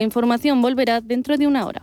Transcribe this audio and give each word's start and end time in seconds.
Información 0.00 0.62
volverá 0.62 1.00
dentro 1.00 1.36
de 1.36 1.48
una 1.48 1.66
hora. 1.66 1.82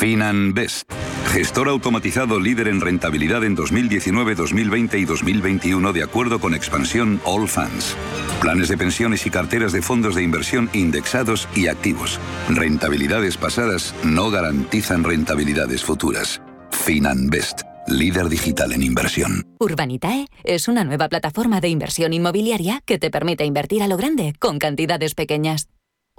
FinanBest, 0.00 0.90
gestor 1.30 1.68
automatizado 1.68 2.40
líder 2.40 2.68
en 2.68 2.80
rentabilidad 2.80 3.44
en 3.44 3.54
2019, 3.54 4.34
2020 4.34 4.98
y 4.98 5.04
2021 5.04 5.92
de 5.92 6.02
acuerdo 6.02 6.40
con 6.40 6.54
expansión 6.54 7.20
All 7.22 7.46
Funds. 7.46 7.94
Planes 8.40 8.68
de 8.68 8.78
pensiones 8.78 9.26
y 9.26 9.30
carteras 9.30 9.72
de 9.72 9.82
fondos 9.82 10.14
de 10.14 10.22
inversión 10.22 10.70
indexados 10.72 11.50
y 11.54 11.66
activos. 11.66 12.18
Rentabilidades 12.48 13.36
pasadas 13.36 13.94
no 14.02 14.30
garantizan 14.30 15.04
rentabilidades 15.04 15.84
futuras. 15.84 16.40
FinanBest, 16.70 17.60
líder 17.86 18.30
digital 18.30 18.72
en 18.72 18.82
inversión. 18.82 19.44
Urbanitae 19.58 20.28
es 20.44 20.66
una 20.66 20.82
nueva 20.84 21.10
plataforma 21.10 21.60
de 21.60 21.68
inversión 21.68 22.14
inmobiliaria 22.14 22.80
que 22.86 22.98
te 22.98 23.10
permite 23.10 23.44
invertir 23.44 23.82
a 23.82 23.86
lo 23.86 23.98
grande 23.98 24.32
con 24.38 24.58
cantidades 24.58 25.14
pequeñas. 25.14 25.68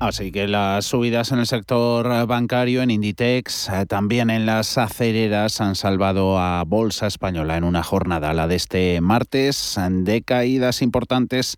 Así 0.00 0.32
que 0.32 0.48
las 0.48 0.84
subidas 0.84 1.32
en 1.32 1.38
el 1.38 1.46
sector 1.46 2.26
bancario, 2.26 2.82
en 2.82 2.90
Inditex, 2.90 3.68
eh, 3.68 3.86
también 3.86 4.28
en 4.28 4.44
las 4.44 4.76
aceleras 4.76 5.60
han 5.60 5.76
salvado 5.76 6.38
a 6.38 6.62
Bolsa 6.64 7.06
Española 7.06 7.56
en 7.56 7.64
una 7.64 7.82
jornada, 7.82 8.34
la 8.34 8.46
de 8.46 8.56
este 8.56 9.00
martes, 9.00 9.78
de 9.90 10.22
caídas 10.22 10.82
importantes 10.82 11.56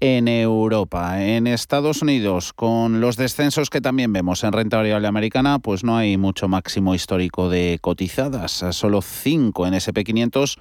en 0.00 0.28
Europa. 0.28 1.24
En 1.24 1.48
Estados 1.48 2.02
Unidos, 2.02 2.52
con 2.52 3.00
los 3.00 3.16
descensos 3.16 3.68
que 3.68 3.80
también 3.80 4.12
vemos 4.12 4.44
en 4.44 4.52
renta 4.52 4.76
variable 4.76 5.08
americana, 5.08 5.58
pues 5.58 5.82
no 5.82 5.96
hay 5.96 6.16
mucho 6.16 6.46
máximo 6.46 6.94
histórico 6.94 7.50
de 7.50 7.78
cotizadas, 7.80 8.64
solo 8.70 9.02
cinco 9.02 9.66
en 9.66 9.74
SP500 9.74 10.58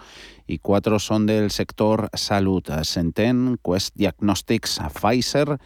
y 0.48 0.58
cuatro 0.58 0.98
son 0.98 1.28
del 1.28 1.52
sector 1.52 2.10
salud. 2.14 2.64
Senten, 2.82 3.60
Quest 3.64 3.96
Diagnostics, 3.96 4.82
Pfizer 5.00 5.60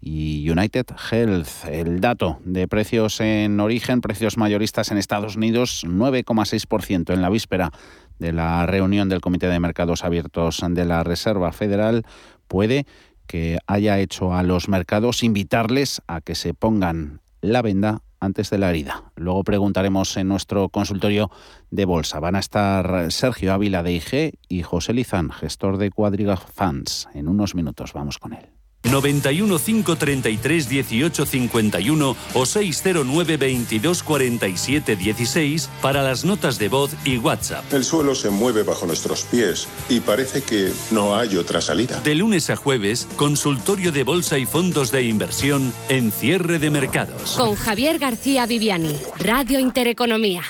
y 0.00 0.48
United 0.48 0.86
Health. 1.10 1.66
El 1.68 2.00
dato 2.00 2.38
de 2.44 2.66
precios 2.68 3.20
en 3.20 3.60
origen, 3.60 4.00
precios 4.00 4.36
mayoristas 4.36 4.90
en 4.90 4.98
Estados 4.98 5.36
Unidos, 5.36 5.84
9,6% 5.86 7.12
en 7.12 7.22
la 7.22 7.30
víspera 7.30 7.70
de 8.18 8.32
la 8.32 8.66
reunión 8.66 9.08
del 9.08 9.20
Comité 9.20 9.48
de 9.48 9.60
Mercados 9.60 10.04
Abiertos 10.04 10.60
de 10.68 10.84
la 10.84 11.04
Reserva 11.04 11.52
Federal, 11.52 12.04
puede 12.48 12.86
que 13.26 13.58
haya 13.66 13.98
hecho 13.98 14.34
a 14.34 14.42
los 14.42 14.68
mercados 14.68 15.22
invitarles 15.22 16.02
a 16.06 16.20
que 16.20 16.34
se 16.34 16.54
pongan 16.54 17.20
la 17.40 17.62
venda 17.62 18.02
antes 18.18 18.50
de 18.50 18.58
la 18.58 18.70
herida. 18.70 19.12
Luego 19.16 19.44
preguntaremos 19.44 20.16
en 20.16 20.28
nuestro 20.28 20.68
consultorio 20.68 21.30
de 21.70 21.84
bolsa. 21.86 22.20
Van 22.20 22.36
a 22.36 22.40
estar 22.40 23.10
Sergio 23.10 23.52
Ávila 23.52 23.82
de 23.82 23.92
IG 23.92 24.38
y 24.48 24.62
José 24.62 24.92
Lizán, 24.92 25.30
gestor 25.30 25.78
de 25.78 25.90
Cuadriga 25.90 26.36
Funds. 26.36 27.08
En 27.14 27.28
unos 27.28 27.54
minutos 27.54 27.92
vamos 27.94 28.18
con 28.18 28.34
él. 28.34 28.59
91 28.82 29.58
533 29.58 30.68
18 30.68 31.26
51 31.26 32.16
o 32.34 32.46
609 32.46 33.36
22 33.36 34.02
47 34.02 34.96
16 34.96 35.70
para 35.82 36.02
las 36.02 36.24
notas 36.24 36.58
de 36.58 36.68
voz 36.68 36.94
y 37.04 37.18
WhatsApp. 37.18 37.64
El 37.72 37.84
suelo 37.84 38.14
se 38.14 38.30
mueve 38.30 38.62
bajo 38.62 38.86
nuestros 38.86 39.24
pies 39.24 39.68
y 39.88 40.00
parece 40.00 40.42
que 40.42 40.72
no 40.90 41.16
hay 41.16 41.36
otra 41.36 41.60
salida. 41.60 42.00
De 42.00 42.14
lunes 42.14 42.50
a 42.50 42.56
jueves, 42.56 43.06
consultorio 43.16 43.92
de 43.92 44.04
bolsa 44.04 44.38
y 44.38 44.46
fondos 44.46 44.90
de 44.90 45.02
inversión 45.02 45.72
en 45.88 46.12
cierre 46.12 46.58
de 46.58 46.70
mercados. 46.70 47.36
Con 47.36 47.54
Javier 47.54 47.98
García 47.98 48.46
Viviani, 48.46 48.96
Radio 49.18 49.60
Intereconomía. 49.60 50.42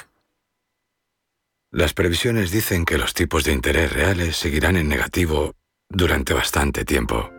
Las 1.72 1.94
previsiones 1.94 2.50
dicen 2.50 2.84
que 2.84 2.98
los 2.98 3.14
tipos 3.14 3.44
de 3.44 3.52
interés 3.52 3.92
reales 3.92 4.36
seguirán 4.36 4.76
en 4.76 4.88
negativo 4.88 5.54
durante 5.88 6.34
bastante 6.34 6.84
tiempo. 6.84 7.30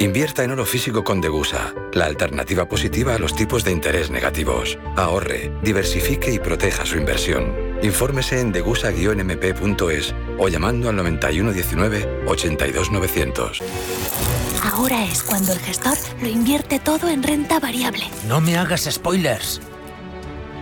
Invierta 0.00 0.42
en 0.42 0.52
oro 0.52 0.64
físico 0.64 1.04
con 1.04 1.20
Degusa, 1.20 1.74
la 1.92 2.06
alternativa 2.06 2.66
positiva 2.66 3.14
a 3.14 3.18
los 3.18 3.36
tipos 3.36 3.64
de 3.64 3.72
interés 3.72 4.10
negativos. 4.10 4.78
Ahorre, 4.96 5.52
diversifique 5.62 6.32
y 6.32 6.38
proteja 6.38 6.86
su 6.86 6.96
inversión. 6.96 7.54
Infórmese 7.82 8.40
en 8.40 8.50
degusa-mp.es 8.50 10.14
o 10.38 10.48
llamando 10.48 10.88
al 10.88 10.96
9119 10.96 12.24
82900. 12.26 13.62
Ahora 14.72 15.04
es 15.04 15.22
cuando 15.22 15.52
el 15.52 15.58
gestor 15.58 15.98
lo 16.22 16.28
invierte 16.28 16.78
todo 16.78 17.10
en 17.10 17.22
renta 17.22 17.60
variable. 17.60 18.04
No 18.26 18.40
me 18.40 18.56
hagas 18.56 18.88
spoilers. 18.90 19.60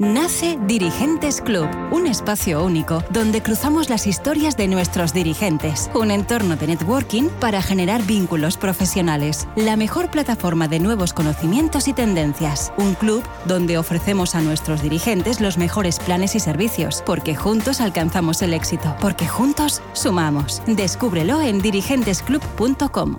Nace 0.00 0.56
Dirigentes 0.64 1.40
Club, 1.40 1.68
un 1.90 2.06
espacio 2.06 2.64
único 2.64 3.02
donde 3.10 3.42
cruzamos 3.42 3.90
las 3.90 4.06
historias 4.06 4.56
de 4.56 4.68
nuestros 4.68 5.12
dirigentes, 5.12 5.90
un 5.92 6.12
entorno 6.12 6.54
de 6.54 6.68
networking 6.68 7.30
para 7.40 7.62
generar 7.62 8.04
vínculos 8.04 8.56
profesionales, 8.56 9.48
la 9.56 9.74
mejor 9.74 10.08
plataforma 10.08 10.68
de 10.68 10.78
nuevos 10.78 11.12
conocimientos 11.12 11.88
y 11.88 11.94
tendencias, 11.94 12.72
un 12.78 12.94
club 12.94 13.24
donde 13.44 13.76
ofrecemos 13.76 14.36
a 14.36 14.40
nuestros 14.40 14.82
dirigentes 14.82 15.40
los 15.40 15.58
mejores 15.58 15.98
planes 15.98 16.36
y 16.36 16.38
servicios, 16.38 17.02
porque 17.04 17.34
juntos 17.34 17.80
alcanzamos 17.80 18.40
el 18.42 18.54
éxito, 18.54 18.94
porque 19.00 19.26
juntos 19.26 19.82
sumamos. 19.94 20.62
Descúbrelo 20.68 21.42
en 21.42 21.60
dirigentesclub.com. 21.60 23.18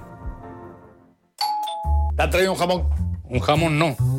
¿Te 2.15 2.23
ha 2.23 2.29
traído 2.29 2.53
un 2.53 2.57
jamón? 2.57 2.89
Un 3.25 3.39
jamón 3.41 3.77
no 3.77 4.18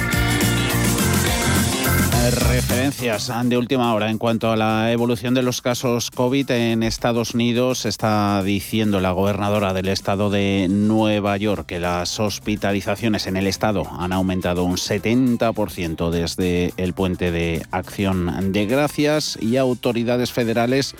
Referencias 2.71 3.29
de 3.43 3.57
última 3.57 3.93
hora 3.93 4.09
en 4.09 4.17
cuanto 4.17 4.49
a 4.49 4.55
la 4.55 4.93
evolución 4.93 5.33
de 5.33 5.43
los 5.43 5.61
casos 5.61 6.09
COVID 6.09 6.49
en 6.51 6.83
Estados 6.83 7.33
Unidos. 7.33 7.85
Está 7.85 8.41
diciendo 8.43 9.01
la 9.01 9.11
gobernadora 9.11 9.73
del 9.73 9.89
estado 9.89 10.29
de 10.29 10.67
Nueva 10.69 11.35
York 11.35 11.65
que 11.65 11.81
las 11.81 12.17
hospitalizaciones 12.21 13.27
en 13.27 13.35
el 13.35 13.47
estado 13.47 13.83
han 13.99 14.13
aumentado 14.13 14.63
un 14.63 14.77
70% 14.77 16.11
desde 16.11 16.73
el 16.77 16.93
puente 16.93 17.29
de 17.29 17.61
acción 17.71 18.53
de 18.53 18.65
gracias 18.67 19.37
y 19.41 19.57
autoridades 19.57 20.31
federales 20.31 20.95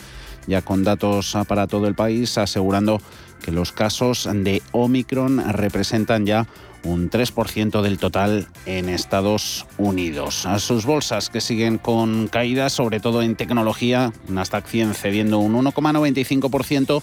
ya 0.47 0.61
con 0.61 0.83
datos 0.83 1.37
para 1.47 1.67
todo 1.67 1.87
el 1.87 1.95
país 1.95 2.37
asegurando 2.37 3.01
que 3.41 3.51
los 3.53 3.71
casos 3.71 4.27
de 4.31 4.61
Omicron 4.73 5.53
representan 5.53 6.25
ya 6.25 6.47
un 6.83 7.09
3% 7.09 7.81
del 7.81 7.97
total 7.97 8.47
en 8.65 8.89
Estados 8.89 9.65
Unidos. 9.77 10.45
A 10.45 10.59
sus 10.59 10.85
bolsas 10.85 11.29
que 11.29 11.41
siguen 11.41 11.77
con 11.77 12.27
caídas, 12.27 12.73
sobre 12.73 12.99
todo 12.99 13.21
en 13.21 13.35
tecnología, 13.35 14.11
Nasdaq 14.27 14.67
100 14.67 14.93
cediendo 14.93 15.39
un 15.39 15.53
1,95%. 15.53 17.01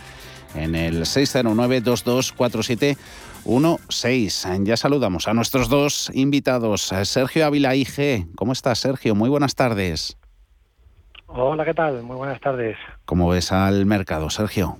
en 0.54 0.74
el 0.76 1.06
609 1.06 1.80
2247 1.80 2.96
16. 3.44 4.48
Ya 4.62 4.76
saludamos 4.76 5.26
a 5.26 5.34
nuestros 5.34 5.68
dos 5.68 6.10
invitados. 6.14 6.92
Sergio 7.04 7.46
Ávila 7.46 7.74
IG. 7.74 8.26
¿Cómo 8.36 8.52
estás, 8.52 8.78
Sergio? 8.78 9.14
Muy 9.14 9.28
buenas 9.28 9.54
tardes. 9.54 10.16
Hola, 11.26 11.64
¿qué 11.64 11.74
tal? 11.74 12.02
Muy 12.02 12.16
buenas 12.16 12.40
tardes. 12.40 12.76
¿Cómo 13.04 13.28
ves 13.28 13.50
al 13.50 13.86
mercado, 13.86 14.30
Sergio? 14.30 14.76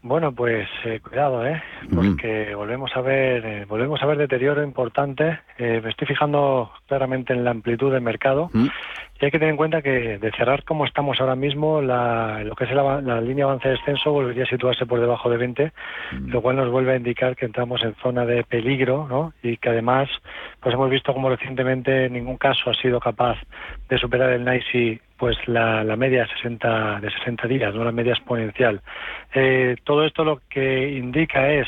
Bueno, 0.00 0.32
pues 0.32 0.68
eh, 0.84 1.00
cuidado, 1.00 1.44
¿eh? 1.44 1.60
Porque 1.92 2.54
volvemos 2.54 2.90
a 2.94 3.00
ver, 3.00 3.44
eh, 3.44 3.64
volvemos 3.68 4.00
a 4.00 4.06
ver 4.06 4.16
deterioro 4.16 4.62
importante. 4.62 5.40
Eh, 5.58 5.80
me 5.82 5.90
estoy 5.90 6.06
fijando 6.06 6.70
claramente 6.86 7.32
en 7.32 7.42
la 7.42 7.50
amplitud 7.50 7.92
del 7.92 8.02
mercado 8.02 8.48
y 9.20 9.24
hay 9.24 9.30
que 9.32 9.40
tener 9.40 9.50
en 9.50 9.56
cuenta 9.56 9.82
que 9.82 10.18
de 10.18 10.30
cerrar 10.36 10.62
como 10.62 10.84
estamos 10.84 11.20
ahora 11.20 11.34
mismo, 11.34 11.82
la, 11.82 12.44
lo 12.44 12.54
que 12.54 12.64
es 12.64 12.70
la, 12.70 13.20
línea 13.20 13.46
avance 13.46 13.68
de 13.68 13.74
descenso 13.74 14.12
volvería 14.12 14.44
a 14.44 14.46
situarse 14.46 14.86
por 14.86 15.00
debajo 15.00 15.28
de 15.28 15.36
20, 15.36 15.72
lo 16.26 16.40
cual 16.40 16.54
nos 16.54 16.70
vuelve 16.70 16.92
a 16.92 16.96
indicar 16.96 17.34
que 17.34 17.46
entramos 17.46 17.82
en 17.82 17.96
zona 17.96 18.24
de 18.24 18.44
peligro, 18.44 19.08
¿no? 19.08 19.32
Y 19.42 19.56
que 19.56 19.70
además, 19.70 20.08
pues 20.60 20.72
hemos 20.74 20.88
visto 20.88 21.12
como 21.12 21.28
recientemente 21.28 22.04
en 22.04 22.12
ningún 22.12 22.36
caso 22.36 22.70
ha 22.70 22.74
sido 22.74 23.00
capaz 23.00 23.36
de 23.88 23.98
superar 23.98 24.30
el 24.30 24.44
NICE 24.44 25.00
pues 25.18 25.36
la, 25.46 25.84
la 25.84 25.96
media 25.96 26.26
60, 26.26 27.00
de 27.00 27.10
60 27.10 27.48
días, 27.48 27.74
no 27.74 27.84
la 27.84 27.92
media 27.92 28.12
exponencial. 28.12 28.80
Eh, 29.34 29.76
todo 29.84 30.04
esto 30.04 30.24
lo 30.24 30.40
que 30.48 30.90
indica 30.90 31.50
es 31.50 31.66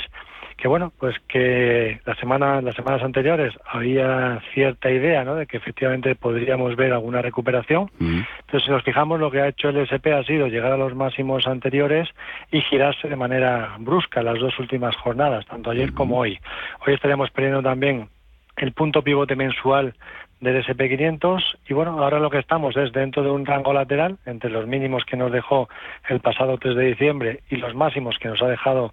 que 0.61 0.69
bueno, 0.69 0.93
pues 0.99 1.17
que 1.27 2.01
la 2.05 2.15
semana, 2.17 2.61
las 2.61 2.77
semanas 2.77 3.03
anteriores 3.03 3.55
había 3.67 4.43
cierta 4.53 4.91
idea, 4.91 5.25
¿no? 5.25 5.35
De 5.35 5.47
que 5.47 5.57
efectivamente 5.57 6.15
podríamos 6.15 6.77
ver 6.77 6.93
alguna 6.93 7.23
recuperación. 7.23 7.91
Pero 7.99 8.61
si 8.63 8.71
nos 8.71 8.85
fijamos, 8.85 9.19
lo 9.19 9.31
que 9.31 9.41
ha 9.41 9.49
hecho 9.49 9.71
el 9.71 9.79
SP 9.89 10.13
ha 10.13 10.23
sido 10.25 10.49
llegar 10.49 10.73
a 10.73 10.77
los 10.77 10.95
máximos 10.95 11.47
anteriores 11.47 12.11
y 12.53 12.61
girarse 12.61 13.09
de 13.09 13.17
manera 13.17 13.75
brusca 13.79 14.23
las 14.23 14.39
dos 14.39 14.59
últimas 14.59 14.95
jornadas, 14.97 15.47
tanto 15.47 15.71
ayer 15.71 15.95
como 15.95 16.19
hoy. 16.19 16.39
Hoy 16.87 16.93
estaríamos 16.93 17.31
perdiendo 17.31 17.63
también 17.63 18.11
el 18.59 18.73
punto 18.73 19.01
pivote 19.03 19.37
mensual 19.37 19.95
del 20.41 20.65
SP500 20.65 21.43
y 21.69 21.75
bueno, 21.75 22.03
ahora 22.03 22.19
lo 22.19 22.31
que 22.31 22.39
estamos 22.39 22.77
es 22.77 22.93
dentro 22.93 23.23
de 23.23 23.31
un 23.31 23.45
rango 23.45 23.73
lateral 23.73 24.19
entre 24.27 24.51
los 24.51 24.67
mínimos 24.67 25.05
que 25.05 25.17
nos 25.17 25.31
dejó 25.31 25.69
el 26.09 26.21
pasado 26.21 26.57
3 26.59 26.77
de 26.77 26.85
diciembre 26.87 27.41
y 27.51 27.57
los 27.57 27.75
máximos 27.75 28.19
que 28.19 28.29
nos 28.29 28.43
ha 28.43 28.49
dejado 28.49 28.93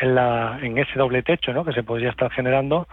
en, 0.00 0.14
la, 0.14 0.58
en 0.60 0.76
ese 0.78 0.98
doble 0.98 1.22
techo 1.22 1.52
¿no? 1.52 1.64
que 1.64 1.72
se 1.72 1.84
podría 1.84 2.10
estar 2.10 2.30
generando 2.30 2.88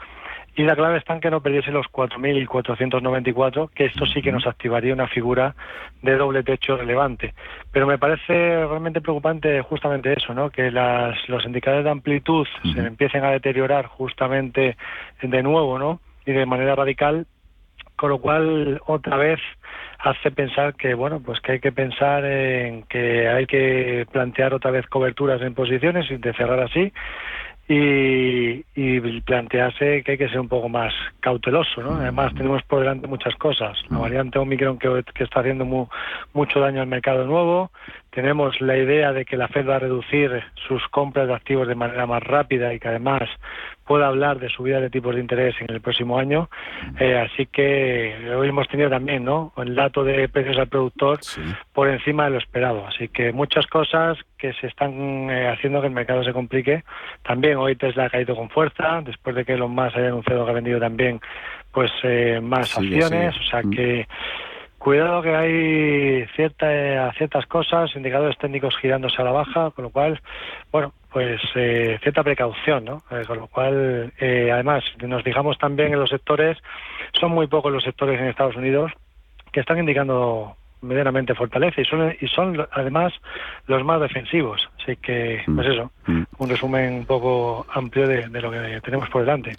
y 0.57 0.63
la 0.63 0.75
clave 0.75 0.97
está 0.97 1.13
en 1.13 1.19
que 1.19 1.29
no 1.29 1.41
perdiese 1.41 1.71
los 1.71 1.85
4.494, 1.87 3.69
que 3.71 3.85
esto 3.85 4.05
sí 4.05 4.21
que 4.21 4.31
nos 4.31 4.47
activaría 4.47 4.93
una 4.93 5.07
figura 5.07 5.53
de 6.01 6.15
doble 6.15 6.43
techo 6.43 6.77
relevante. 6.77 7.33
Pero 7.73 7.85
me 7.85 7.97
parece 7.97 8.65
realmente 8.65 9.01
preocupante 9.01 9.61
justamente 9.61 10.13
eso, 10.13 10.33
¿no? 10.33 10.49
que 10.49 10.71
las, 10.71 11.17
los 11.27 11.45
indicadores 11.45 11.83
de 11.83 11.91
amplitud 11.91 12.47
se 12.73 12.79
empiecen 12.79 13.25
a 13.25 13.31
deteriorar 13.31 13.87
justamente 13.87 14.77
de 15.21 15.43
nuevo 15.43 15.77
¿no? 15.77 15.99
y 16.25 16.31
de 16.31 16.45
manera 16.45 16.73
radical 16.73 17.27
con 17.95 18.09
lo 18.09 18.19
cual 18.19 18.81
otra 18.85 19.17
vez 19.17 19.39
hace 19.99 20.31
pensar 20.31 20.75
que 20.75 20.93
bueno 20.93 21.19
pues 21.19 21.39
que 21.39 21.53
hay 21.53 21.59
que 21.59 21.71
pensar 21.71 22.25
en 22.25 22.83
que 22.83 23.27
hay 23.27 23.45
que 23.45 24.05
plantear 24.11 24.53
otra 24.53 24.71
vez 24.71 24.85
coberturas 24.87 25.41
en 25.41 25.53
posiciones 25.53 26.09
y 26.11 26.17
de 26.17 26.33
cerrar 26.33 26.59
así 26.59 26.91
y, 27.67 28.63
plantearse 29.21 30.03
que 30.03 30.11
hay 30.11 30.17
que 30.19 30.29
ser 30.29 30.39
un 30.39 30.47
poco 30.47 30.69
más 30.69 30.93
cauteloso 31.19 31.81
¿no? 31.81 31.95
además 31.95 32.33
tenemos 32.35 32.61
por 32.63 32.79
delante 32.81 33.07
muchas 33.07 33.35
cosas 33.35 33.75
la 33.89 33.97
variante 33.97 34.37
Omicron 34.37 34.77
que, 34.77 35.03
que 35.15 35.23
está 35.23 35.39
haciendo 35.39 35.89
mucho 36.33 36.59
daño 36.59 36.81
al 36.81 36.87
mercado 36.87 37.25
nuevo 37.25 37.71
tenemos 38.15 38.59
la 38.61 38.77
idea 38.77 39.11
de 39.11 39.25
que 39.25 39.35
la 39.35 39.49
Fed 39.49 39.67
va 39.67 39.75
a 39.75 39.79
reducir 39.79 40.41
sus 40.67 40.81
compras 40.87 41.27
de 41.27 41.33
activos 41.33 41.67
de 41.67 41.75
manera 41.75 42.07
más 42.07 42.23
rápida 42.23 42.73
y 42.73 42.79
que 42.79 42.87
además 42.87 43.23
pueda 43.85 44.07
hablar 44.07 44.39
de 44.39 44.47
subida 44.49 44.79
de 44.79 44.89
tipos 44.89 45.13
de 45.13 45.21
interés 45.21 45.53
en 45.59 45.69
el 45.69 45.81
próximo 45.81 46.17
año. 46.17 46.49
Eh, 46.97 47.17
así 47.17 47.45
que 47.45 48.15
hoy 48.35 48.47
hemos 48.47 48.69
tenido 48.69 48.89
también 48.89 49.25
¿no? 49.25 49.51
el 49.57 49.75
dato 49.75 50.05
de 50.05 50.29
precios 50.29 50.57
al 50.57 50.67
productor 50.67 51.19
por 51.73 51.89
encima 51.89 52.23
de 52.23 52.29
lo 52.31 52.37
esperado. 52.37 52.87
Así 52.87 53.09
que 53.09 53.33
muchas 53.33 53.67
cosas 53.67 54.17
que 54.37 54.53
se 54.53 54.67
están 54.67 55.29
eh, 55.29 55.49
haciendo 55.49 55.81
que 55.81 55.87
el 55.87 55.93
mercado 55.93 56.23
se 56.23 56.31
complique. 56.31 56.85
También 57.21 57.57
hoy 57.57 57.75
Tesla 57.75 58.05
ha 58.05 58.09
caído 58.09 58.33
con 58.33 58.49
fuerza, 58.49 59.01
después 59.03 59.35
de 59.35 59.43
que 59.43 59.53
Elon 59.53 59.71
Musk 59.71 59.97
haya 59.97 60.07
anunciado 60.07 60.45
que 60.45 60.51
ha 60.51 60.55
vendido 60.55 60.79
también 60.79 61.19
pues 61.73 61.91
eh, 62.03 62.39
más 62.41 62.77
acciones. 62.77 63.35
O 63.37 63.43
sea 63.43 63.61
mm. 63.61 63.69
que 63.71 64.07
Cuidado 64.85 65.23
que 65.23 65.35
hay 65.35 66.27
cierta, 66.35 67.11
ciertas 67.13 67.47
cosas, 67.47 67.95
indicadores 67.95 68.37
técnicos 68.37 68.77
girándose 68.77 69.19
a 69.19 69.25
la 69.25 69.31
baja, 69.31 69.71
con 69.71 69.85
lo 69.85 69.89
cual, 69.89 70.21
bueno, 70.71 70.93
pues 71.11 71.41
eh, 71.55 71.97
cierta 72.03 72.23
precaución, 72.23 72.85
¿no? 72.85 73.01
Eh, 73.09 73.23
con 73.25 73.39
lo 73.39 73.47
cual, 73.47 74.13
eh, 74.19 74.51
además, 74.53 74.83
nos 75.01 75.23
fijamos 75.23 75.57
también 75.57 75.91
en 75.91 75.99
los 75.99 76.11
sectores, 76.11 76.59
son 77.19 77.31
muy 77.31 77.47
pocos 77.47 77.73
los 77.73 77.83
sectores 77.83 78.21
en 78.21 78.27
Estados 78.27 78.57
Unidos 78.57 78.91
que 79.51 79.61
están 79.61 79.79
indicando 79.79 80.55
medianamente 80.85 81.35
fortaleza 81.35 81.81
y 81.81 81.85
son, 81.85 82.13
y 82.19 82.27
son 82.27 82.65
además 82.71 83.13
los 83.67 83.83
más 83.83 84.01
defensivos. 84.01 84.69
Así 84.81 84.97
que, 84.97 85.41
mm. 85.45 85.55
pues 85.55 85.67
eso, 85.67 85.91
mm. 86.05 86.23
un 86.37 86.49
resumen 86.49 86.93
un 86.93 87.05
poco 87.05 87.65
amplio 87.73 88.07
de, 88.07 88.27
lo 88.29 88.51
que 88.51 88.79
tenemos 88.83 89.09
por 89.09 89.21
delante. 89.21 89.53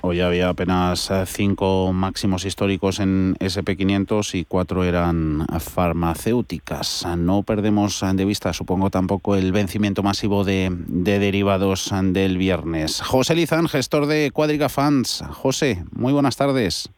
hoy 0.00 0.20
había 0.20 0.48
apenas 0.48 1.10
eh, 1.10 1.24
cinco 1.26 1.92
máximos 1.92 2.44
históricos 2.44 3.00
en 3.00 3.34
SP500 3.36 4.34
y 4.34 4.44
cuatro 4.44 4.84
eran 4.84 5.46
farmacéuticas. 5.60 7.06
No 7.16 7.42
perdemos 7.42 8.04
de 8.14 8.24
vista, 8.24 8.52
supongo, 8.52 8.90
tampoco 8.90 9.36
el 9.36 9.52
vencimiento 9.52 10.02
masivo 10.02 10.44
de, 10.44 10.70
de 10.70 11.18
derivados 11.18 11.92
del 12.02 12.38
viernes. 12.38 13.00
José 13.02 13.34
Lizán, 13.34 13.68
gestor 13.68 14.06
de 14.06 14.30
Cuadriga 14.32 14.68
Funds. 14.68 15.24
José, 15.30 15.84
muy 15.92 16.12
buenas 16.12 16.36
tardes. 16.36 16.90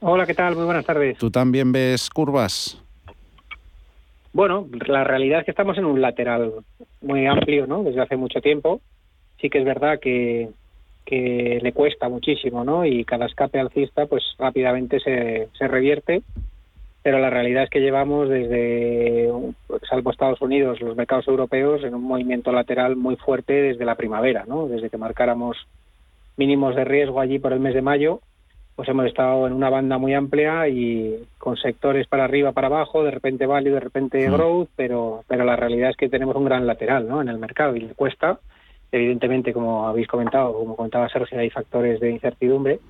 Hola, 0.00 0.26
¿qué 0.26 0.34
tal? 0.34 0.56
Muy 0.56 0.64
buenas 0.64 0.84
tardes. 0.84 1.16
¿Tú 1.18 1.30
también 1.30 1.70
ves 1.70 2.10
curvas? 2.10 2.82
Bueno, 4.32 4.68
la 4.86 5.04
realidad 5.04 5.40
es 5.40 5.44
que 5.44 5.50
estamos 5.50 5.76
en 5.78 5.84
un 5.84 6.00
lateral 6.00 6.52
muy 7.02 7.26
amplio, 7.26 7.66
¿no? 7.66 7.82
Desde 7.82 8.00
hace 8.00 8.16
mucho 8.16 8.40
tiempo. 8.40 8.80
Sí 9.40 9.50
que 9.50 9.58
es 9.58 9.64
verdad 9.64 9.98
que, 10.00 10.48
le 11.10 11.72
cuesta 11.72 12.08
muchísimo, 12.08 12.64
¿no? 12.64 12.86
Y 12.86 13.04
cada 13.04 13.26
escape 13.26 13.60
alcista, 13.60 14.06
pues 14.06 14.22
rápidamente 14.38 15.00
se 15.00 15.68
revierte. 15.68 16.22
Pero 17.02 17.18
la 17.18 17.30
realidad 17.30 17.64
es 17.64 17.70
que 17.70 17.80
llevamos 17.80 18.28
desde, 18.28 19.28
salvo 19.88 20.12
Estados 20.12 20.40
Unidos, 20.40 20.80
los 20.80 20.96
mercados 20.96 21.26
europeos, 21.26 21.82
en 21.82 21.94
un 21.94 22.04
movimiento 22.04 22.52
lateral 22.52 22.94
muy 22.94 23.16
fuerte 23.16 23.52
desde 23.52 23.84
la 23.84 23.96
primavera, 23.96 24.44
¿no? 24.46 24.68
Desde 24.68 24.88
que 24.88 24.98
marcáramos 24.98 25.56
mínimos 26.36 26.76
de 26.76 26.84
riesgo 26.84 27.20
allí 27.20 27.40
por 27.40 27.52
el 27.52 27.60
mes 27.60 27.74
de 27.74 27.82
mayo 27.82 28.20
pues 28.74 28.88
hemos 28.88 29.06
estado 29.06 29.46
en 29.46 29.52
una 29.52 29.68
banda 29.68 29.98
muy 29.98 30.14
amplia 30.14 30.66
y 30.68 31.24
con 31.38 31.56
sectores 31.56 32.06
para 32.06 32.24
arriba, 32.24 32.52
para 32.52 32.68
abajo, 32.68 33.04
de 33.04 33.10
repente 33.10 33.46
value, 33.46 33.74
de 33.74 33.80
repente 33.80 34.28
mm. 34.28 34.32
growth, 34.32 34.68
pero, 34.76 35.24
pero 35.28 35.44
la 35.44 35.56
realidad 35.56 35.90
es 35.90 35.96
que 35.96 36.08
tenemos 36.08 36.36
un 36.36 36.46
gran 36.46 36.66
lateral 36.66 37.06
¿no? 37.06 37.20
en 37.20 37.28
el 37.28 37.38
mercado 37.38 37.76
y 37.76 37.80
le 37.80 37.94
cuesta. 37.94 38.40
Evidentemente, 38.90 39.52
como 39.52 39.86
habéis 39.86 40.08
comentado, 40.08 40.54
como 40.54 40.76
comentaba 40.76 41.08
Sergio, 41.08 41.38
hay 41.38 41.50
factores 41.50 42.00
de 42.00 42.10
incertidumbre 42.10 42.80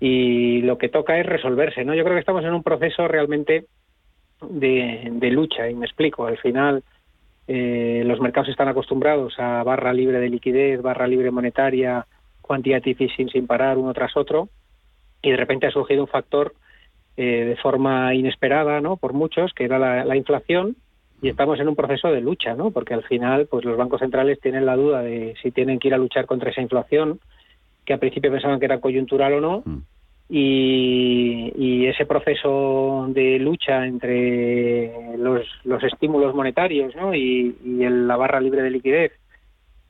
y 0.00 0.60
lo 0.62 0.76
que 0.76 0.90
toca 0.90 1.18
es 1.18 1.26
resolverse. 1.26 1.84
¿no? 1.84 1.94
Yo 1.94 2.04
creo 2.04 2.16
que 2.16 2.20
estamos 2.20 2.44
en 2.44 2.52
un 2.52 2.62
proceso 2.62 3.08
realmente 3.08 3.66
de, 4.48 5.08
de 5.12 5.30
lucha 5.30 5.68
y 5.68 5.74
me 5.74 5.86
explico. 5.86 6.26
Al 6.26 6.38
final, 6.38 6.82
eh, 7.46 8.02
los 8.04 8.20
mercados 8.20 8.50
están 8.50 8.68
acostumbrados 8.68 9.38
a 9.38 9.62
barra 9.62 9.92
libre 9.92 10.18
de 10.18 10.28
liquidez, 10.28 10.82
barra 10.82 11.06
libre 11.06 11.30
monetaria, 11.30 12.06
quantitative 12.42 13.04
easing 13.04 13.30
sin 13.30 13.46
parar 13.46 13.78
uno 13.78 13.94
tras 13.94 14.14
otro 14.16 14.48
y 15.24 15.30
de 15.30 15.36
repente 15.36 15.66
ha 15.66 15.70
surgido 15.70 16.02
un 16.02 16.08
factor 16.08 16.54
eh, 17.16 17.44
de 17.44 17.56
forma 17.56 18.14
inesperada, 18.14 18.80
¿no? 18.80 18.96
Por 18.96 19.12
muchos, 19.12 19.52
que 19.54 19.64
era 19.64 19.78
la, 19.78 20.16
inflación 20.16 20.76
y 21.22 21.28
estamos 21.28 21.58
en 21.60 21.68
un 21.68 21.76
proceso 21.76 22.08
de 22.08 22.20
lucha, 22.20 22.54
¿no? 22.54 22.70
Porque 22.70 22.92
al 22.92 23.04
final, 23.04 23.46
pues 23.46 23.64
los 23.64 23.76
bancos 23.76 24.00
centrales 24.00 24.40
tienen 24.40 24.66
la 24.66 24.76
duda 24.76 25.00
de 25.02 25.34
si 25.40 25.50
tienen 25.50 25.78
que 25.78 25.88
ir 25.88 25.94
a 25.94 25.98
luchar 25.98 26.26
contra 26.26 26.50
esa 26.50 26.60
inflación, 26.60 27.20
que 27.84 27.92
al 27.92 28.00
principio 28.00 28.32
pensaban 28.32 28.58
que 28.58 28.66
era 28.66 28.80
coyuntural 28.80 29.34
o 29.34 29.40
no, 29.40 29.62
mm. 29.64 29.78
y, 30.28 31.86
ese 31.86 32.06
proceso 32.06 33.06
de 33.10 33.38
lucha 33.38 33.86
entre 33.86 35.16
los, 35.16 35.46
los 35.62 35.82
estímulos 35.84 36.34
monetarios, 36.34 36.96
¿no? 36.96 37.14
Y, 37.14 37.54
la 37.64 38.16
barra 38.16 38.40
libre 38.40 38.62
de 38.62 38.70
liquidez 38.70 39.12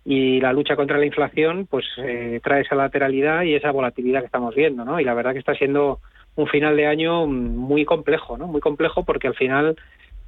y 0.04 0.40
la 0.40 0.52
lucha 0.52 0.76
contra 0.76 0.98
la 0.98 1.06
inflación 1.06 1.66
pues 1.68 1.86
eh, 1.98 2.40
trae 2.42 2.62
esa 2.62 2.74
lateralidad 2.74 3.42
y 3.42 3.54
esa 3.54 3.70
volatilidad 3.70 4.20
que 4.20 4.26
estamos 4.26 4.54
viendo, 4.54 4.84
¿no? 4.84 5.00
Y 5.00 5.04
la 5.04 5.14
verdad 5.14 5.32
que 5.32 5.38
está 5.38 5.54
siendo 5.54 6.00
un 6.36 6.46
final 6.46 6.76
de 6.76 6.86
año 6.86 7.26
muy 7.26 7.84
complejo, 7.84 8.36
¿no? 8.36 8.46
Muy 8.46 8.60
complejo 8.60 9.04
porque 9.04 9.28
al 9.28 9.34
final 9.34 9.76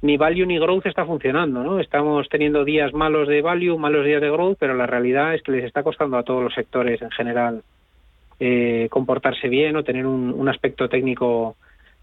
ni 0.01 0.17
value 0.17 0.45
ni 0.45 0.57
growth 0.57 0.85
está 0.87 1.05
funcionando, 1.05 1.63
¿no? 1.63 1.79
Estamos 1.79 2.27
teniendo 2.29 2.63
días 2.65 2.93
malos 2.93 3.27
de 3.27 3.41
value, 3.41 3.77
malos 3.77 4.05
días 4.05 4.21
de 4.21 4.31
growth, 4.31 4.57
pero 4.59 4.73
la 4.73 4.87
realidad 4.87 5.35
es 5.35 5.43
que 5.43 5.51
les 5.51 5.65
está 5.65 5.83
costando 5.83 6.17
a 6.17 6.23
todos 6.23 6.43
los 6.43 6.53
sectores 6.53 7.01
en 7.01 7.11
general 7.11 7.61
eh, 8.39 8.87
comportarse 8.89 9.47
bien 9.47 9.75
o 9.75 9.83
tener 9.83 10.07
un, 10.07 10.33
un 10.35 10.49
aspecto 10.49 10.89
técnico 10.89 11.55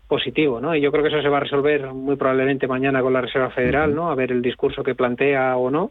positivo, 0.06 0.60
¿no? 0.60 0.76
Y 0.76 0.80
yo 0.80 0.92
creo 0.92 1.02
que 1.02 1.08
eso 1.08 1.22
se 1.22 1.28
va 1.28 1.38
a 1.38 1.40
resolver 1.40 1.92
muy 1.92 2.14
probablemente 2.14 2.68
mañana 2.68 3.02
con 3.02 3.12
la 3.12 3.20
Reserva 3.20 3.50
Federal, 3.50 3.94
¿no? 3.94 4.10
A 4.10 4.14
ver 4.14 4.30
el 4.30 4.42
discurso 4.42 4.84
que 4.84 4.94
plantea 4.94 5.56
o 5.56 5.70
no 5.70 5.90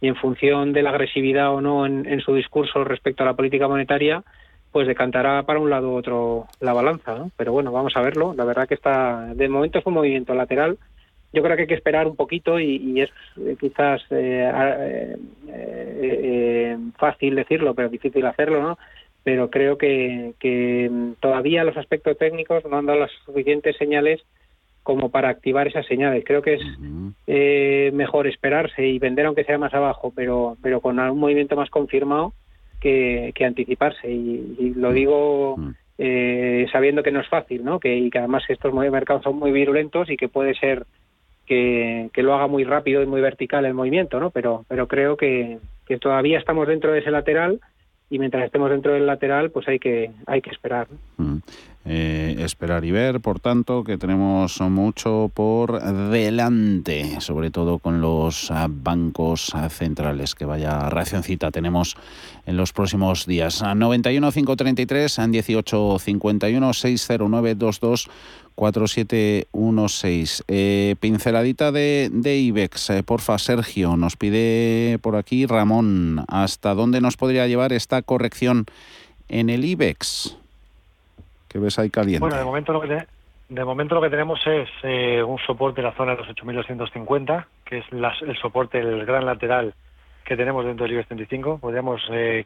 y 0.00 0.08
en 0.08 0.16
función 0.16 0.72
de 0.72 0.82
la 0.82 0.90
agresividad 0.90 1.54
o 1.54 1.60
no 1.60 1.86
en, 1.86 2.20
su 2.20 2.34
discurso 2.34 2.84
respecto 2.84 3.22
a 3.22 3.26
la 3.26 3.34
política 3.34 3.68
monetaria, 3.68 4.22
pues 4.72 4.86
decantará 4.86 5.42
para 5.42 5.58
un 5.58 5.68
lado 5.68 5.90
u 5.90 5.96
otro 5.96 6.46
la 6.60 6.72
balanza. 6.72 7.26
Pero 7.36 7.52
bueno, 7.52 7.70
vamos 7.72 7.96
a 7.96 8.00
verlo. 8.00 8.34
La 8.34 8.44
verdad 8.44 8.66
que 8.66 8.74
está, 8.74 9.34
de 9.34 9.48
momento 9.48 9.78
es 9.78 9.86
un 9.86 9.94
movimiento 9.94 10.34
lateral. 10.34 10.78
Yo 11.32 11.42
creo 11.42 11.54
que 11.54 11.62
hay 11.62 11.68
que 11.68 11.74
esperar 11.74 12.06
un 12.06 12.16
poquito 12.16 12.58
y, 12.58 13.00
es 13.00 13.10
eh, 13.38 13.56
quizás 13.60 14.02
eh, 14.10 15.16
eh, 15.48 16.76
fácil 16.96 17.36
decirlo, 17.36 17.74
pero 17.74 17.88
difícil 17.88 18.24
hacerlo, 18.26 18.62
¿no? 18.62 18.78
Pero 19.22 19.50
creo 19.50 19.76
que, 19.76 20.32
que 20.40 20.90
todavía 21.20 21.62
los 21.62 21.76
aspectos 21.76 22.16
técnicos 22.16 22.64
no 22.64 22.78
han 22.78 22.86
dado 22.86 23.00
las 23.00 23.12
suficientes 23.26 23.76
señales 23.76 24.22
como 24.82 25.10
para 25.10 25.28
activar 25.28 25.68
esas 25.68 25.86
señales. 25.86 26.24
Creo 26.24 26.42
que 26.42 26.54
es 26.54 26.62
eh, 27.26 27.90
mejor 27.92 28.26
esperarse 28.26 28.86
y 28.86 28.98
vender 28.98 29.26
aunque 29.26 29.44
sea 29.44 29.58
más 29.58 29.74
abajo, 29.74 30.12
pero, 30.14 30.56
pero 30.62 30.80
con 30.80 30.98
un 30.98 31.18
movimiento 31.18 31.56
más 31.56 31.70
confirmado 31.70 32.32
que, 32.80 33.32
anticiparse. 33.44 34.10
Y, 34.10 34.74
lo 34.76 34.92
digo 34.92 35.56
eh, 35.98 36.66
sabiendo 36.72 37.02
que 37.02 37.12
no 37.12 37.20
es 37.20 37.28
fácil, 37.28 37.64
¿no? 37.64 37.78
Que, 37.78 37.96
y 37.96 38.10
que 38.10 38.18
además 38.18 38.42
estos 38.48 38.72
mercados 38.72 39.22
son 39.22 39.36
muy 39.36 39.52
virulentos 39.52 40.08
y 40.10 40.16
que 40.16 40.28
puede 40.28 40.54
ser 40.54 40.86
que, 41.46 42.10
lo 42.16 42.34
haga 42.34 42.46
muy 42.46 42.64
rápido 42.64 43.02
y 43.02 43.06
muy 43.06 43.20
vertical 43.20 43.64
el 43.64 43.74
movimiento, 43.74 44.20
¿no? 44.20 44.30
Pero, 44.30 44.64
pero 44.68 44.86
creo 44.86 45.16
que, 45.16 45.58
que 45.86 45.98
todavía 45.98 46.38
estamos 46.38 46.68
dentro 46.68 46.92
de 46.92 47.00
ese 47.00 47.10
lateral 47.10 47.60
y 48.08 48.18
mientras 48.18 48.44
estemos 48.44 48.70
dentro 48.70 48.92
del 48.92 49.06
lateral, 49.06 49.50
pues 49.50 49.68
hay 49.68 49.78
que, 49.78 50.10
hay 50.26 50.40
que 50.40 50.50
esperar. 50.50 50.88
Mm. 51.16 51.38
Eh, 51.86 52.36
esperar 52.40 52.84
y 52.84 52.90
ver, 52.90 53.20
por 53.20 53.40
tanto, 53.40 53.84
que 53.84 53.96
tenemos 53.96 54.60
mucho 54.60 55.30
por 55.32 55.82
delante, 56.10 57.22
sobre 57.22 57.50
todo 57.50 57.78
con 57.78 58.02
los 58.02 58.50
ah, 58.50 58.68
bancos 58.68 59.54
centrales, 59.70 60.34
que 60.34 60.44
vaya 60.44 60.90
reaccioncita 60.90 61.50
tenemos 61.50 61.96
en 62.44 62.58
los 62.58 62.74
próximos 62.74 63.24
días. 63.24 63.62
91 63.62 64.30
533 64.30 65.20
18 65.30 65.98
51 65.98 66.72
609 66.74 67.54
22 67.54 68.10
4716. 68.54 70.44
Eh, 70.48 70.96
pinceladita 71.00 71.72
de, 71.72 72.10
de 72.12 72.36
IBEX, 72.36 72.90
eh, 72.90 73.02
porfa, 73.02 73.38
Sergio. 73.38 73.96
Nos 73.96 74.16
pide 74.16 74.98
por 75.00 75.16
aquí 75.16 75.46
Ramón, 75.46 76.26
¿hasta 76.28 76.74
dónde 76.74 77.00
nos 77.00 77.16
podría 77.16 77.46
llevar 77.46 77.72
esta 77.72 78.02
corrección 78.02 78.66
en 79.28 79.48
el 79.48 79.64
IBEX? 79.64 80.39
¿Qué 81.50 81.58
ves 81.58 81.78
ahí 81.80 81.90
caliente? 81.90 82.20
Bueno, 82.20 82.36
de 82.36 82.44
momento 82.44 82.72
lo 82.72 82.80
que, 82.80 83.06
de 83.48 83.64
momento 83.64 83.96
lo 83.96 84.00
que 84.00 84.08
tenemos 84.08 84.40
es 84.46 84.68
eh, 84.84 85.20
un 85.20 85.38
soporte 85.38 85.80
en 85.80 85.86
la 85.86 85.94
zona 85.94 86.12
de 86.12 86.18
los 86.18 86.28
8.250, 86.28 87.44
que 87.64 87.78
es 87.78 87.84
el 87.90 88.36
soporte, 88.36 88.78
el 88.78 89.04
gran 89.04 89.26
lateral 89.26 89.74
que 90.24 90.36
tenemos 90.36 90.64
dentro 90.64 90.84
del 90.84 90.92
IBEX 90.92 91.08
35. 91.08 91.58
Podríamos 91.58 92.00
eh, 92.12 92.44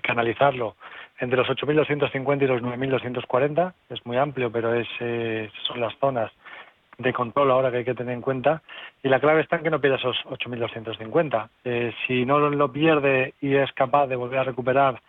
canalizarlo 0.00 0.76
entre 1.18 1.36
los 1.36 1.48
8.250 1.48 2.42
y 2.42 2.46
los 2.46 2.62
9.240. 2.62 3.72
Es 3.90 4.06
muy 4.06 4.16
amplio, 4.16 4.52
pero 4.52 4.74
es, 4.74 4.86
eh, 5.00 5.50
son 5.66 5.80
las 5.80 5.92
zonas 5.98 6.30
de 6.98 7.12
control 7.12 7.50
ahora 7.50 7.70
que 7.70 7.78
hay 7.78 7.84
que 7.84 7.94
tener 7.94 8.14
en 8.14 8.22
cuenta. 8.22 8.62
Y 9.02 9.08
la 9.08 9.20
clave 9.20 9.42
está 9.42 9.56
en 9.56 9.62
que 9.62 9.70
no 9.70 9.80
pierda 9.80 9.96
esos 9.96 10.16
8.250. 10.26 11.48
Eh, 11.64 11.92
si 12.06 12.24
no 12.24 12.38
lo 12.38 12.72
pierde 12.72 13.34
y 13.40 13.54
es 13.54 13.70
capaz 13.72 14.06
de 14.06 14.16
volver 14.16 14.38
a 14.38 14.44
recuperar 14.44 15.00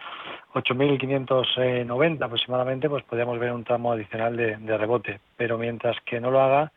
8.590 0.53 2.23
aproximadamente, 2.23 2.89
pues 2.89 3.03
podríamos 3.03 3.39
ver 3.39 3.51
un 3.51 3.63
tramo 3.63 3.91
adicional 3.91 4.35
de, 4.35 4.77
rebote. 4.77 5.19
Pero 5.37 5.57
mientras 5.57 5.97
que 6.01 6.19
no 6.19 6.31
lo 6.31 6.41
haga, 6.41 6.71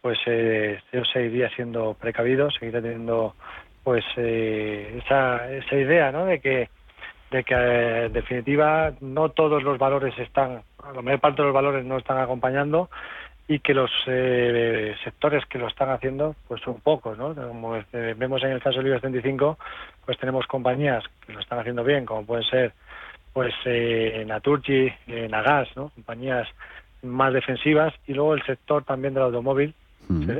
pues 0.00 0.18
eh, 0.26 0.80
yo 0.92 1.04
seguiría 1.04 1.50
siendo 1.50 1.94
precavido, 1.94 2.50
seguiría 2.50 2.82
teniendo 2.82 3.34
pues 3.84 4.04
eh, 4.16 5.00
esa, 5.04 5.50
esa 5.50 5.76
idea 5.76 6.12
¿no? 6.12 6.26
de 6.26 6.40
que 6.40 6.68
de 7.30 7.44
que 7.44 7.54
en 7.54 8.12
definitiva 8.12 8.92
no 9.00 9.28
todos 9.30 9.62
los 9.62 9.78
valores 9.78 10.18
están, 10.18 10.62
la 10.94 11.02
mayor 11.02 11.20
parte 11.20 11.42
de 11.42 11.48
los 11.48 11.54
valores 11.54 11.84
no 11.84 11.98
están 11.98 12.18
acompañando 12.18 12.88
y 13.48 13.60
que 13.60 13.72
los 13.72 13.90
eh, 14.06 14.94
sectores 15.02 15.44
que 15.46 15.58
lo 15.58 15.68
están 15.68 15.88
haciendo 15.90 16.36
pues 16.46 16.60
son 16.60 16.80
pocos, 16.80 17.16
¿no? 17.16 17.34
Como 17.34 17.76
eh, 17.76 18.14
vemos 18.16 18.42
en 18.44 18.50
el 18.50 18.62
caso 18.62 18.78
del 18.78 18.88
IBEX 18.88 19.00
35, 19.00 19.58
pues 20.04 20.18
tenemos 20.18 20.46
compañías 20.46 21.02
que 21.26 21.32
lo 21.32 21.40
están 21.40 21.58
haciendo 21.58 21.82
bien, 21.82 22.04
como 22.04 22.26
pueden 22.26 22.44
ser 22.44 22.72
pues 23.32 23.54
eh, 23.64 24.22
Naturgy, 24.26 24.92
eh, 25.06 25.28
Nagas, 25.30 25.68
¿no? 25.76 25.88
Compañías 25.90 26.46
más 27.02 27.32
defensivas 27.32 27.94
y 28.06 28.12
luego 28.12 28.34
el 28.34 28.44
sector 28.44 28.84
también 28.84 29.14
del 29.14 29.22
automóvil 29.24 29.74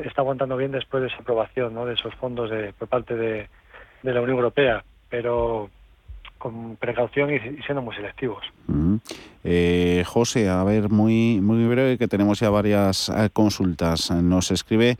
está 0.05 0.23
aguantando 0.23 0.57
bien 0.57 0.73
después 0.73 1.03
de 1.03 1.09
esa 1.09 1.19
aprobación 1.19 1.75
¿no? 1.75 1.85
de 1.85 1.95
esos 1.95 2.15
fondos 2.15 2.51
de, 2.51 2.73
por 2.73 2.89
parte 2.89 3.15
de, 3.15 3.49
la 4.03 4.21
Unión 4.21 4.39
Europea, 4.39 4.83
pero 5.11 5.71
con 6.39 6.77
precaución 6.77 7.35
y, 7.35 7.39
siendo 7.63 7.83
muy 7.83 7.95
selectivos. 7.95 8.45
Eh, 9.45 10.05
José, 10.07 10.49
a 10.49 10.63
ver, 10.65 10.89
muy, 10.91 11.41
muy 11.41 11.67
breve, 11.67 11.99
que 11.99 12.09
tenemos 12.09 12.41
ya 12.41 12.51
varias 12.51 13.09
eh, 13.09 13.29
consultas. 13.33 14.11
Nos 14.11 14.51
escribe 14.51 14.97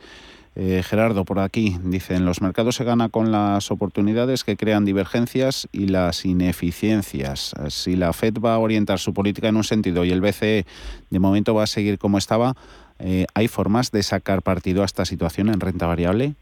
eh, 0.55 0.83
Gerardo 0.83 1.25
por 1.25 1.39
aquí, 1.39 1.77
dice, 1.83 2.15
en 2.15 2.25
los 2.25 2.41
mercados 2.41 2.75
se 2.75 2.83
gana 2.83 3.09
con 3.09 3.31
las 3.31 3.71
oportunidades 3.71 4.43
que 4.43 4.57
crean 4.57 4.85
divergencias 4.85 5.67
y 5.71 5.87
las 5.87 6.25
ineficiencias. 6.25 7.55
Si 7.69 7.95
la 7.95 8.13
Fed 8.13 8.35
va 8.43 8.55
a 8.55 8.59
orientar 8.59 8.99
su 8.99 9.13
política 9.13 9.47
en 9.47 9.55
un 9.55 9.63
sentido 9.63 10.03
y 10.05 10.11
el 10.11 10.21
BCE 10.21 10.65
de 11.09 11.19
momento 11.19 11.53
va 11.53 11.63
a 11.63 11.67
seguir 11.67 11.97
como 11.97 12.17
estaba, 12.17 12.55
eh, 12.99 13.25
¿Hay 13.33 13.47
formas 13.47 13.91
de 13.91 14.03
sacar 14.03 14.41
partido 14.41 14.81
a 14.81 14.85
esta 14.85 15.05
situación 15.05 15.47
en 15.49 15.61
renta 15.61 15.87
variable? 15.87 16.33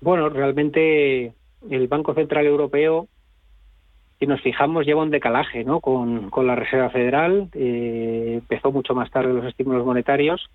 Bueno, 0.00 0.28
realmente 0.28 1.32
el 1.70 1.88
Banco 1.88 2.14
Central 2.14 2.46
Europeo, 2.46 3.08
si 4.18 4.26
nos 4.26 4.40
fijamos, 4.40 4.86
lleva 4.86 5.02
un 5.02 5.10
decalaje 5.10 5.64
¿no? 5.64 5.80
con, 5.80 6.30
la 6.46 6.54
Reserva 6.54 6.90
Federal. 6.90 7.48
Eh, 7.54 8.34
empezó 8.40 8.72
mucho 8.72 8.94
más 8.94 9.10
tarde 9.10 9.32
los 9.32 9.44
estímulos 9.44 9.84
monetarios. 9.84 10.48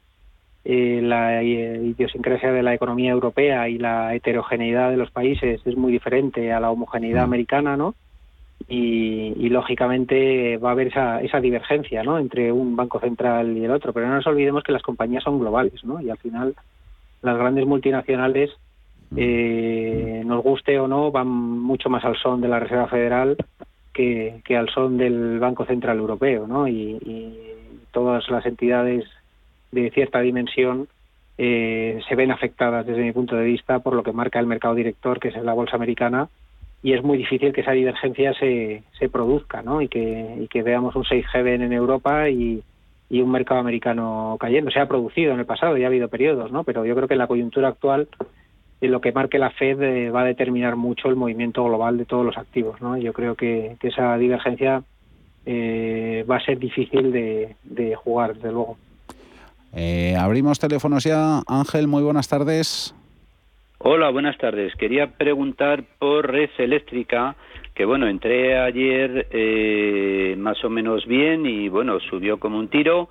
Eh, 0.65 1.01
la 1.01 1.41
idiosincrasia 1.41 2.51
de 2.51 2.63
la 2.63 2.73
economía 2.73 3.11
europea 3.11 3.69
y 3.69 3.77
la 3.77 4.13
heterogeneidad 4.13 4.91
de 4.91 4.97
los 4.97 5.09
países 5.09 5.61
es 5.65 5.77
muy 5.77 5.91
diferente 5.91 6.51
a 6.51 6.59
la 6.59 6.71
homogeneidad 6.71 7.21
mm. 7.21 7.25
americana, 7.25 7.77
¿no? 7.77 7.95
y, 8.67 9.49
lógicamente 9.49 10.57
va 10.57 10.69
a 10.69 10.71
haber 10.73 10.87
esa, 10.87 11.21
esa 11.21 11.39
divergencia 11.39 12.03
¿no? 12.03 12.19
entre 12.19 12.51
un 12.51 12.75
banco 12.75 12.99
central 12.99 13.57
y 13.57 13.65
el 13.65 13.71
otro. 13.71 13.93
Pero 13.93 14.07
no 14.07 14.15
nos 14.15 14.27
olvidemos 14.27 14.63
que 14.63 14.71
las 14.71 14.81
compañías 14.81 15.23
son 15.23 15.39
globales 15.39 15.83
¿no? 15.83 16.01
y 16.01 16.09
al 16.09 16.17
final 16.17 16.55
las 17.21 17.37
grandes 17.37 17.65
multinacionales, 17.65 18.51
eh, 19.15 20.21
nos 20.25 20.43
guste 20.43 20.79
o 20.79 20.87
no, 20.87 21.11
van 21.11 21.27
mucho 21.27 21.89
más 21.89 22.03
al 22.05 22.17
son 22.17 22.41
de 22.41 22.47
la 22.47 22.59
Reserva 22.59 22.87
Federal 22.87 23.37
que, 23.93 24.41
al 24.55 24.69
son 24.69 24.97
del 24.97 25.39
Banco 25.39 25.65
Central 25.65 25.97
Europeo. 25.97 26.47
¿no? 26.47 26.67
Y, 26.67 27.37
todas 27.91 28.29
las 28.29 28.45
entidades 28.45 29.03
de 29.71 29.89
cierta 29.89 30.19
dimensión 30.19 30.87
eh, 31.39 31.99
se 32.07 32.15
ven 32.15 32.29
afectadas 32.29 32.85
desde 32.85 33.01
mi 33.01 33.11
punto 33.11 33.35
de 33.35 33.45
vista 33.45 33.79
por 33.79 33.95
lo 33.95 34.03
que 34.03 34.11
marca 34.11 34.39
el 34.39 34.45
mercado 34.45 34.75
director, 34.75 35.19
que 35.19 35.29
es 35.29 35.35
la 35.43 35.53
bolsa 35.53 35.75
americana, 35.75 36.29
y 36.83 36.93
es 36.93 37.03
muy 37.03 37.17
difícil 37.17 37.51
que 37.51 37.61
esa 37.61 37.71
divergencia 37.71 38.33
se, 38.35 38.83
se 38.99 39.09
produzca 39.09 39.63
¿no? 39.63 39.81
y, 39.81 39.87
que, 39.87 40.35
y 40.39 40.47
que 40.47 40.61
veamos 40.61 40.95
un 40.95 41.03
safe 41.03 41.25
haven 41.33 41.63
en 41.63 41.73
Europa 41.73 42.29
y, 42.29 42.61
y 43.09 43.21
un 43.21 43.31
mercado 43.31 43.59
americano 43.59 44.37
cayendo. 44.39 44.69
Se 44.69 44.79
ha 44.79 44.87
producido 44.87 45.33
en 45.33 45.39
el 45.39 45.45
pasado, 45.47 45.75
ya 45.77 45.85
ha 45.85 45.87
habido 45.87 46.09
periodos, 46.09 46.51
¿no? 46.51 46.63
pero 46.63 46.85
yo 46.85 46.95
creo 46.95 47.07
que 47.07 47.15
en 47.15 47.19
la 47.19 47.27
coyuntura 47.27 47.69
actual 47.69 48.07
en 48.81 48.91
lo 48.91 49.01
que 49.01 49.11
marque 49.11 49.39
la 49.39 49.49
Fed 49.49 49.81
eh, 49.81 50.09
va 50.09 50.21
a 50.21 50.25
determinar 50.25 50.75
mucho 50.75 51.09
el 51.09 51.15
movimiento 51.15 51.63
global 51.63 51.97
de 51.97 52.05
todos 52.05 52.25
los 52.25 52.37
activos. 52.37 52.79
¿no? 52.81 52.97
Yo 52.97 53.13
creo 53.13 53.35
que, 53.35 53.75
que 53.79 53.89
esa 53.89 54.17
divergencia 54.17 54.83
eh, 55.45 56.25
va 56.29 56.37
a 56.37 56.45
ser 56.45 56.59
difícil 56.59 57.11
de, 57.11 57.55
de 57.63 57.95
jugar, 57.95 58.35
desde 58.35 58.51
luego. 58.51 58.77
Eh, 59.73 60.15
abrimos 60.17 60.59
teléfonos 60.59 61.03
ya. 61.03 61.41
Ángel, 61.47 61.87
muy 61.87 62.03
buenas 62.03 62.27
tardes. 62.27 62.95
Hola, 63.79 64.09
buenas 64.09 64.37
tardes. 64.37 64.75
Quería 64.75 65.07
preguntar 65.07 65.83
por 65.99 66.29
Red 66.29 66.49
Eléctrica, 66.57 67.35
que 67.73 67.85
bueno, 67.85 68.07
entré 68.07 68.57
ayer 68.57 69.27
eh, 69.31 70.35
más 70.37 70.63
o 70.65 70.69
menos 70.69 71.05
bien 71.05 71.45
y 71.45 71.69
bueno, 71.69 71.99
subió 72.01 72.39
como 72.39 72.59
un 72.59 72.67
tiro, 72.67 73.09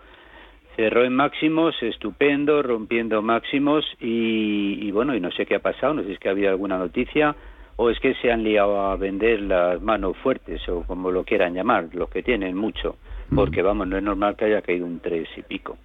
cerró 0.79 1.05
en 1.05 1.13
máximos, 1.13 1.75
estupendo, 1.83 2.63
rompiendo 2.63 3.21
máximos 3.21 3.85
y, 3.99 4.89
bueno, 4.93 5.13
y 5.17 5.21
no 5.21 5.33
sé 5.33 5.45
qué 5.45 5.57
ha 5.57 5.59
pasado, 5.59 5.95
no 5.95 6.03
sé 6.03 6.07
si 6.07 6.13
es 6.15 6.21
que 6.21 6.29
ha 6.29 6.31
habido 6.31 6.51
alguna 6.51 6.79
noticia 6.79 7.35
o 7.75 7.91
es 7.91 7.99
que 7.99 8.15
se 8.15 8.31
han 8.31 8.45
liado 8.45 8.81
a 8.81 8.95
vender 8.95 9.41
las 9.41 9.83
manos 9.83 10.17
fuertes 10.19 10.69
o 10.69 10.85
como 10.85 11.11
lo 11.11 11.25
quieran 11.25 11.55
llamar, 11.55 11.89
los 11.95 12.09
que 12.09 12.23
tienen 12.23 12.57
mucho, 12.57 12.95
mm. 13.29 13.35
porque 13.35 13.61
vamos, 13.61 13.89
no 13.89 13.97
es 13.97 14.05
normal 14.05 14.37
que 14.37 14.45
haya 14.45 14.63
caído 14.63 14.87
un 14.87 15.01
tres 15.01 15.29
y 15.37 15.43
pico. 15.43 15.79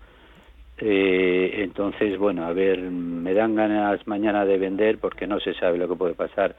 Eh, 0.78 1.64
entonces, 1.64 2.20
bueno, 2.20 2.46
a 2.46 2.54
ver, 2.54 2.80
me 2.80 3.34
dan 3.34 3.56
ganas 3.56 4.06
mañana 4.06 4.46
de 4.46 4.60
vender 4.60 5.00
porque 5.00 5.26
no 5.26 5.40
se 5.40 5.56
sabe 5.56 5.80
lo 5.80 5.88
que 5.88 5.96
puede 5.96 6.14
pasar. 6.14 6.56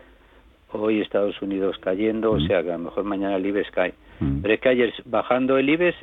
Hoy 0.72 1.00
Estados 1.00 1.40
Unidos 1.40 1.76
cayendo, 1.78 2.32
o 2.32 2.40
mm. 2.40 2.46
sea 2.48 2.64
que 2.64 2.72
a 2.72 2.78
lo 2.78 2.84
mejor 2.86 3.04
mañana 3.04 3.36
el 3.36 3.46
IBEX 3.46 3.70
cae. 3.70 3.94
Mm. 4.18 4.40
Pero 4.42 4.54
es 4.54 4.60
que 4.60 4.68
ayer 4.70 4.92
bajando 5.04 5.56
el 5.56 5.68
IBEX 5.68 5.96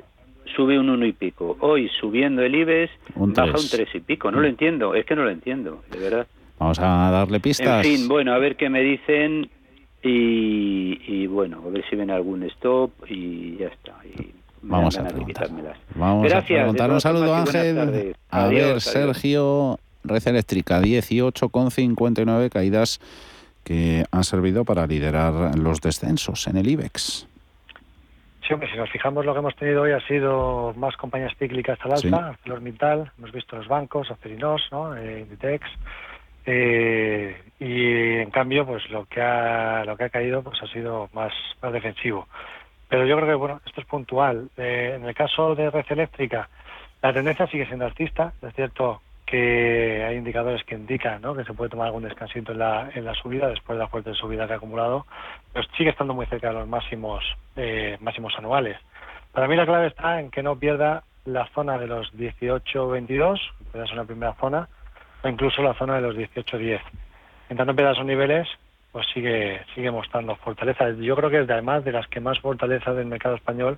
sube 0.55 0.79
un 0.79 0.89
uno 0.89 1.05
y 1.05 1.13
pico. 1.13 1.57
Hoy 1.59 1.89
subiendo 1.99 2.41
el 2.41 2.55
IBEX 2.55 2.91
baja 3.15 3.57
un 3.57 3.69
tres 3.69 3.89
y 3.93 3.99
pico. 3.99 4.31
No 4.31 4.39
lo 4.39 4.47
mm. 4.47 4.51
entiendo, 4.51 4.95
es 4.95 5.05
que 5.05 5.15
no 5.15 5.23
lo 5.23 5.29
entiendo, 5.29 5.83
de 5.91 5.99
verdad. 5.99 6.27
Vamos 6.59 6.79
a 6.79 7.09
darle 7.11 7.39
pistas. 7.39 7.85
En 7.85 7.97
fin, 7.97 8.07
bueno, 8.07 8.33
a 8.33 8.37
ver 8.37 8.55
qué 8.55 8.69
me 8.69 8.81
dicen 8.81 9.49
y, 10.03 10.99
y 11.07 11.27
bueno, 11.27 11.63
a 11.65 11.69
ver 11.69 11.83
si 11.89 11.95
ven 11.95 12.11
algún 12.11 12.43
stop 12.43 12.91
y 13.09 13.57
ya 13.57 13.67
está. 13.67 13.95
Y 14.05 14.31
Vamos 14.61 14.97
a 14.97 15.07
preguntar. 15.07 15.49
Vamos 15.95 16.33
a 16.33 16.41
preguntar. 16.41 16.91
Un 16.91 17.01
saludo, 17.01 17.35
Ángel. 17.35 18.15
A 18.29 18.47
ver, 18.47 18.81
Sergio, 18.81 19.79
Red 20.03 20.27
Eléctrica, 20.27 20.81
18,59 20.81 22.49
caídas 22.49 22.99
que 23.63 24.05
han 24.11 24.23
servido 24.23 24.65
para 24.65 24.87
liderar 24.87 25.57
los 25.57 25.81
descensos 25.81 26.47
en 26.47 26.57
el 26.57 26.67
IBEX. 26.69 27.27
Sí, 28.45 28.53
hombre, 28.53 28.69
si 28.71 28.77
nos 28.77 28.89
fijamos, 28.89 29.25
lo 29.25 29.33
que 29.33 29.39
hemos 29.39 29.55
tenido 29.55 29.83
hoy 29.83 29.91
ha 29.91 29.99
sido 30.07 30.73
más 30.75 30.97
compañías 30.97 31.35
cíclicas 31.37 31.77
al 31.83 31.91
alza, 31.91 32.07
sí. 32.07 32.13
ArcelorMittal, 32.13 33.11
hemos 33.17 33.31
visto 33.31 33.55
los 33.55 33.67
bancos, 33.67 34.09
Acerinos, 34.09 34.67
¿no? 34.71 34.97
Eh, 34.97 35.21
Inditex, 35.21 35.67
eh, 36.45 37.39
y 37.59 38.17
en 38.17 38.31
cambio, 38.31 38.65
pues 38.65 38.89
lo 38.89 39.05
que 39.05 39.21
ha 39.21 39.85
lo 39.85 39.95
que 39.95 40.05
ha 40.05 40.09
caído, 40.09 40.41
pues 40.41 40.61
ha 40.61 40.67
sido 40.67 41.09
más 41.13 41.31
más 41.61 41.71
defensivo. 41.71 42.27
Pero 42.89 43.05
yo 43.05 43.15
creo 43.17 43.27
que 43.27 43.35
bueno, 43.35 43.61
esto 43.65 43.81
es 43.81 43.87
puntual. 43.87 44.49
Eh, 44.57 44.93
en 44.97 45.05
el 45.05 45.13
caso 45.13 45.55
de 45.55 45.69
Red 45.69 45.85
Eléctrica, 45.89 46.49
la 47.01 47.13
tendencia 47.13 47.47
sigue 47.47 47.67
siendo 47.67 47.85
artista. 47.85 48.33
Es 48.41 48.53
cierto 48.55 49.01
que 49.31 50.03
hay 50.03 50.17
indicadores 50.17 50.61
que 50.65 50.75
indican 50.75 51.21
¿no? 51.21 51.33
que 51.33 51.45
se 51.45 51.53
puede 51.53 51.69
tomar 51.69 51.87
algún 51.87 52.03
descansito 52.03 52.51
en 52.51 52.59
la, 52.59 52.89
en 52.93 53.05
la 53.05 53.15
subida 53.15 53.47
después 53.47 53.77
de 53.77 53.83
la 53.83 53.87
fuerte 53.87 54.13
subida 54.13 54.45
que 54.45 54.53
ha 54.53 54.57
acumulado, 54.57 55.07
pero 55.53 55.65
sigue 55.77 55.91
estando 55.91 56.13
muy 56.13 56.25
cerca 56.25 56.49
de 56.49 56.55
los 56.55 56.67
máximos 56.67 57.23
eh, 57.55 57.97
máximos 58.01 58.33
anuales. 58.37 58.77
Para 59.31 59.47
mí 59.47 59.55
la 59.55 59.65
clave 59.65 59.87
está 59.87 60.19
en 60.19 60.31
que 60.31 60.43
no 60.43 60.57
pierda 60.57 61.03
la 61.23 61.47
zona 61.55 61.77
de 61.77 61.87
los 61.87 62.13
18-22, 62.13 63.39
que 63.71 63.81
es 63.81 63.91
una 63.93 64.03
primera 64.03 64.33
zona, 64.33 64.67
o 65.23 65.29
incluso 65.29 65.63
la 65.63 65.75
zona 65.75 65.95
de 65.95 66.01
los 66.01 66.15
18-10. 66.15 66.81
Mientras 67.47 67.67
no 67.67 67.75
pierda 67.75 67.93
esos 67.93 68.05
niveles, 68.05 68.49
pues 68.91 69.07
sigue 69.13 69.61
sigue 69.73 69.91
mostrando 69.91 70.35
fortaleza. 70.35 70.89
Yo 70.89 71.15
creo 71.15 71.29
que 71.29 71.39
es 71.39 71.49
además 71.49 71.85
de 71.85 71.93
las 71.93 72.07
que 72.07 72.19
más 72.19 72.37
fortaleza 72.39 72.93
del 72.93 73.05
mercado 73.05 73.35
español 73.35 73.77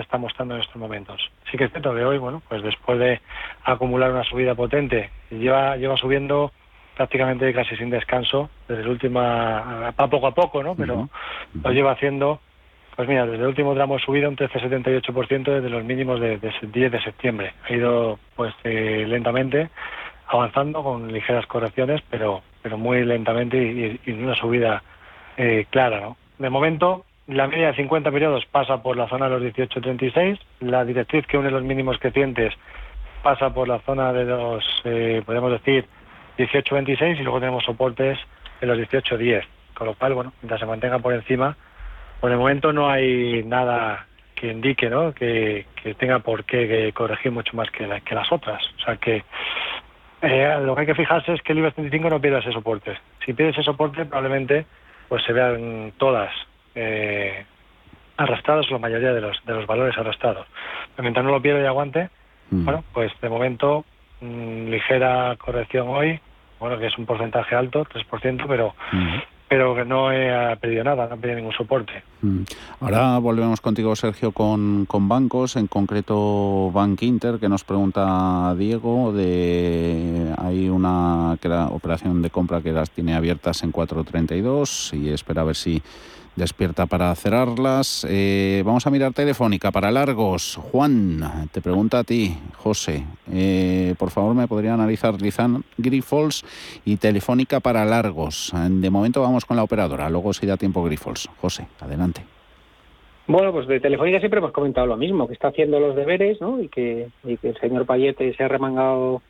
está 0.00 0.18
mostrando 0.18 0.54
en 0.54 0.60
estos 0.60 0.76
momentos. 0.76 1.30
Sí 1.50 1.56
que 1.56 1.64
es 1.64 1.70
cierto 1.70 1.94
que 1.94 2.04
hoy, 2.04 2.18
bueno, 2.18 2.42
pues 2.48 2.62
después 2.62 2.98
de 2.98 3.20
acumular 3.64 4.12
una 4.12 4.24
subida 4.24 4.54
potente, 4.54 5.10
lleva 5.30 5.76
lleva 5.76 5.96
subiendo 5.96 6.52
prácticamente 6.96 7.52
casi 7.52 7.76
sin 7.76 7.90
descanso 7.90 8.50
desde 8.66 8.82
el 8.82 8.88
último, 8.88 9.20
a 9.20 10.08
poco 10.10 10.26
a 10.26 10.34
poco, 10.34 10.62
¿no? 10.62 10.74
Pero 10.74 11.08
lo 11.62 11.70
lleva 11.70 11.92
haciendo, 11.92 12.40
pues 12.96 13.08
mira, 13.08 13.24
desde 13.24 13.42
el 13.42 13.48
último 13.48 13.74
tramo 13.74 13.98
subido 14.00 14.28
un 14.28 14.36
13,78% 14.36 15.44
desde 15.44 15.70
los 15.70 15.84
mínimos 15.84 16.18
de, 16.18 16.38
10 16.60 16.92
de 16.92 17.00
septiembre. 17.00 17.52
Ha 17.68 17.72
ido, 17.72 18.18
pues, 18.34 18.52
eh, 18.64 19.04
lentamente 19.06 19.70
avanzando 20.26 20.82
con 20.82 21.12
ligeras 21.12 21.46
correcciones, 21.46 22.02
pero 22.10 22.42
pero 22.62 22.76
muy 22.76 23.04
lentamente 23.04 23.56
y, 23.56 24.00
y 24.04 24.12
una 24.12 24.34
subida 24.34 24.82
eh, 25.36 25.66
clara, 25.70 26.00
¿no? 26.00 26.16
De 26.38 26.50
momento, 26.50 27.04
la 27.28 27.46
media 27.46 27.68
de 27.68 27.74
50 27.74 28.10
periodos 28.10 28.46
pasa 28.46 28.82
por 28.82 28.96
la 28.96 29.06
zona 29.06 29.28
de 29.28 29.38
los 29.38 29.54
18.36, 29.54 30.38
la 30.60 30.84
directriz 30.84 31.26
que 31.26 31.36
une 31.36 31.50
los 31.50 31.62
mínimos 31.62 31.98
crecientes 31.98 32.54
pasa 33.22 33.52
por 33.52 33.68
la 33.68 33.80
zona 33.80 34.12
de 34.14 34.24
los, 34.24 34.64
eh, 34.84 35.22
podemos 35.26 35.52
decir, 35.52 35.84
18.26 36.38 37.20
y 37.20 37.22
luego 37.22 37.38
tenemos 37.38 37.64
soportes 37.64 38.18
en 38.62 38.68
los 38.68 38.78
18.10, 38.78 39.44
con 39.74 39.88
lo 39.88 39.94
cual, 39.94 40.14
bueno, 40.14 40.32
mientras 40.40 40.58
se 40.58 40.66
mantenga 40.66 41.00
por 41.00 41.12
encima, 41.12 41.54
por 42.20 42.30
el 42.32 42.38
momento 42.38 42.72
no 42.72 42.88
hay 42.88 43.42
nada 43.44 44.06
que 44.34 44.50
indique, 44.50 44.88
¿no? 44.88 45.12
Que, 45.12 45.66
tenga 45.98 46.20
por 46.20 46.44
qué 46.44 46.92
corregir 46.94 47.32
mucho 47.32 47.54
más 47.56 47.70
que, 47.70 47.86
que 48.04 48.14
las 48.14 48.30
otras. 48.32 48.62
O 48.78 48.84
sea 48.84 48.96
que 48.96 49.24
eh, 50.22 50.58
lo 50.62 50.74
que 50.74 50.80
hay 50.82 50.86
que 50.86 50.94
fijarse 50.94 51.34
es 51.34 51.42
que 51.42 51.52
el 51.52 51.58
IBEX 51.58 51.74
35 51.74 52.10
no 52.10 52.20
pierda 52.20 52.38
ese 52.38 52.52
soporte. 52.52 52.98
Si 53.24 53.32
pierde 53.34 53.52
ese 53.52 53.62
soporte, 53.62 54.06
probablemente 54.06 54.64
pues 55.08 55.24
se 55.24 55.32
vean 55.32 55.92
todas 55.96 56.30
eh, 56.80 57.44
arrastrados 58.16 58.70
la 58.70 58.78
mayoría 58.78 59.12
de 59.12 59.20
los, 59.20 59.36
de 59.44 59.54
los 59.54 59.66
valores 59.66 59.98
arrastrados. 59.98 60.46
Pero 60.94 61.02
mientras 61.02 61.24
no 61.24 61.32
lo 61.32 61.42
pierda 61.42 61.62
y 61.62 61.66
aguante, 61.66 62.08
mm. 62.50 62.64
bueno, 62.64 62.84
pues 62.92 63.12
de 63.20 63.28
momento 63.28 63.84
mm, 64.20 64.68
ligera 64.68 65.36
corrección 65.36 65.88
hoy, 65.88 66.20
bueno, 66.60 66.78
que 66.78 66.86
es 66.86 66.98
un 66.98 67.06
porcentaje 67.06 67.54
alto, 67.54 67.84
3%, 67.84 68.44
pero 68.46 68.74
mm 68.92 69.18
pero 69.48 69.74
que 69.74 69.84
no 69.84 70.12
he 70.12 70.56
perdido 70.58 70.84
nada, 70.84 71.08
no 71.08 71.14
he 71.14 71.18
perdido 71.18 71.38
ningún 71.38 71.54
soporte. 71.54 72.02
Ahora 72.80 73.18
volvemos 73.18 73.60
contigo, 73.60 73.96
Sergio, 73.96 74.32
con, 74.32 74.84
con 74.84 75.08
bancos, 75.08 75.56
en 75.56 75.66
concreto 75.66 76.70
Bank 76.70 77.02
Inter, 77.02 77.38
que 77.38 77.48
nos 77.48 77.64
pregunta 77.64 78.54
Diego, 78.56 79.12
de 79.12 80.34
hay 80.36 80.68
una 80.68 81.32
operación 81.70 82.20
de 82.20 82.28
compra 82.28 82.60
que 82.60 82.72
las 82.72 82.90
tiene 82.90 83.14
abiertas 83.14 83.62
en 83.62 83.72
4.32 83.72 84.92
y 84.98 85.08
espera 85.08 85.42
a 85.42 85.44
ver 85.46 85.56
si 85.56 85.82
despierta 86.38 86.86
para 86.86 87.14
cerrarlas. 87.14 88.06
Eh, 88.08 88.62
vamos 88.64 88.86
a 88.86 88.90
mirar 88.90 89.12
telefónica 89.12 89.70
para 89.70 89.90
largos. 89.90 90.58
Juan, 90.70 91.48
te 91.52 91.60
pregunta 91.60 91.98
a 91.98 92.04
ti, 92.04 92.38
José. 92.56 93.04
Eh, 93.30 93.94
por 93.98 94.10
favor, 94.10 94.34
me 94.34 94.48
podría 94.48 94.74
analizar 94.74 95.20
Lizan 95.20 95.64
Grifols 95.76 96.44
y 96.84 96.96
telefónica 96.96 97.60
para 97.60 97.84
largos. 97.84 98.52
De 98.54 98.90
momento 98.90 99.20
vamos 99.20 99.44
con 99.44 99.56
la 99.56 99.64
operadora, 99.64 100.08
luego 100.08 100.32
si 100.32 100.46
da 100.46 100.56
tiempo 100.56 100.82
Grifols. 100.82 101.28
José, 101.40 101.66
adelante. 101.80 102.22
Bueno, 103.28 103.52
pues 103.52 103.66
de 103.66 103.78
Telefónica 103.78 104.20
siempre 104.20 104.38
hemos 104.38 104.52
comentado 104.52 104.86
lo 104.86 104.96
mismo, 104.96 105.26
que 105.26 105.34
está 105.34 105.48
haciendo 105.48 105.78
los 105.78 105.94
deberes 105.94 106.40
¿no? 106.40 106.62
y, 106.62 106.68
que, 106.68 107.08
el 107.24 107.56
señor 107.60 107.84
Payete 107.84 108.32
se 108.32 108.42
ha 108.42 108.48
remangado 108.48 109.20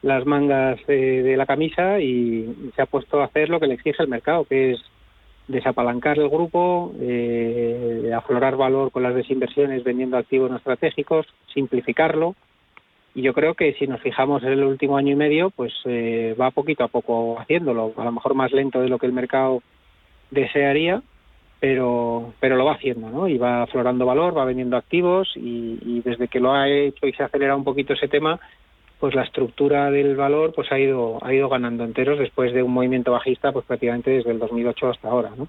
las 0.00 0.24
mangas 0.24 0.78
de, 0.86 1.36
la 1.36 1.44
camisa 1.44 2.00
y 2.00 2.72
se 2.74 2.80
ha 2.80 2.86
puesto 2.86 3.20
a 3.20 3.26
hacer 3.26 3.50
lo 3.50 3.60
que 3.60 3.66
le 3.66 3.74
exige 3.74 4.02
el 4.02 4.08
mercado, 4.08 4.46
que 4.46 4.72
es 4.72 4.80
desapalancar 5.48 6.18
el 6.18 6.28
grupo, 6.28 6.92
eh, 7.00 8.10
aflorar 8.16 8.56
valor 8.56 8.90
con 8.90 9.02
las 9.02 9.14
desinversiones 9.14 9.84
vendiendo 9.84 10.16
activos 10.16 10.50
no 10.50 10.56
estratégicos, 10.56 11.26
simplificarlo. 11.52 12.34
Y 13.14 13.22
yo 13.22 13.32
creo 13.32 13.54
que 13.54 13.72
si 13.74 13.86
nos 13.86 14.00
fijamos 14.02 14.42
en 14.42 14.52
el 14.52 14.64
último 14.64 14.96
año 14.96 15.12
y 15.12 15.16
medio, 15.16 15.50
pues 15.50 15.72
eh, 15.84 16.34
va 16.38 16.50
poquito 16.50 16.84
a 16.84 16.88
poco 16.88 17.38
haciéndolo, 17.40 17.92
a 17.96 18.04
lo 18.04 18.12
mejor 18.12 18.34
más 18.34 18.52
lento 18.52 18.80
de 18.80 18.88
lo 18.88 18.98
que 18.98 19.06
el 19.06 19.12
mercado 19.12 19.62
desearía, 20.30 21.02
pero, 21.60 22.34
pero 22.40 22.56
lo 22.56 22.66
va 22.66 22.74
haciendo, 22.74 23.08
¿no? 23.08 23.26
Y 23.26 23.38
va 23.38 23.62
aflorando 23.62 24.04
valor, 24.04 24.36
va 24.36 24.44
vendiendo 24.44 24.76
activos 24.76 25.32
y, 25.36 25.78
y 25.80 26.02
desde 26.04 26.28
que 26.28 26.40
lo 26.40 26.52
ha 26.52 26.68
hecho 26.68 27.06
y 27.06 27.12
se 27.12 27.22
acelera 27.22 27.56
un 27.56 27.64
poquito 27.64 27.94
ese 27.94 28.08
tema, 28.08 28.38
pues 28.98 29.14
la 29.14 29.22
estructura 29.22 29.90
del 29.90 30.16
valor 30.16 30.52
pues 30.54 30.70
ha 30.72 30.78
ido 30.78 31.18
ha 31.22 31.32
ido 31.32 31.48
ganando 31.48 31.84
enteros 31.84 32.18
después 32.18 32.52
de 32.52 32.62
un 32.62 32.72
movimiento 32.72 33.12
bajista 33.12 33.52
pues 33.52 33.64
prácticamente 33.66 34.10
desde 34.10 34.30
el 34.30 34.38
2008 34.38 34.90
hasta 34.90 35.08
ahora 35.08 35.30
¿no? 35.36 35.48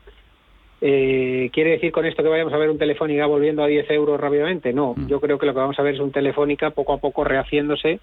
Eh, 0.80 1.50
¿Quiere 1.54 1.72
decir 1.72 1.92
con 1.92 2.06
esto 2.06 2.22
que 2.22 2.30
vayamos 2.30 2.54
a 2.54 2.58
ver 2.58 2.70
un 2.70 2.78
Telefónica 2.78 3.26
volviendo 3.26 3.64
a 3.64 3.68
10 3.68 3.90
euros 3.92 4.20
rápidamente? 4.20 4.74
No, 4.74 4.94
mm. 4.96 5.08
yo 5.08 5.20
creo 5.20 5.40
que 5.40 5.48
lo 5.48 5.54
que 5.54 5.60
vamos 5.60 5.80
a 5.80 5.82
ver 5.82 5.96
es 5.96 6.00
un 6.00 6.12
Telefónica 6.12 6.70
poco 6.70 6.94
a 6.94 7.00
poco 7.00 7.24
rehaciéndose 7.24 8.00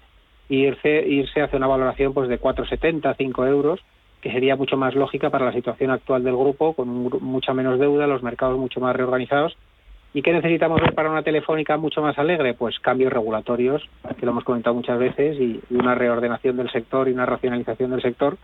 y 0.49 0.65
irse, 0.65 1.07
irse 1.07 1.41
hacia 1.41 1.57
una 1.57 1.67
valoración 1.67 2.13
pues 2.13 2.27
de 2.27 2.39
4,70, 2.39 3.15
5 3.17 3.45
euros, 3.47 3.79
que 4.21 4.31
sería 4.31 4.57
mucho 4.57 4.75
más 4.75 4.93
lógica 4.93 5.29
para 5.29 5.45
la 5.45 5.53
situación 5.53 5.89
actual 5.91 6.23
del 6.23 6.35
grupo, 6.35 6.73
con 6.73 6.89
mucha 6.89 7.53
menos 7.53 7.79
deuda, 7.79 8.07
los 8.07 8.23
mercados 8.23 8.59
mucho 8.59 8.81
más 8.81 8.95
reorganizados 8.95 9.55
¿Y 10.15 10.21
qué 10.21 10.31
necesitamos 10.31 10.79
ver 10.79 10.93
para 10.93 11.11
una 11.11 11.23
telefónica 11.23 11.75
mucho 11.75 12.01
más 12.01 12.17
alegre? 12.17 12.53
Pues 12.53 12.79
cambios 12.79 13.11
regulatorios, 13.11 13.83
que 14.17 14.25
lo 14.25 14.31
hemos 14.31 14.45
comentado 14.45 14.73
muchas 14.73 14.97
veces, 14.97 15.37
y, 15.37 15.59
una 15.71 15.93
reordenación 15.93 16.55
del 16.55 16.71
sector 16.71 17.09
y 17.09 17.11
una 17.11 17.25
racionalización 17.25 17.91
del 17.91 18.01
sector. 18.01 18.37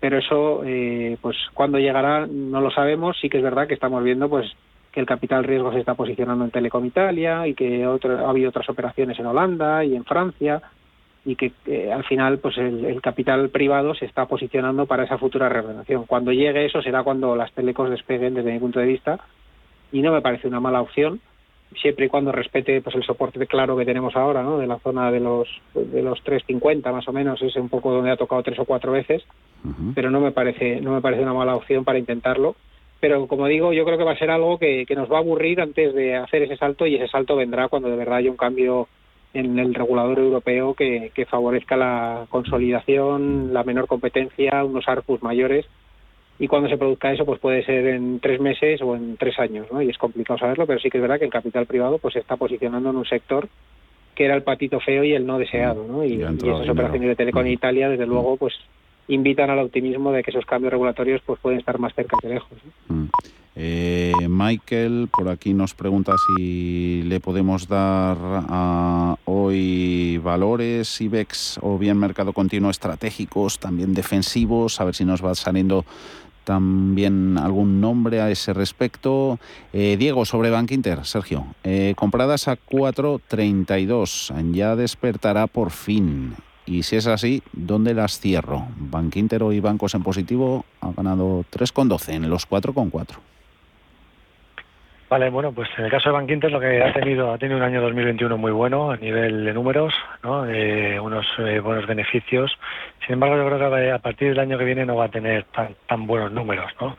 Pero 0.00 0.16
eso, 0.16 0.62
eh, 0.64 1.18
pues 1.20 1.36
cuando 1.52 1.78
llegará, 1.78 2.26
no 2.26 2.62
lo 2.62 2.70
sabemos. 2.70 3.18
Sí 3.20 3.28
que 3.28 3.36
es 3.36 3.42
verdad 3.42 3.68
que 3.68 3.74
estamos 3.74 4.02
viendo, 4.02 4.30
pues, 4.30 4.50
que 4.92 5.00
el 5.00 5.04
capital 5.04 5.44
riesgo 5.44 5.70
se 5.74 5.80
está 5.80 5.92
posicionando 5.92 6.42
en 6.42 6.52
Telecom 6.52 6.86
Italia 6.86 7.46
y 7.46 7.52
que 7.52 7.84
ha 7.84 8.30
habido 8.30 8.48
otras 8.48 8.70
operaciones 8.70 9.18
en 9.18 9.26
Holanda 9.26 9.84
y 9.84 9.94
en 9.96 10.06
Francia 10.06 10.62
y 11.26 11.36
que 11.36 11.52
al 11.92 12.02
final 12.04 12.38
pues 12.38 12.56
el, 12.56 12.82
el, 12.86 13.02
capital 13.02 13.50
privado 13.50 13.94
se 13.94 14.06
está 14.06 14.24
posicionando 14.24 14.86
para 14.86 15.04
esa 15.04 15.18
futura 15.18 15.50
reordenación. 15.50 16.06
Cuando 16.06 16.32
llegue 16.32 16.64
eso 16.64 16.80
será 16.80 17.02
cuando 17.02 17.36
las 17.36 17.52
telecos 17.52 17.90
despeguen 17.90 18.32
desde 18.32 18.52
mi 18.52 18.58
punto 18.58 18.80
de 18.80 18.86
vista 18.86 19.20
y 19.92 20.02
no 20.02 20.12
me 20.12 20.22
parece 20.22 20.48
una 20.48 20.60
mala 20.60 20.80
opción 20.80 21.20
siempre 21.80 22.06
y 22.06 22.08
cuando 22.08 22.32
respete 22.32 22.80
pues 22.80 22.96
el 22.96 23.04
soporte 23.04 23.46
claro 23.46 23.76
que 23.76 23.84
tenemos 23.84 24.16
ahora 24.16 24.42
no 24.42 24.58
de 24.58 24.66
la 24.66 24.78
zona 24.80 25.10
de 25.12 25.20
los 25.20 25.48
de 25.74 26.02
los 26.02 26.20
350 26.22 26.90
más 26.90 27.06
o 27.06 27.12
menos 27.12 27.40
es 27.42 27.54
un 27.56 27.68
poco 27.68 27.92
donde 27.92 28.10
ha 28.10 28.16
tocado 28.16 28.42
tres 28.42 28.58
o 28.58 28.64
cuatro 28.64 28.92
veces 28.92 29.24
pero 29.94 30.10
no 30.10 30.20
me 30.20 30.32
parece 30.32 30.80
no 30.80 30.92
me 30.92 31.00
parece 31.00 31.22
una 31.22 31.34
mala 31.34 31.54
opción 31.54 31.84
para 31.84 31.98
intentarlo. 31.98 32.56
Pero 33.00 33.26
como 33.26 33.46
digo 33.46 33.72
yo 33.72 33.84
creo 33.84 33.98
que 33.98 34.04
va 34.04 34.12
a 34.12 34.18
ser 34.18 34.30
algo 34.30 34.58
que, 34.58 34.84
que 34.86 34.94
nos 34.94 35.10
va 35.10 35.16
a 35.16 35.20
aburrir 35.20 35.60
antes 35.60 35.94
de 35.94 36.16
hacer 36.16 36.42
ese 36.42 36.56
salto 36.56 36.86
y 36.86 36.96
ese 36.96 37.08
salto 37.08 37.36
vendrá 37.36 37.68
cuando 37.68 37.88
de 37.88 37.96
verdad 37.96 38.16
haya 38.16 38.30
un 38.30 38.36
cambio 38.36 38.88
en 39.32 39.58
el 39.58 39.74
regulador 39.74 40.18
europeo 40.18 40.74
que, 40.74 41.12
que 41.14 41.24
favorezca 41.24 41.76
la 41.76 42.26
consolidación 42.30 43.54
la 43.54 43.62
menor 43.62 43.86
competencia 43.86 44.64
unos 44.64 44.88
ARPUs 44.88 45.22
mayores 45.22 45.66
y 46.40 46.48
cuando 46.48 46.70
se 46.70 46.78
produzca 46.78 47.12
eso 47.12 47.26
pues 47.26 47.38
puede 47.38 47.62
ser 47.64 47.86
en 47.86 48.18
tres 48.18 48.40
meses 48.40 48.80
o 48.80 48.96
en 48.96 49.16
tres 49.18 49.38
años 49.38 49.66
¿no? 49.70 49.82
y 49.82 49.90
es 49.90 49.98
complicado 49.98 50.38
saberlo 50.38 50.66
pero 50.66 50.80
sí 50.80 50.88
que 50.88 50.96
es 50.96 51.02
verdad 51.02 51.18
que 51.18 51.26
el 51.26 51.30
capital 51.30 51.66
privado 51.66 51.98
pues 51.98 52.14
se 52.14 52.20
está 52.20 52.36
posicionando 52.36 52.90
en 52.90 52.96
un 52.96 53.04
sector 53.04 53.46
que 54.14 54.24
era 54.24 54.34
el 54.34 54.42
patito 54.42 54.80
feo 54.80 55.04
y 55.04 55.12
el 55.12 55.26
no 55.26 55.38
deseado 55.38 55.86
¿no? 55.86 56.02
y, 56.02 56.22
esas 56.22 56.68
operaciones 56.68 57.10
de 57.10 57.16
Telecom 57.16 57.44
en 57.44 57.52
Italia 57.52 57.90
desde 57.90 58.06
luego 58.06 58.38
pues 58.38 58.54
invitan 59.08 59.50
al 59.50 59.58
optimismo 59.58 60.12
de 60.12 60.22
que 60.22 60.30
esos 60.30 60.46
cambios 60.46 60.72
regulatorios 60.72 61.20
pues 61.26 61.38
pueden 61.40 61.58
estar 61.58 61.78
más 61.78 61.94
cerca 61.94 62.16
que 62.20 62.28
lejos 62.28 62.58
eh, 63.56 64.12
Michael 64.26 65.08
por 65.12 65.28
aquí 65.28 65.52
nos 65.52 65.74
pregunta 65.74 66.14
si 66.26 67.02
le 67.02 67.20
podemos 67.20 67.68
dar 67.68 68.16
a 68.20 69.16
hoy 69.26 70.18
valores 70.18 71.00
IBEX 71.00 71.58
o 71.60 71.76
bien 71.76 71.98
mercado 71.98 72.32
continuo 72.32 72.70
estratégicos, 72.70 73.58
también 73.58 73.92
defensivos, 73.92 74.80
a 74.80 74.84
ver 74.84 74.94
si 74.94 75.04
nos 75.04 75.22
va 75.22 75.34
saliendo 75.34 75.84
también 76.50 77.38
algún 77.38 77.80
nombre 77.80 78.20
a 78.20 78.28
ese 78.28 78.52
respecto. 78.52 79.38
Eh, 79.72 79.96
Diego, 79.96 80.24
sobre 80.24 80.50
Bank 80.50 80.72
Inter, 80.72 81.06
Sergio, 81.06 81.46
eh, 81.62 81.94
compradas 81.96 82.48
a 82.48 82.56
4.32, 82.56 84.52
ya 84.52 84.74
despertará 84.74 85.46
por 85.46 85.70
fin. 85.70 86.34
Y 86.66 86.82
si 86.82 86.96
es 86.96 87.06
así, 87.06 87.44
¿dónde 87.52 87.94
las 87.94 88.18
cierro? 88.18 88.66
Bank 88.76 89.14
Inter 89.14 89.44
hoy 89.44 89.60
bancos 89.60 89.94
en 89.94 90.02
positivo 90.02 90.64
ha 90.80 90.90
ganado 90.90 91.44
3,12 91.52 92.14
en 92.14 92.28
los 92.28 92.48
4,4. 92.48 93.18
Vale, 95.10 95.28
bueno, 95.28 95.50
pues 95.50 95.68
en 95.76 95.86
el 95.86 95.90
caso 95.90 96.08
de 96.08 96.12
Bankinter 96.12 96.52
lo 96.52 96.60
que 96.60 96.80
ha 96.80 96.92
tenido 96.92 97.32
ha 97.32 97.38
tenido 97.38 97.58
un 97.58 97.64
año 97.64 97.82
2021 97.82 98.38
muy 98.38 98.52
bueno 98.52 98.92
a 98.92 98.96
nivel 98.96 99.44
de 99.44 99.52
números, 99.52 99.92
¿no? 100.22 100.48
Eh, 100.48 101.00
unos 101.00 101.26
buenos 101.64 101.84
beneficios. 101.88 102.56
Sin 103.04 103.14
embargo, 103.14 103.36
yo 103.36 103.44
creo 103.46 103.70
que 103.74 103.90
a 103.90 103.98
partir 103.98 104.28
del 104.28 104.38
año 104.38 104.56
que 104.56 104.64
viene 104.64 104.86
no 104.86 104.94
va 104.94 105.06
a 105.06 105.10
tener 105.10 105.42
tan, 105.46 105.74
tan 105.88 106.06
buenos 106.06 106.30
números, 106.30 106.70
¿no? 106.80 106.96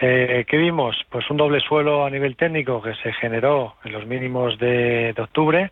Eh, 0.00 0.44
¿Qué 0.48 0.56
vimos? 0.56 0.96
Pues 1.08 1.30
un 1.30 1.36
doble 1.36 1.60
suelo 1.60 2.04
a 2.04 2.10
nivel 2.10 2.34
técnico 2.34 2.82
que 2.82 2.96
se 2.96 3.12
generó 3.12 3.76
en 3.84 3.92
los 3.92 4.04
mínimos 4.04 4.58
de, 4.58 5.12
de 5.12 5.22
octubre. 5.22 5.70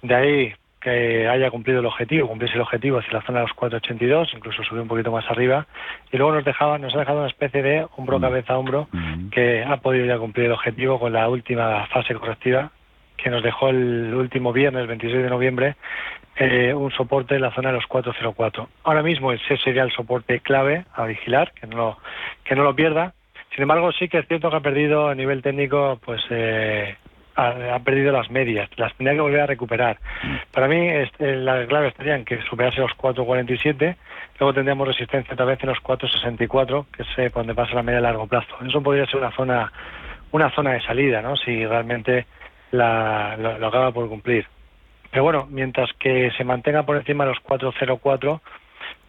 De 0.00 0.14
ahí 0.14 0.54
que 0.80 1.28
haya 1.28 1.50
cumplido 1.50 1.80
el 1.80 1.86
objetivo, 1.86 2.28
cumpliese 2.28 2.54
el 2.54 2.62
objetivo 2.62 2.98
hacia 2.98 3.12
la 3.12 3.22
zona 3.22 3.40
de 3.40 3.46
los 3.46 3.54
482, 3.54 4.34
incluso 4.34 4.64
subió 4.64 4.82
un 4.82 4.88
poquito 4.88 5.12
más 5.12 5.28
arriba, 5.30 5.66
y 6.10 6.16
luego 6.16 6.32
nos 6.32 6.44
dejaba, 6.44 6.78
nos 6.78 6.94
ha 6.94 7.00
dejado 7.00 7.18
una 7.18 7.28
especie 7.28 7.62
de 7.62 7.86
hombro 7.96 8.18
mm. 8.18 8.22
cabeza 8.22 8.58
hombro 8.58 8.88
mm. 8.92 9.28
que 9.28 9.62
ha 9.62 9.76
podido 9.78 10.06
ya 10.06 10.18
cumplir 10.18 10.46
el 10.46 10.52
objetivo 10.52 10.98
con 10.98 11.12
la 11.12 11.28
última 11.28 11.86
fase 11.88 12.14
correctiva 12.14 12.70
que 13.22 13.30
nos 13.30 13.42
dejó 13.42 13.68
el 13.68 14.14
último 14.14 14.52
viernes, 14.52 14.86
26 14.86 15.22
de 15.22 15.30
noviembre, 15.30 15.76
eh, 16.36 16.72
un 16.72 16.90
soporte 16.90 17.34
en 17.34 17.42
la 17.42 17.52
zona 17.52 17.68
de 17.68 17.76
los 17.76 17.86
404. 17.86 18.68
Ahora 18.84 19.02
mismo 19.02 19.32
ese 19.32 19.56
sería 19.58 19.82
el 19.82 19.92
soporte 19.92 20.40
clave 20.40 20.84
a 20.94 21.04
vigilar, 21.04 21.52
que 21.52 21.66
no 21.66 21.76
lo, 21.76 21.98
que 22.44 22.54
no 22.54 22.64
lo 22.64 22.74
pierda. 22.74 23.12
Sin 23.54 23.62
embargo, 23.62 23.92
sí 23.92 24.08
que 24.08 24.18
es 24.18 24.26
cierto 24.26 24.48
que 24.48 24.56
ha 24.56 24.60
perdido 24.60 25.08
a 25.08 25.14
nivel 25.14 25.42
técnico 25.42 25.98
pues 26.04 26.22
eh, 26.30 26.96
ha, 27.48 27.78
perdido 27.80 28.12
las 28.12 28.30
medias, 28.30 28.68
las 28.76 28.94
tendría 28.94 29.16
que 29.16 29.22
volver 29.22 29.40
a 29.40 29.46
recuperar. 29.46 29.98
Para 30.52 30.68
mí 30.68 30.76
eh, 30.78 31.10
la 31.18 31.66
clave 31.66 31.88
estaría 31.88 32.16
en 32.16 32.24
que 32.24 32.40
superase 32.42 32.80
los 32.80 32.92
4.47, 32.92 33.96
luego 34.38 34.54
tendríamos 34.54 34.88
resistencia 34.88 35.34
otra 35.34 35.46
vez 35.46 35.58
en 35.62 35.68
los 35.68 35.78
4.64, 35.78 36.86
que 36.92 37.02
es 37.02 37.32
donde 37.32 37.54
pasa 37.54 37.74
la 37.74 37.82
media 37.82 37.98
a 37.98 38.02
largo 38.02 38.26
plazo. 38.26 38.54
Eso 38.66 38.82
podría 38.82 39.06
ser 39.06 39.16
una 39.16 39.32
zona 39.32 39.72
una 40.32 40.50
zona 40.50 40.72
de 40.72 40.80
salida, 40.82 41.22
¿no? 41.22 41.36
Si 41.36 41.66
realmente 41.66 42.26
la, 42.70 43.36
lo, 43.36 43.66
acaba 43.66 43.90
por 43.92 44.08
cumplir. 44.08 44.46
Pero 45.10 45.24
bueno, 45.24 45.48
mientras 45.50 45.90
que 45.98 46.30
se 46.36 46.44
mantenga 46.44 46.84
por 46.84 46.96
encima 46.96 47.24
de 47.24 47.30
los 47.30 47.42
4.04, 47.42 48.40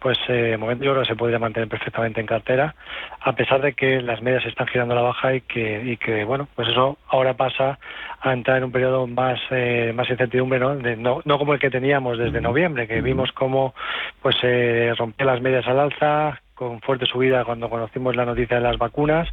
pues 0.02 0.18
eh, 0.30 0.58
momento 0.58 0.84
yo 0.84 0.92
creo 0.92 1.04
que 1.04 1.10
se 1.10 1.16
podría 1.16 1.38
mantener 1.38 1.70
perfectamente 1.70 2.20
en 2.20 2.26
cartera, 2.26 2.74
a 3.20 3.34
pesar 3.34 3.62
de 3.62 3.74
que 3.74 4.02
las 4.02 4.22
medias 4.22 4.44
están 4.48 4.68
girando 4.68 4.94
a 4.94 4.98
la 4.98 5.04
baja 5.04 5.36
y 5.36 5.42
que, 5.42 5.84
y 5.86 5.98
que 5.98 6.24
bueno, 6.24 6.48
pues 6.56 6.68
eso 6.70 6.98
ahora 7.08 7.36
pasa 7.36 7.78
a 8.20 8.34
entrar 8.34 8.58
en 8.58 8.64
un 8.64 8.72
periodo 8.72 9.06
más 9.06 9.40
eh, 9.52 9.94
más 9.96 10.10
incertidumbre, 10.10 10.60
¿no? 10.60 10.74
¿no? 10.74 11.22
no 11.24 11.38
como 11.38 11.54
el 11.54 11.60
que 11.60 11.70
teníamos 11.70 12.18
desde 12.18 12.42
noviembre, 12.42 12.88
que 12.88 13.02
vimos 13.02 13.32
cómo 13.32 13.76
pues 14.24 14.36
se 14.42 14.92
rompió 14.98 15.28
las 15.28 15.40
medias 15.40 15.68
al 15.68 15.80
alza, 15.80 16.42
con 16.56 16.82
fuerte 16.82 17.06
subida 17.06 17.46
cuando 17.46 17.70
conocimos 17.70 18.16
la 18.16 18.26
noticia 18.26 18.58
de 18.58 18.64
las 18.64 18.78
vacunas 18.78 19.28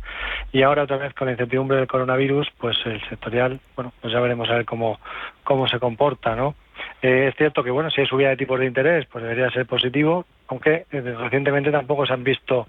y 0.52 0.62
ahora 0.62 0.84
otra 0.84 0.98
vez 0.98 1.14
con 1.14 1.26
la 1.26 1.32
incertidumbre 1.32 1.78
del 1.78 1.86
coronavirus, 1.86 2.48
pues 2.58 2.76
el 2.84 3.00
sectorial, 3.08 3.60
bueno, 3.74 3.92
pues 4.00 4.12
ya 4.12 4.20
veremos 4.20 4.48
a 4.50 4.54
ver 4.54 4.64
cómo, 4.64 4.98
cómo 5.44 5.66
se 5.66 5.78
comporta, 5.78 6.34
¿no? 6.36 6.54
Eh, 7.02 7.26
es 7.28 7.36
cierto 7.36 7.62
que, 7.62 7.70
bueno, 7.70 7.90
si 7.90 8.00
hay 8.00 8.06
subida 8.06 8.30
de 8.30 8.36
tipos 8.36 8.58
de 8.58 8.66
interés, 8.66 9.06
pues 9.12 9.22
debería 9.22 9.50
ser 9.50 9.66
positivo, 9.66 10.24
aunque 10.48 10.86
eh, 10.90 11.00
recientemente 11.00 11.70
tampoco 11.70 12.06
se 12.06 12.12
han 12.12 12.24
visto 12.24 12.66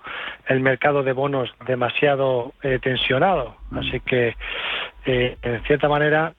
el 0.48 0.60
mercado 0.60 1.04
de 1.04 1.14
bonos 1.14 1.54
demasiado 1.66 2.54
eh, 2.62 2.80
tensionado. 2.82 3.56
Mm. 3.72 3.78
Así 3.80 4.00
que, 4.02 4.36
en 5.06 5.64
cierta 5.64 5.90
manera, 5.90 6.34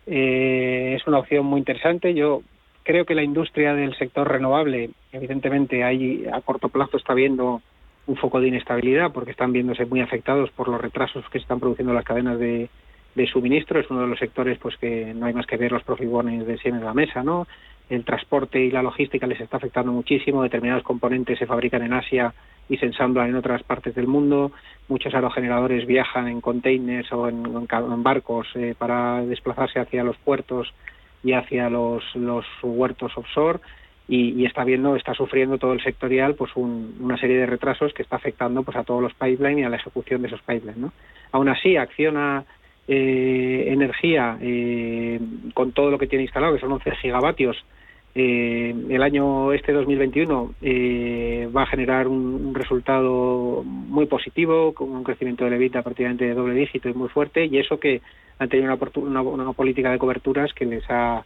eh, 0.07 0.95
es 0.99 1.07
una 1.07 1.19
opción 1.19 1.45
muy 1.45 1.59
interesante. 1.59 2.13
Yo 2.13 2.41
creo 2.83 3.05
que 3.05 3.15
la 3.15 3.23
industria 3.23 3.73
del 3.73 3.95
sector 3.95 4.29
renovable, 4.29 4.91
evidentemente, 5.11 5.83
ahí 5.83 6.25
a 6.31 6.41
corto 6.41 6.69
plazo 6.69 6.97
está 6.97 7.13
viendo 7.13 7.61
un 8.07 8.15
foco 8.17 8.39
de 8.39 8.49
inestabilidad 8.49 9.11
porque 9.11 9.31
están 9.31 9.51
viéndose 9.51 9.85
muy 9.85 10.01
afectados 10.01 10.51
por 10.51 10.67
los 10.67 10.79
retrasos 10.79 11.25
que 11.25 11.39
se 11.39 11.43
están 11.43 11.59
produciendo 11.59 11.91
en 11.91 11.95
las 11.95 12.05
cadenas 12.05 12.39
de, 12.39 12.69
suministro. 13.31 13.79
Es 13.79 13.89
uno 13.89 14.01
de 14.01 14.07
los 14.07 14.19
sectores 14.19 14.57
pues 14.59 14.77
que 14.77 15.13
no 15.13 15.25
hay 15.25 15.33
más 15.33 15.47
que 15.47 15.57
ver 15.57 15.71
los 15.71 15.83
profibones 15.83 16.45
de 16.45 16.57
Siemens 16.57 16.81
en 16.81 16.87
la 16.87 16.93
mesa, 16.93 17.23
¿no? 17.23 17.47
El 17.89 18.03
transporte 18.03 18.59
y 18.59 18.71
la 18.71 18.81
logística 18.81 19.27
les 19.27 19.39
está 19.39 19.57
afectando 19.57 19.91
muchísimo, 19.91 20.43
determinados 20.43 20.83
componentes 20.83 21.37
se 21.37 21.45
fabrican 21.45 21.83
en 21.83 21.93
Asia 21.93 22.33
y 22.67 22.77
se 22.77 22.85
ensamblan 22.87 23.29
en 23.29 23.35
otras 23.35 23.63
partes 23.63 23.93
del 23.93 24.07
mundo, 24.07 24.51
muchos 24.87 25.13
aerogeneradores 25.13 25.85
viajan 25.85 26.27
en 26.27 26.41
containers 26.41 27.11
o 27.11 27.27
en, 27.29 27.43
barcos 28.03 28.47
eh, 28.55 28.73
para 28.77 29.21
desplazarse 29.21 29.79
hacia 29.79 30.03
los 30.03 30.17
puertos 30.17 30.73
y 31.23 31.33
hacia 31.33 31.69
los, 31.69 32.03
los 32.15 32.45
huertos 32.63 33.17
offshore. 33.17 33.59
Y, 34.07 34.45
está 34.45 34.63
viendo, 34.63 34.95
está 34.95 35.15
sufriendo 35.15 35.57
todo 35.57 35.73
el 35.73 35.81
sectorial 35.81 36.35
pues 36.35 36.55
una 36.55 37.17
serie 37.17 37.37
de 37.37 37.47
retrasos 37.47 37.91
que 37.91 38.03
está 38.03 38.17
afectando 38.17 38.61
pues 38.61 38.77
a 38.77 38.83
todos 38.83 39.01
los 39.01 39.15
pipelines 39.15 39.61
y 39.61 39.63
a 39.63 39.69
la 39.69 39.77
ejecución 39.77 40.21
de 40.21 40.27
esos 40.27 40.41
pipelines. 40.41 40.91
Aún 41.31 41.49
así, 41.49 41.75
acciona 41.75 42.45
eh, 42.87 43.65
energía 43.67 44.37
eh, 44.41 45.19
con 45.53 45.71
todo 45.71 45.91
lo 45.91 45.97
que 45.97 46.07
tiene 46.07 46.23
instalado, 46.23 46.53
que 46.53 46.61
son 46.61 46.71
11 46.71 46.91
gigavatios, 46.97 47.57
eh, 48.17 48.73
el 48.89 49.03
año 49.03 49.51
este 49.51 49.73
2021 49.73 50.55
eh, 50.61 51.49
va 51.53 51.63
a 51.63 51.65
generar 51.65 52.07
un, 52.07 52.55
resultado 52.55 53.61
muy 53.65 54.05
positivo, 54.05 54.73
con 54.73 54.91
un 54.91 55.03
crecimiento 55.03 55.43
de 55.43 55.49
levita 55.49 55.81
prácticamente 55.81 56.23
de 56.23 56.33
doble 56.33 56.53
dígito 56.53 56.87
y 56.87 56.93
muy 56.93 57.09
fuerte, 57.09 57.45
y 57.45 57.57
eso 57.57 57.77
que 57.77 58.01
han 58.39 58.47
tenido 58.47 58.73
una, 58.95 59.21
una, 59.21 59.51
política 59.51 59.91
de 59.91 59.97
coberturas 59.97 60.53
que 60.53 60.65
les 60.65 60.83
ha 60.89 61.25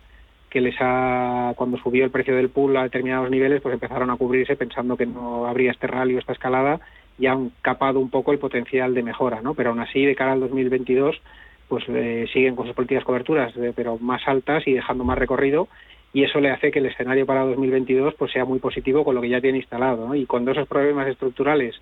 que 0.50 0.62
les 0.62 0.76
ha, 0.80 1.54
cuando 1.56 1.78
subió 1.78 2.04
el 2.04 2.10
precio 2.10 2.36
del 2.36 2.50
pool 2.50 2.76
a 2.76 2.82
determinados 2.82 3.30
niveles, 3.30 3.62
pues 3.62 3.74
empezaron 3.74 4.10
a 4.10 4.16
cubrirse 4.16 4.56
pensando 4.56 4.98
que 4.98 5.06
no 5.06 5.46
habría 5.46 5.70
este 5.70 5.86
rally 5.86 6.16
o 6.16 6.20
esta 6.20 6.34
escalada 6.34 6.80
y 7.20 7.28
han 7.28 7.52
capado 7.62 8.00
un 8.00 8.10
poco 8.10 8.32
el 8.32 8.40
potencial 8.40 8.96
de 8.96 9.04
mejora, 9.04 9.44
¿no? 9.44 9.54
Pero 9.54 9.70
aún 9.70 9.80
así, 9.80 10.04
de 10.04 10.16
cara 10.16 10.32
al 10.32 10.40
2022, 10.40 11.22
pues 11.70 11.86
eh, 11.88 12.28
siguen 12.34 12.56
con 12.56 12.66
sus 12.66 12.76
políticas 12.76 13.06
coberturas, 13.06 13.54
pero 13.76 13.98
más 14.00 14.28
altas 14.28 14.68
y 14.68 14.74
dejando 14.74 15.06
más 15.06 15.18
recorrido 15.18 15.70
y 16.12 16.24
eso 16.24 16.40
le 16.40 16.50
hace 16.50 16.72
que 16.72 16.80
el 16.80 16.88
escenario 16.88 17.26
para 17.26 17.46
2022 17.46 18.16
pues 18.16 18.32
sea 18.32 18.46
muy 18.46 18.60
positivo 18.60 19.04
con 19.04 19.16
lo 19.16 19.22
que 19.22 19.30
ya 19.30 19.42
tiene 19.42 19.60
instalado 19.60 20.16
y 20.16 20.26
con 20.26 20.48
esos 20.50 20.68
problemas 20.68 21.08
estructurales 21.08 21.80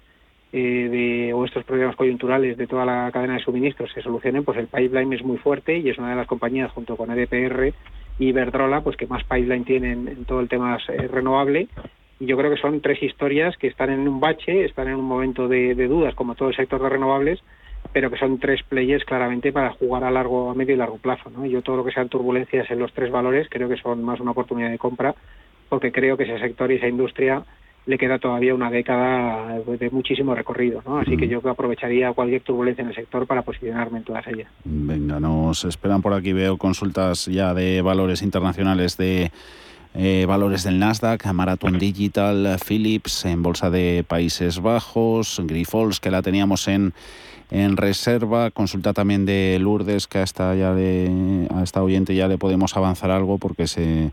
eh, 0.51 0.57
de, 0.89 1.33
o 1.33 1.45
estos 1.45 1.63
problemas 1.63 1.95
coyunturales 1.95 2.57
de 2.57 2.67
toda 2.67 2.85
la 2.85 3.09
cadena 3.11 3.35
de 3.35 3.43
suministros 3.43 3.91
se 3.93 4.01
solucionen, 4.01 4.43
pues 4.43 4.57
el 4.57 4.67
pipeline 4.67 5.13
es 5.13 5.23
muy 5.23 5.37
fuerte 5.37 5.77
y 5.77 5.89
es 5.89 5.97
una 5.97 6.11
de 6.11 6.15
las 6.15 6.27
compañías 6.27 6.71
junto 6.71 6.95
con 6.95 7.11
EDPR 7.11 7.73
y 8.19 8.27
Iberdrola 8.27 8.81
pues 8.81 8.97
que 8.97 9.07
más 9.07 9.23
pipeline 9.23 9.65
tienen 9.65 10.07
en 10.07 10.25
todo 10.25 10.39
el 10.39 10.49
tema 10.49 10.77
eh, 10.87 11.07
renovable. 11.07 11.67
Y 12.19 12.25
yo 12.25 12.35
creo 12.35 12.49
que 12.49 12.59
son 12.59 12.81
tres 12.81 13.03
historias 13.03 13.55
que 13.57 13.67
están 13.67 13.91
en 13.91 14.07
un 14.07 14.19
bache, 14.19 14.65
están 14.65 14.87
en 14.87 14.95
un 14.95 15.05
momento 15.05 15.47
de, 15.47 15.75
dudas 15.75 16.15
como 16.15 16.33
todo 16.33 16.49
el 16.49 16.55
sector 16.55 16.81
de 16.81 16.89
renovables, 16.89 17.43
pero 17.93 18.09
que 18.09 18.17
son 18.17 18.39
tres 18.39 18.61
players 18.63 19.05
claramente 19.05 19.51
para 19.51 19.71
jugar 19.73 20.03
a 20.03 20.11
largo, 20.11 20.49
a 20.49 20.55
medio 20.55 20.75
y 20.75 20.77
largo 20.77 20.97
plazo. 20.97 21.29
¿no? 21.29 21.45
Yo 21.45 21.61
todo 21.61 21.77
lo 21.77 21.85
que 21.85 21.91
sean 21.91 22.09
turbulencias 22.09 22.69
en 22.71 22.79
los 22.79 22.93
tres 22.93 23.11
valores 23.11 23.47
creo 23.49 23.69
que 23.69 23.77
son 23.77 24.03
más 24.03 24.19
una 24.19 24.31
oportunidad 24.31 24.69
de 24.69 24.77
compra 24.77 25.15
porque 25.69 25.91
creo 25.91 26.17
que 26.17 26.23
ese 26.23 26.39
sector 26.39 26.71
y 26.71 26.75
esa 26.75 26.87
industria 26.87 27.43
le 27.87 27.97
queda 27.97 28.19
todavía 28.19 28.53
una 28.53 28.69
década 28.69 29.59
de 29.59 29.89
muchísimo 29.89 30.35
recorrido, 30.35 30.83
¿no? 30.85 30.99
Así 30.99 31.15
que 31.15 31.29
yo 31.29 31.39
aprovecharía 31.49 32.11
cualquier 32.11 32.41
turbulencia 32.41 32.81
en 32.81 32.89
el 32.89 32.95
sector 32.95 33.25
para 33.25 33.43
posicionarme 33.43 33.99
en 33.99 34.03
todas 34.03 34.27
ellas. 34.27 34.49
Venga, 34.65 35.21
nos 35.21 35.63
esperan 35.63 36.01
por 36.01 36.13
aquí, 36.13 36.33
veo 36.33 36.57
consultas 36.57 37.27
ya 37.27 37.53
de 37.53 37.81
valores 37.81 38.21
internacionales 38.21 38.97
de 38.97 39.31
eh, 39.95 40.25
valores 40.27 40.63
del 40.63 40.79
Nasdaq, 40.79 41.25
Marathon 41.33 41.79
Digital, 41.79 42.57
Philips 42.67 43.23
en 43.23 43.41
Bolsa 43.41 43.69
de 43.69 44.03
Países 44.05 44.61
Bajos, 44.61 45.41
Grifols, 45.45 46.01
que 46.01 46.11
la 46.11 46.21
teníamos 46.21 46.67
en, 46.67 46.93
en 47.51 47.77
reserva, 47.77 48.51
consulta 48.51 48.93
también 48.93 49.25
de 49.25 49.57
Lourdes, 49.59 50.07
que 50.07 50.19
hasta 50.19 50.53
ya 50.55 50.73
le, 50.73 51.47
a 51.53 51.63
esta 51.63 51.81
oyente 51.81 52.13
ya 52.13 52.27
le 52.27 52.37
podemos 52.37 52.75
avanzar 52.75 53.11
algo 53.11 53.37
porque 53.37 53.67
se 53.67 54.11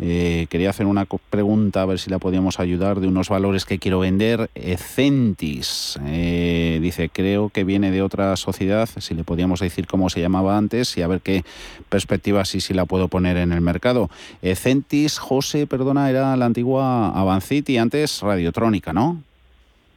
eh, 0.00 0.46
quería 0.50 0.70
hacer 0.70 0.86
una 0.86 1.06
pregunta, 1.30 1.82
a 1.82 1.86
ver 1.86 2.00
si 2.00 2.10
la 2.10 2.18
podíamos 2.18 2.58
ayudar, 2.58 2.98
de 2.98 3.06
unos 3.06 3.28
valores 3.28 3.64
que 3.64 3.78
quiero 3.78 4.00
vender. 4.00 4.50
Centis, 4.76 6.00
eh, 6.04 6.80
dice, 6.82 7.08
creo 7.10 7.48
que 7.48 7.62
viene 7.62 7.92
de 7.92 8.02
otra 8.02 8.36
sociedad, 8.36 8.88
si 8.98 9.14
le 9.14 9.22
podíamos 9.22 9.60
decir 9.60 9.86
cómo 9.86 10.10
se 10.10 10.20
llamaba 10.20 10.58
antes 10.58 10.96
y 10.96 11.02
a 11.02 11.06
ver 11.06 11.20
qué 11.20 11.44
perspectiva 11.88 12.44
sí, 12.44 12.60
sí 12.60 12.74
la 12.74 12.86
puedo 12.86 13.06
poner 13.06 13.36
en 13.36 13.52
el 13.52 13.60
mercado. 13.60 14.10
Centis, 14.56 15.18
José, 15.18 15.68
perdona, 15.68 16.10
era 16.10 16.36
la 16.36 16.46
antigua 16.46 17.10
Avancity, 17.10 17.78
antes 17.78 18.20
Radiotrónica, 18.20 18.92
¿no? 18.92 19.22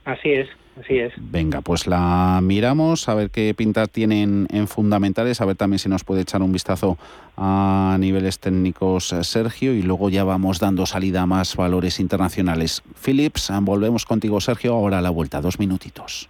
Así 0.06 0.30
es. 0.30 0.48
Así 0.80 1.00
es. 1.00 1.14
Venga, 1.18 1.62
pues 1.62 1.88
la 1.88 2.40
miramos, 2.44 3.10
a 3.10 3.16
ver 3.16 3.32
qué 3.32 3.54
pintas 3.56 3.90
tienen 3.90 4.48
en 4.52 4.68
fundamentales, 4.68 5.42
a 5.42 5.46
ver 5.46 5.56
también 5.56 5.80
si 5.80 5.90
nos 5.90 6.04
puede 6.04 6.22
echar 6.22 6.42
un 6.42 6.52
vistazo 6.52 6.98
a 7.36 7.98
niveles 8.00 8.40
técnicos 8.40 9.14
Sergio 9.22 9.74
y 9.74 9.82
luego 9.82 10.10
ya 10.10 10.24
vamos 10.24 10.60
dando 10.60 10.86
salida 10.86 11.24
a 11.24 11.26
más 11.26 11.56
valores 11.56 12.00
internacionales. 12.00 12.84
Philips, 13.04 13.52
volvemos 13.62 14.06
contigo 14.06 14.40
Sergio, 14.40 14.74
ahora 14.74 15.00
a 15.00 15.02
la 15.02 15.10
vuelta, 15.10 15.42
dos 15.42 15.60
minutitos. 15.60 16.30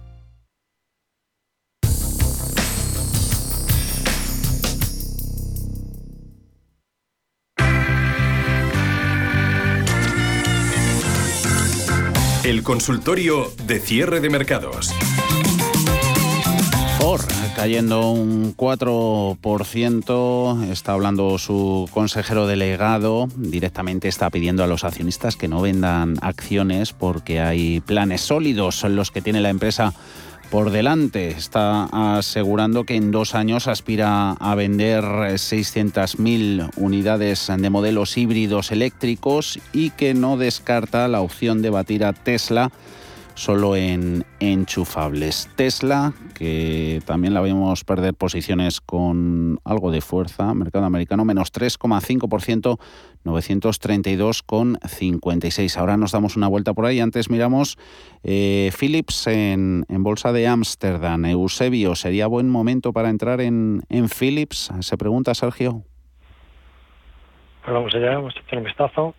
El 12.51 12.63
consultorio 12.63 13.49
de 13.65 13.79
cierre 13.79 14.19
de 14.19 14.29
mercados. 14.29 14.91
Por 16.99 17.21
cayendo 17.55 18.11
un 18.11 18.57
4%, 18.57 20.69
está 20.69 20.91
hablando 20.91 21.37
su 21.37 21.89
consejero 21.93 22.47
delegado, 22.47 23.29
directamente 23.37 24.09
está 24.09 24.29
pidiendo 24.29 24.65
a 24.65 24.67
los 24.67 24.83
accionistas 24.83 25.37
que 25.37 25.47
no 25.47 25.61
vendan 25.61 26.17
acciones 26.21 26.91
porque 26.91 27.39
hay 27.39 27.79
planes 27.79 28.19
sólidos 28.19 28.83
los 28.83 29.11
que 29.11 29.21
tiene 29.21 29.39
la 29.39 29.49
empresa 29.49 29.93
por 30.51 30.69
delante. 30.69 31.29
Está 31.29 32.17
asegurando 32.17 32.83
que 32.83 32.95
en 32.95 33.09
dos 33.09 33.33
años 33.33 33.67
aspira 33.67 34.33
a 34.33 34.53
vender 34.53 35.03
600.000 35.03 36.71
unidades 36.75 37.49
de 37.57 37.69
modelos 37.69 38.17
híbridos 38.17 38.71
eléctricos 38.71 39.59
y 39.71 39.91
que 39.91 40.13
no 40.13 40.35
descarta 40.37 41.07
la 41.07 41.21
opción 41.21 41.61
de 41.61 41.69
batir 41.69 42.03
a 42.03 42.11
Tesla 42.11 42.69
solo 43.33 43.75
en 43.75 44.23
enchufables. 44.39 45.49
Tesla, 45.55 46.13
que 46.35 47.01
también 47.05 47.33
la 47.33 47.41
vemos 47.41 47.83
perder 47.83 48.13
posiciones 48.13 48.79
con 48.81 49.59
algo 49.63 49.89
de 49.91 50.01
fuerza, 50.01 50.53
mercado 50.53 50.85
americano 50.85 51.25
menos 51.25 51.51
3,5%, 51.53 52.79
932,56. 53.23 55.77
Ahora 55.77 55.95
nos 55.97 56.11
damos 56.11 56.35
una 56.35 56.47
vuelta 56.47 56.73
por 56.73 56.85
ahí. 56.85 56.99
Antes 56.99 57.29
miramos 57.29 57.77
eh, 58.23 58.71
Philips 58.77 59.27
en, 59.27 59.85
Bolsa 59.89 60.31
de 60.31 60.47
Ámsterdam. 60.47 61.25
Eusebio, 61.25 61.95
¿sería 61.95 62.25
buen 62.27 62.49
momento 62.49 62.93
para 62.93 63.09
entrar 63.09 63.41
en, 63.41 63.83
Philips? 64.19 64.71
Se 64.79 64.97
pregunta 64.97 65.35
Sergio. 65.35 65.83
Pues 67.63 67.73
vamos 67.73 67.93
allá, 67.93 68.15
vamos 68.15 68.33
a 68.35 68.39
echar 68.39 68.57
un 68.57 68.65
vistazo. 68.65 69.13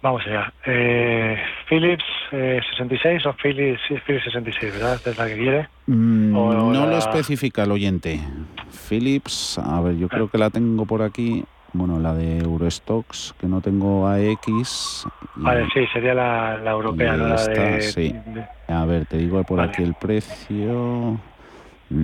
Vamos 0.00 0.22
allá. 0.26 0.52
Eh, 0.64 1.36
Philips 1.68 2.04
66 2.30 3.04
eh, 3.24 3.28
o 3.28 3.32
Philips, 3.32 3.80
Philips 4.06 4.24
66, 4.24 4.72
¿verdad? 4.74 5.00
¿Es 5.04 5.18
la 5.18 5.26
que 5.26 5.36
quiere? 5.36 5.68
Mm, 5.86 6.32
no 6.32 6.86
lo 6.86 6.96
especifica 6.96 7.64
el 7.64 7.72
oyente. 7.72 8.20
Philips, 8.88 9.58
a 9.58 9.80
ver, 9.80 9.96
yo 9.96 10.08
creo 10.08 10.28
que 10.28 10.38
la 10.38 10.50
tengo 10.50 10.86
por 10.86 11.02
aquí. 11.02 11.44
Bueno, 11.72 11.98
la 11.98 12.14
de 12.14 12.38
Eurostox, 12.38 13.34
que 13.38 13.46
no 13.46 13.60
tengo 13.60 14.08
AX. 14.08 15.06
Vale, 15.34 15.66
sí, 15.74 15.86
sería 15.92 16.14
la, 16.14 16.70
europea, 16.70 17.14
¿no? 17.14 17.28
La 17.28 17.44
de, 17.44 17.82
sí. 17.82 18.14
A 18.68 18.86
ver, 18.86 19.04
te 19.04 19.18
digo 19.18 19.42
por 19.44 19.60
aquí 19.60 19.82
el 19.82 19.94
precio. 19.94 21.18
Mm, 21.90 22.02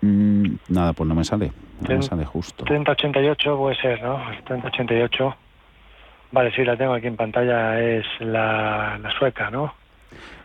mm, 0.00 0.58
nada, 0.68 0.92
pues 0.92 1.08
no 1.08 1.14
me 1.14 1.24
sale. 1.24 1.52
No 1.80 1.96
me 1.96 2.02
sale 2.02 2.24
justo. 2.24 2.64
3088 2.64 3.56
puede 3.56 3.76
ser, 3.76 4.02
¿no? 4.02 4.18
3088. 4.44 5.36
Vale, 6.32 6.50
sí, 6.52 6.64
la 6.64 6.76
tengo 6.76 6.94
aquí 6.94 7.06
en 7.06 7.16
pantalla, 7.16 7.78
es 7.78 8.06
la, 8.20 8.98
sueca, 9.18 9.50
¿no? 9.50 9.74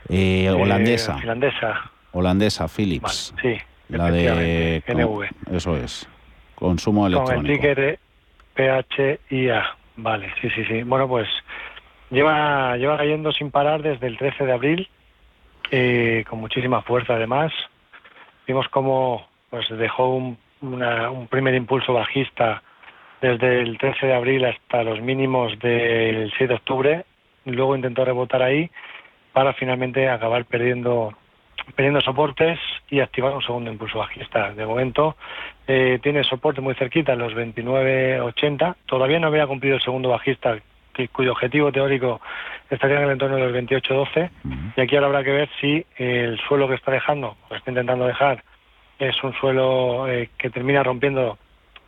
Eh, 0.09 0.49
holandesa. 0.49 1.13
Eh, 1.13 1.19
finlandesa. 1.19 1.91
Holandesa, 2.11 2.67
Philips. 2.67 3.33
sí, 3.41 3.57
la 3.89 4.11
de 4.11 4.83
NV. 4.85 5.55
Eso 5.55 5.77
es. 5.77 6.09
Consumo 6.55 7.07
electrónico. 7.07 7.61
Con 7.61 7.73
el 7.73 7.75
ticket 7.75 7.99
PHIA. 8.55 9.63
Vale, 9.95 10.33
sí, 10.41 10.49
sí, 10.49 10.65
sí. 10.65 10.83
Bueno, 10.83 11.07
pues 11.07 11.27
lleva, 12.11 12.75
lleva 12.75 12.97
cayendo 12.97 13.31
sin 13.31 13.49
parar 13.49 13.81
desde 13.81 14.07
el 14.07 14.17
13 14.17 14.45
de 14.45 14.51
abril, 14.51 14.89
eh, 15.71 16.25
con 16.29 16.39
muchísima 16.39 16.81
fuerza 16.81 17.15
además. 17.15 17.53
Vimos 18.45 18.67
cómo 18.69 19.25
pues 19.49 19.65
dejó 19.69 20.15
un, 20.15 20.37
un 20.61 21.27
primer 21.29 21.55
impulso 21.55 21.93
bajista 21.93 22.61
desde 23.21 23.61
el 23.61 23.77
13 23.77 24.07
de 24.07 24.13
abril 24.13 24.45
hasta 24.45 24.83
los 24.83 25.01
mínimos 25.01 25.57
del 25.59 26.31
6 26.37 26.49
de 26.49 26.55
octubre. 26.55 27.05
Luego 27.45 27.75
intentó 27.75 28.05
rebotar 28.05 28.41
ahí 28.41 28.69
para 29.33 29.53
finalmente 29.53 30.09
acabar 30.09 30.45
perdiendo 30.45 31.13
perdiendo 31.75 31.99
soportes 32.01 32.59
y 32.89 33.01
activar 33.01 33.33
un 33.33 33.41
segundo 33.41 33.71
impulso 33.71 33.99
bajista. 33.99 34.53
De 34.53 34.65
momento 34.65 35.17
eh, 35.67 35.99
tiene 36.01 36.23
soporte 36.23 36.61
muy 36.61 36.75
cerquita 36.75 37.15
los 37.15 37.33
29.80. 37.33 38.75
Todavía 38.85 39.19
no 39.19 39.27
había 39.27 39.47
cumplido 39.47 39.75
el 39.75 39.81
segundo 39.81 40.09
bajista 40.09 40.57
cuyo 41.11 41.33
objetivo 41.33 41.71
teórico 41.71 42.19
estaría 42.69 42.97
en 42.97 43.03
el 43.03 43.11
entorno 43.11 43.35
de 43.35 43.43
los 43.43 43.53
28.12 43.53 44.29
y 44.75 44.81
aquí 44.81 44.95
ahora 44.95 45.07
habrá 45.07 45.23
que 45.23 45.31
ver 45.31 45.49
si 45.61 45.85
el 45.97 46.39
suelo 46.47 46.67
que 46.67 46.73
está 46.73 46.91
dejando 46.91 47.37
o 47.49 47.55
está 47.55 47.69
intentando 47.69 48.07
dejar 48.07 48.43
es 48.97 49.23
un 49.23 49.33
suelo 49.33 50.07
eh, 50.07 50.29
que 50.39 50.49
termina 50.49 50.81
rompiendo 50.81 51.37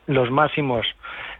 los 0.10 0.32
máximos 0.32 0.88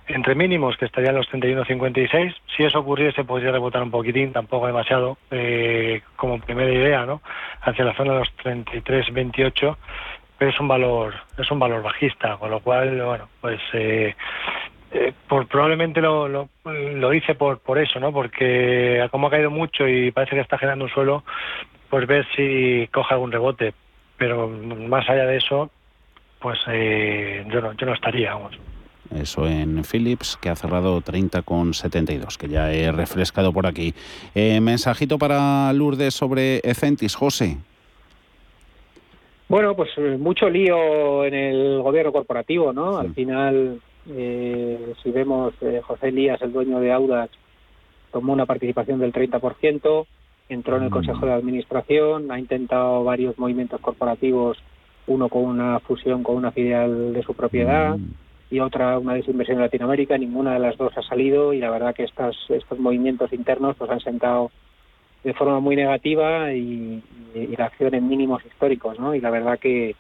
entre 0.08 0.36
mínimos, 0.36 0.78
que 0.78 0.86
estarían 0.86 1.16
los 1.16 1.28
31.56. 1.30 2.36
Si 2.56 2.64
eso 2.64 2.80
ocurriese, 2.80 3.24
podría 3.24 3.52
rebotar 3.52 3.82
un 3.82 3.92
poquitín, 3.92 4.32
tampoco 4.32 4.68
demasiado, 4.68 5.18
eh, 5.32 6.02
como 6.16 6.40
primera 6.40 6.72
idea, 6.72 7.06
¿no? 7.06 7.22
Hacia 7.62 7.86
la 7.86 7.96
zona 7.96 8.14
de 8.14 8.20
los 8.20 8.38
33.28, 8.38 9.76
pero 10.38 10.52
es 10.52 10.60
un 10.60 10.68
valor, 10.68 11.14
es 11.38 11.50
un 11.52 11.60
valor 11.60 11.82
bajista, 11.82 12.38
con 12.38 12.52
lo 12.52 12.60
cual, 12.60 13.02
bueno, 13.04 13.28
pues 13.42 13.60
eh, 13.74 14.16
eh, 14.92 15.14
por, 15.28 15.48
probablemente 15.48 16.00
lo, 16.00 16.28
lo, 16.28 16.50
lo, 16.66 17.14
hice 17.14 17.36
por, 17.36 17.60
por 17.60 17.80
eso, 17.80 18.00
¿no? 18.00 18.12
Porque 18.12 19.08
como 19.12 19.28
ha 19.28 19.32
caído 19.32 19.52
mucho 19.52 19.88
y 19.88 20.12
parece 20.12 20.36
que 20.36 20.42
está 20.42 20.58
generando 20.58 20.86
un 20.86 20.92
suelo, 20.92 21.24
pues 21.90 22.08
ver 22.08 22.26
si 22.36 22.88
coge 22.92 23.14
algún 23.16 23.32
rebote. 23.32 23.74
Pero 24.18 24.50
más 24.50 25.08
allá 25.10 25.26
de 25.26 25.38
eso, 25.38 25.72
pues 26.40 26.58
eh, 26.68 27.46
yo, 27.52 27.62
no, 27.62 27.74
yo 27.74 27.86
no 27.86 27.94
estaría, 27.94 28.34
vamos. 28.34 28.58
Eso 29.14 29.48
en 29.48 29.84
Philips, 29.84 30.38
que 30.38 30.50
ha 30.50 30.56
cerrado 30.56 31.02
30,72, 31.02 32.38
que 32.38 32.48
ya 32.48 32.72
he 32.72 32.92
refrescado 32.92 33.52
por 33.52 33.66
aquí. 33.66 33.94
Eh, 34.36 34.62
mensajito 34.62 35.18
para 35.18 35.74
Lourdes 35.74 36.14
sobre 36.14 36.58
Ecentis, 36.60 37.16
José. 37.16 37.58
Bueno, 39.48 39.76
pues 39.76 39.90
eh, 39.98 40.18
mucho 40.20 40.48
lío 40.48 41.26
en 41.26 41.34
el 41.34 41.82
gobierno 41.82 42.12
corporativo, 42.12 42.72
¿no? 42.72 43.00
Al 43.00 43.14
final, 43.16 43.82
si 44.06 45.12
vemos, 45.12 45.54
José 45.84 46.10
Elías, 46.10 46.40
el 46.44 46.54
dueño 46.54 46.80
de 46.80 46.92
Audax, 46.92 47.32
tomó 48.12 48.34
una 48.34 48.46
participación 48.46 49.00
del 49.00 49.12
30%, 49.12 50.06
entró 50.50 50.78
en 50.78 50.84
el 50.84 50.90
mm. 50.90 50.94
Consejo 50.94 51.26
de 51.26 51.34
Administración, 51.34 52.32
ha 52.32 52.40
intentado 52.40 53.04
varios 53.04 53.38
movimientos 53.40 53.82
corporativos 53.82 54.58
uno 55.10 55.28
con 55.28 55.44
una 55.44 55.80
fusión 55.80 56.24
con 56.24 56.36
una 56.36 56.52
filial 56.52 57.14
de 57.14 57.24
su 57.24 57.34
propiedad 57.34 57.98
mm. 57.98 58.14
y 58.52 58.60
otra 58.60 58.98
una 58.98 59.16
desinversión 59.16 59.58
en 59.58 59.64
Latinoamérica, 59.64 60.18
ninguna 60.18 60.54
de 60.54 60.60
las 60.60 60.78
dos 60.78 60.98
ha 60.98 61.02
salido 61.02 61.54
y 61.54 61.60
la 61.60 61.70
verdad 61.70 61.94
que 61.94 62.04
estos, 62.04 62.38
estos 62.50 62.80
movimientos 62.80 63.34
internos 63.34 63.76
pues 63.78 63.92
han 63.92 64.00
sentado 64.00 64.52
de 65.24 65.34
forma 65.34 65.60
muy 65.60 65.76
negativa 65.76 66.54
y, 66.54 67.04
la 67.58 67.66
acción 67.66 67.94
en 67.94 68.08
mínimos 68.08 68.44
históricos, 68.46 68.98
¿no? 69.00 69.14
Y 69.14 69.22
la 69.22 69.30
verdad 69.30 69.60
que, 69.60 69.96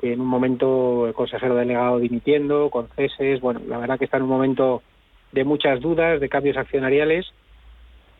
que 0.00 0.12
en 0.12 0.20
un 0.20 0.28
momento 0.28 1.06
el 1.08 1.14
consejero 1.14 1.56
delegado 1.56 1.98
dimitiendo, 1.98 2.70
con 2.70 2.88
ceses, 2.94 3.40
bueno, 3.40 3.60
la 3.66 3.78
verdad 3.78 3.98
que 3.98 4.04
está 4.04 4.18
en 4.18 4.24
un 4.24 4.28
momento 4.28 4.82
de 5.32 5.44
muchas 5.44 5.80
dudas, 5.80 6.20
de 6.20 6.28
cambios 6.28 6.56
accionariales 6.56 7.26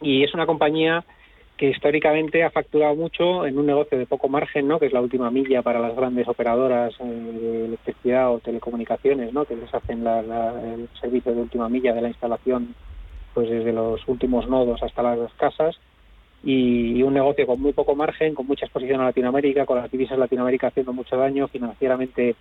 y 0.01 0.25
es 0.25 0.35
una 0.35 0.47
compañía 0.47 1.05
que 1.61 1.69
históricamente 1.69 2.43
ha 2.43 2.49
facturado 2.49 2.95
mucho 2.97 3.45
en 3.45 3.59
un 3.59 3.67
negocio 3.67 3.99
de 3.99 4.07
poco 4.07 4.31
margen, 4.31 4.67
¿no? 4.67 4.79
que 4.79 4.87
es 4.87 4.95
la 4.95 5.03
última 5.03 5.31
milla 5.31 5.61
para 5.61 5.79
las 5.79 5.95
grandes 5.95 6.27
operadoras 6.27 6.95
eh, 7.01 7.05
de 7.05 7.65
electricidad 7.67 8.33
o 8.33 8.39
telecomunicaciones, 8.39 9.35
¿no? 9.35 9.45
que 9.45 9.57
les 9.57 9.75
hacen 9.75 10.07
el 10.07 10.89
servicio 10.99 11.35
de 11.35 11.43
última 11.43 11.69
milla 11.69 11.93
de 11.93 12.01
la 12.01 12.09
instalación 12.09 12.75
pues 13.35 13.51
desde 13.51 13.75
los 13.75 14.01
últimos 14.09 14.49
nodos 14.49 14.83
hasta 14.83 15.03
las 15.03 15.31
casas 15.35 15.79
y, 16.43 17.03
un 17.03 17.13
negocio 17.13 17.47
con 17.47 17.61
muy 17.61 17.75
poco 17.75 17.95
margen, 17.95 18.35
con 18.35 18.47
mucha 18.47 18.65
exposición 18.65 19.03
a 19.03 19.05
Latinoamérica, 19.05 19.67
con 19.67 19.77
las 19.77 19.91
divisas 19.91 20.19
Latinoamérica 20.19 20.69
haciendo 20.69 20.95
mucho 20.95 21.19
daño 21.19 21.47
financieramente, 21.49 22.37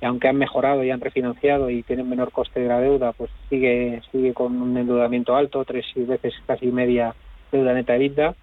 aunque 0.00 0.28
han 0.28 0.36
mejorado 0.36 0.82
y 0.82 0.90
han 0.90 1.02
refinanciado 1.02 1.68
y 1.68 1.82
tienen 1.82 2.08
menor 2.08 2.32
coste 2.32 2.60
de 2.60 2.68
la 2.68 2.80
deuda, 2.80 3.12
pues 3.12 3.30
sigue 3.50 4.00
sigue 4.10 4.32
con 4.32 4.56
un 4.62 4.74
endeudamiento 4.74 5.36
alto, 5.36 5.66
tres 5.66 5.84
veces 5.94 6.32
casi 6.46 6.68
media 6.68 7.14
deuda 7.52 7.74
neta 7.74 7.94
EBITDA 7.94 8.34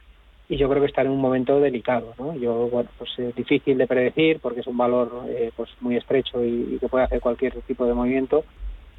y 0.52 0.58
yo 0.58 0.68
creo 0.68 0.82
que 0.82 0.88
está 0.88 1.02
en 1.02 1.12
un 1.12 1.22
momento 1.22 1.62
delicado, 1.62 2.14
¿no? 2.20 2.36
Yo, 2.36 2.68
bueno, 2.68 2.90
pues 2.98 3.10
es 3.18 3.34
difícil 3.34 3.78
de 3.78 3.88
predecir 3.88 4.40
porque 4.42 4.60
es 4.60 4.68
un 4.68 4.76
valor 4.76 5.24
eh, 5.30 5.50
pues 5.56 5.70
muy 5.80 5.96
estrecho 5.96 6.44
y, 6.44 6.78
que 6.78 6.90
puede 6.90 7.06
hacer 7.06 7.22
cualquier 7.22 7.54
tipo 7.62 7.86
de 7.86 7.94
movimiento, 7.94 8.44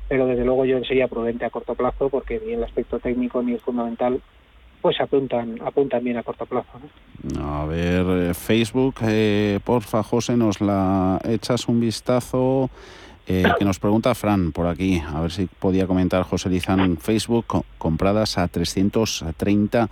pero 0.09 0.27
desde 0.27 0.47
luego 0.47 0.65
yo 0.65 0.83
sería 0.83 1.09
prudente 1.09 1.45
a 1.45 1.51
corto 1.51 1.75
plazo 1.75 2.09
porque 2.09 2.41
ni 2.43 2.55
el 2.55 2.65
aspecto 2.65 2.99
técnico 3.01 3.43
ni 3.43 3.53
el 3.53 3.61
fundamental 3.61 4.23
pues 4.81 4.99
apuntan 4.99 5.59
apuntan 5.63 6.03
bien 6.03 6.17
a 6.17 6.23
corto 6.23 6.47
plazo. 6.47 6.71
¿no? 7.35 7.61
A 7.61 7.67
ver, 7.67 8.31
eh, 8.31 8.35
Facebook, 8.35 8.95
eh, 9.03 9.61
porfa, 9.63 10.03
José, 10.03 10.39
nos 10.39 10.63
la 10.63 11.21
echas 11.29 11.69
un 11.69 11.81
vistazo. 11.81 12.71
Eh, 13.27 13.45
que 13.59 13.65
nos 13.67 13.79
pregunta 13.79 14.15
Fran 14.15 14.53
por 14.53 14.67
aquí, 14.67 15.03
a 15.07 15.21
ver 15.21 15.31
si 15.31 15.47
podía 15.47 15.87
comentar 15.87 16.23
José 16.23 16.49
Lizán, 16.49 16.97
Facebook 16.97 17.63
compradas 17.77 18.39
a 18.39 18.49
330 18.49 19.91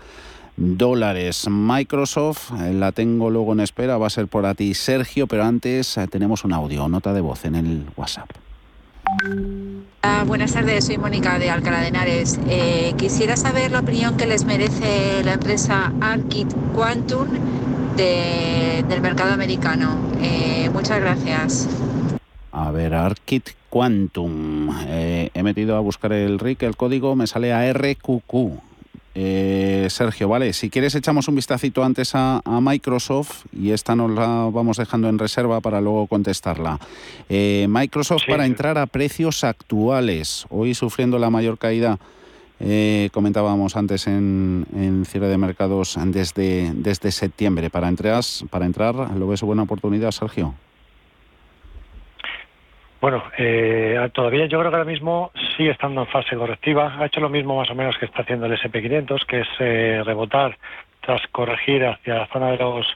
dólares. 0.57 1.47
Microsoft, 1.49 2.53
eh, 2.61 2.73
la 2.73 2.93
tengo 2.93 3.31
luego 3.31 3.53
en 3.53 3.61
espera, 3.61 3.99
va 3.99 4.07
a 4.07 4.11
ser 4.11 4.29
por 4.29 4.47
a 4.47 4.55
ti 4.55 4.75
Sergio, 4.75 5.27
pero 5.27 5.45
antes 5.45 5.97
eh, 5.97 6.07
tenemos 6.07 6.45
un 6.45 6.53
audio, 6.53 6.89
nota 6.89 7.13
de 7.13 7.21
voz 7.21 7.45
en 7.45 7.55
el 7.55 7.87
WhatsApp. 7.97 8.31
Ah, 10.03 10.25
buenas 10.27 10.53
tardes, 10.53 10.87
soy 10.87 10.99
Mónica 10.99 11.39
de 11.39 11.51
Alcalá 11.51 11.81
de 11.81 11.89
Henares. 11.89 12.39
Eh, 12.49 12.95
quisiera 12.97 13.37
saber 13.37 13.73
la 13.73 13.81
opinión 13.81 14.17
que 14.17 14.27
les 14.27 14.45
merece 14.45 15.25
la 15.25 15.35
empresa 15.35 15.93
Arkit 16.01 16.53
Quantum 16.75 17.29
del 17.97 19.01
mercado 19.01 19.33
americano. 19.33 19.97
muchas 20.73 21.01
gracias. 21.01 21.69
A 22.53 22.71
ver, 22.71 22.95
Arkit 22.95 23.51
Quantum. 23.69 24.71
he 24.89 25.43
metido 25.43 25.77
a 25.77 25.81
buscar 25.81 26.13
el 26.13 26.39
RIC, 26.39 26.63
el 26.63 26.77
código 26.77 27.17
me 27.17 27.27
sale 27.27 27.53
a 27.53 27.73
RQQ. 27.73 28.70
Eh, 29.23 29.89
Sergio, 29.91 30.31
vale, 30.31 30.55
si 30.55 30.71
quieres 30.71 30.95
echamos 30.95 31.29
un 31.29 31.35
vistacito 31.35 31.85
antes 31.85 32.13
a, 32.15 32.41
Microsoft 32.63 33.45
y 33.53 33.73
esta 33.73 33.95
nos 33.95 34.11
la 34.13 34.49
vamos 34.51 34.79
dejando 34.79 35.11
en 35.11 35.19
reserva 35.19 35.61
para 35.61 35.83
luego 35.83 36.07
contestarla. 36.07 36.81
Eh, 37.29 37.67
Microsoft 37.69 38.23
para 38.27 38.47
entrar 38.47 38.79
a 38.79 38.87
precios 38.87 39.45
actuales, 39.45 40.47
hoy 40.49 40.73
sufriendo 40.73 41.19
la 41.19 41.29
mayor 41.29 41.59
caída, 41.59 41.99
eh, 42.61 43.11
comentábamos 43.13 43.77
antes 43.77 44.07
en, 44.07 44.65
en, 44.75 45.05
cierre 45.05 45.29
de 45.29 45.37
mercados 45.37 45.99
desde, 46.07 46.73
desde 46.75 47.13
septiembre. 47.13 47.69
Para, 47.69 47.89
entrar, 47.89 48.25
para 48.49 48.65
entrar, 48.65 48.95
¿lo 48.95 49.29
ves 49.29 49.43
buena 49.43 49.65
oportunidad, 49.65 50.13
Sergio? 50.13 50.55
Bueno, 53.01 53.23
eh, 53.39 54.11
todavía 54.13 54.45
yo 54.47 54.59
creo 54.59 54.71
que 54.71 54.77
ahora 54.77 54.91
mismo 54.91 55.31
sigue 55.57 55.71
estando 55.71 56.03
en 56.03 56.07
fase 56.09 56.37
correctiva. 56.37 56.97
Ha 56.99 57.07
hecho 57.07 57.21
lo 57.21 57.31
mismo 57.31 57.57
más 57.57 57.71
o 57.71 57.75
menos 57.75 57.97
que 57.97 58.05
está 58.05 58.23
haciendo 58.23 58.47
el 58.47 58.59
SP500, 58.59 59.25
que 59.25 59.41
es 59.41 59.49
eh, 59.59 60.03
rebotar 60.05 60.59
tras 61.01 61.27
corregir 61.29 61.85
hacia 61.87 62.15
la 62.15 62.27
zona 62.27 62.51
de 62.51 62.59
los 62.59 62.87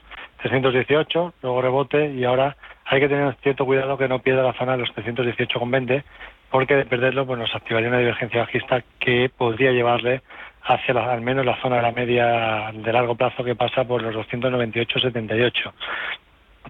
318, 0.43 1.33
luego 1.41 1.61
rebote 1.61 2.13
y 2.13 2.23
ahora 2.23 2.55
hay 2.85 2.99
que 2.99 3.09
tener 3.09 3.35
cierto 3.41 3.65
cuidado 3.65 3.97
que 3.97 4.07
no 4.07 4.19
pierda 4.19 4.43
la 4.43 4.53
zona 4.53 4.73
de 4.73 4.79
los 4.79 4.89
318,20 4.95 6.03
porque 6.51 6.75
de 6.75 6.85
perderlo 6.85 7.25
pues 7.25 7.39
nos 7.39 7.55
activaría 7.55 7.89
una 7.89 7.97
divergencia 7.97 8.41
bajista 8.41 8.83
que 8.99 9.31
podría 9.35 9.71
llevarle 9.71 10.21
hacia 10.61 10.93
al 10.93 11.21
menos 11.21 11.45
la 11.45 11.59
zona 11.61 11.77
de 11.77 11.81
la 11.81 11.91
media 11.91 12.71
de 12.71 12.93
largo 12.93 13.15
plazo 13.15 13.43
que 13.43 13.55
pasa 13.55 13.83
por 13.83 14.03
los 14.03 14.15
298,78. 14.15 15.73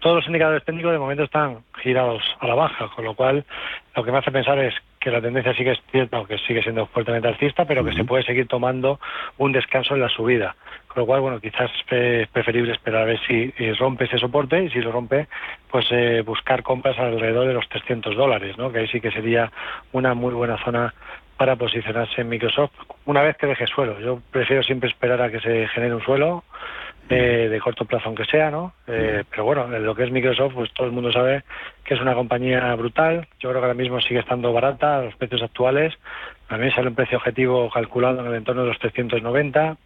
Todos 0.01 0.17
los 0.17 0.27
indicadores 0.27 0.63
técnicos 0.63 0.91
de 0.91 0.99
momento 0.99 1.23
están 1.23 1.59
girados 1.81 2.21
a 2.39 2.47
la 2.47 2.55
baja, 2.55 2.89
con 2.95 3.05
lo 3.05 3.15
cual 3.15 3.45
lo 3.95 4.03
que 4.03 4.11
me 4.11 4.17
hace 4.17 4.31
pensar 4.31 4.59
es 4.59 4.73
que 4.99 5.11
la 5.11 5.21
tendencia 5.21 5.53
sigue 5.53 5.71
es 5.71 5.79
cierto, 5.91 6.25
que 6.25 6.37
sigue 6.39 6.63
siendo 6.63 6.87
fuertemente 6.87 7.27
alcista, 7.27 7.65
pero 7.65 7.83
que 7.85 7.93
se 7.93 8.03
puede 8.03 8.23
seguir 8.23 8.47
tomando 8.47 8.99
un 9.37 9.51
descanso 9.51 9.93
en 9.93 10.01
la 10.01 10.09
subida. 10.09 10.55
Con 10.87 11.01
lo 11.01 11.05
cual, 11.05 11.21
bueno, 11.21 11.39
quizás 11.39 11.69
es 11.91 12.27
preferible 12.29 12.73
esperar 12.73 13.03
a 13.03 13.05
ver 13.05 13.19
si 13.27 13.51
rompe 13.73 14.05
ese 14.05 14.17
soporte 14.17 14.63
y 14.63 14.69
si 14.71 14.81
lo 14.81 14.91
rompe, 14.91 15.27
pues 15.69 15.85
eh, 15.91 16.23
buscar 16.25 16.63
compras 16.63 16.97
alrededor 16.97 17.47
de 17.47 17.53
los 17.53 17.69
300 17.69 18.15
dólares, 18.15 18.57
¿no? 18.57 18.71
Que 18.71 18.79
ahí 18.79 18.87
sí 18.87 18.99
que 18.99 19.11
sería 19.11 19.51
una 19.91 20.13
muy 20.13 20.33
buena 20.33 20.57
zona 20.63 20.93
para 21.37 21.55
posicionarse 21.55 22.21
en 22.21 22.29
Microsoft 22.29 22.71
una 23.05 23.21
vez 23.21 23.37
que 23.37 23.47
deje 23.47 23.67
suelo. 23.67 23.99
Yo 23.99 24.19
prefiero 24.31 24.63
siempre 24.63 24.89
esperar 24.89 25.21
a 25.21 25.29
que 25.29 25.39
se 25.39 25.67
genere 25.67 25.95
un 25.95 26.03
suelo 26.03 26.43
eh, 27.09 27.49
de 27.49 27.59
corto 27.59 27.85
plazo 27.85 28.07
aunque 28.07 28.25
sea, 28.25 28.49
¿no? 28.49 28.73
Eh, 28.87 29.23
pero 29.29 29.43
bueno, 29.43 29.73
en 29.73 29.85
lo 29.85 29.93
que 29.93 30.03
es 30.03 30.11
Microsoft, 30.11 30.53
pues 30.53 30.73
todo 30.73 30.87
el 30.87 30.93
mundo 30.93 31.11
sabe 31.11 31.43
que 31.83 31.93
es 31.93 32.01
una 32.01 32.15
compañía 32.15 32.73
brutal. 32.75 33.27
Yo 33.39 33.49
creo 33.49 33.61
que 33.61 33.67
ahora 33.67 33.73
mismo 33.73 34.01
sigue 34.01 34.19
estando 34.19 34.51
barata 34.51 34.97
a 34.97 35.01
los 35.03 35.15
precios 35.15 35.43
actuales. 35.43 35.93
A 36.49 36.57
mí 36.57 36.71
sale 36.71 36.87
un 36.87 36.95
precio 36.95 37.17
objetivo 37.17 37.69
calculado 37.69 38.21
en 38.21 38.27
el 38.27 38.35
entorno 38.35 38.63
de 38.63 38.69
los 38.69 38.79
390. 38.79 39.77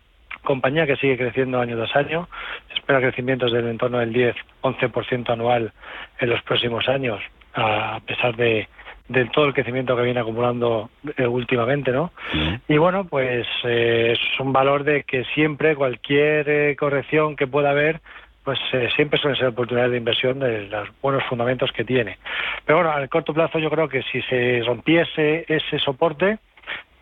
Compañía 0.43 0.87
que 0.87 0.95
sigue 0.95 1.17
creciendo 1.17 1.59
año 1.59 1.75
tras 1.75 1.95
año. 1.95 2.29
Se 2.69 2.75
espera 2.75 3.01
crecimientos 3.01 3.51
del 3.51 3.67
entorno 3.67 3.99
del 3.99 4.13
10-11% 4.13 5.29
anual 5.29 5.73
en 6.19 6.29
los 6.29 6.41
próximos 6.43 6.87
años, 6.87 7.21
a 7.53 7.99
pesar 8.05 8.35
de, 8.37 8.67
de 9.09 9.25
todo 9.25 9.45
el 9.45 9.53
crecimiento 9.53 9.95
que 9.95 10.03
viene 10.03 10.19
acumulando 10.19 10.89
eh, 11.17 11.25
últimamente, 11.25 11.91
¿no? 11.91 12.11
Y 12.67 12.77
bueno, 12.77 13.05
pues 13.05 13.45
eh, 13.63 14.13
es 14.13 14.39
un 14.39 14.53
valor 14.53 14.83
de 14.83 15.03
que 15.03 15.25
siempre 15.33 15.75
cualquier 15.75 16.47
eh, 16.47 16.75
corrección 16.75 17.35
que 17.35 17.47
pueda 17.47 17.71
haber, 17.71 18.01
pues 18.43 18.59
siempre 18.95 19.19
suelen 19.19 19.37
ser 19.37 19.49
oportunidades 19.49 19.91
de 19.91 19.97
inversión 19.97 20.39
de 20.39 20.67
los 20.67 20.89
buenos 21.01 21.23
fundamentos 21.25 21.71
que 21.71 21.83
tiene. 21.83 22.17
Pero 22.65 22.79
bueno, 22.79 22.91
al 22.91 23.09
corto 23.09 23.33
plazo 23.33 23.59
yo 23.59 23.69
creo 23.69 23.89
que 23.89 24.01
si 24.03 24.21
se 24.23 24.63
rompiese 24.65 25.45
ese 25.47 25.77
soporte, 25.79 26.39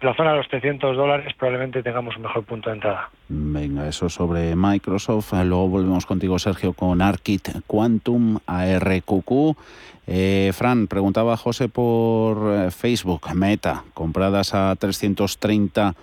la 0.01 0.13
zona 0.13 0.31
de 0.31 0.37
los 0.37 0.47
300 0.47 0.95
dólares 0.95 1.33
probablemente 1.37 1.81
tengamos 1.81 2.15
un 2.17 2.23
mejor 2.23 2.43
punto 2.43 2.69
de 2.69 2.75
entrada. 2.75 3.09
Venga, 3.29 3.87
eso 3.87 4.09
sobre 4.09 4.55
Microsoft. 4.55 5.33
Luego 5.33 5.67
volvemos 5.67 6.05
contigo, 6.05 6.37
Sergio, 6.37 6.73
con 6.73 7.01
Arkit 7.01 7.49
Quantum, 7.65 8.37
ARQQ. 8.45 9.57
Eh, 10.05 10.51
Fran, 10.53 10.87
preguntaba 10.87 11.35
José 11.35 11.67
por 11.67 12.53
eh, 12.53 12.71
Facebook, 12.71 13.33
Meta, 13.33 13.83
compradas 13.93 14.53
a 14.53 14.75
330 14.75 15.95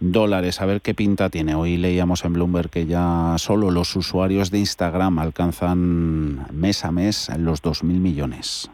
dólares. 0.00 0.60
A 0.60 0.66
ver 0.66 0.80
qué 0.80 0.94
pinta 0.94 1.28
tiene. 1.28 1.54
Hoy 1.54 1.76
leíamos 1.76 2.24
en 2.24 2.32
Bloomberg 2.32 2.70
que 2.70 2.86
ya 2.86 3.34
solo 3.38 3.70
los 3.70 3.94
usuarios 3.94 4.50
de 4.50 4.58
Instagram 4.58 5.18
alcanzan 5.18 6.46
mes 6.52 6.84
a 6.84 6.90
mes 6.90 7.30
los 7.38 7.62
2.000 7.62 7.84
millones. 7.84 8.70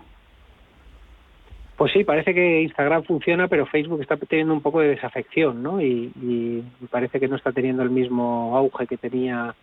Pues 1.81 1.95
sí, 1.95 2.05
parece 2.05 2.35
que 2.35 2.61
Instagram 2.61 3.05
funciona, 3.05 3.49
pero 3.49 3.65
Facebook 3.65 4.03
está 4.03 4.19
teniendo 4.19 4.53
un 4.53 4.61
poco 4.61 4.81
de 4.81 4.89
desafección, 4.89 5.63
¿no? 5.63 5.81
Y, 5.81 6.63
parece 6.91 7.19
que 7.19 7.27
no 7.27 7.37
está 7.37 7.53
teniendo 7.53 7.83
el 7.83 7.89
mismo 7.89 8.55
auge 8.55 8.87
que 8.87 8.99
tenía 8.99 9.55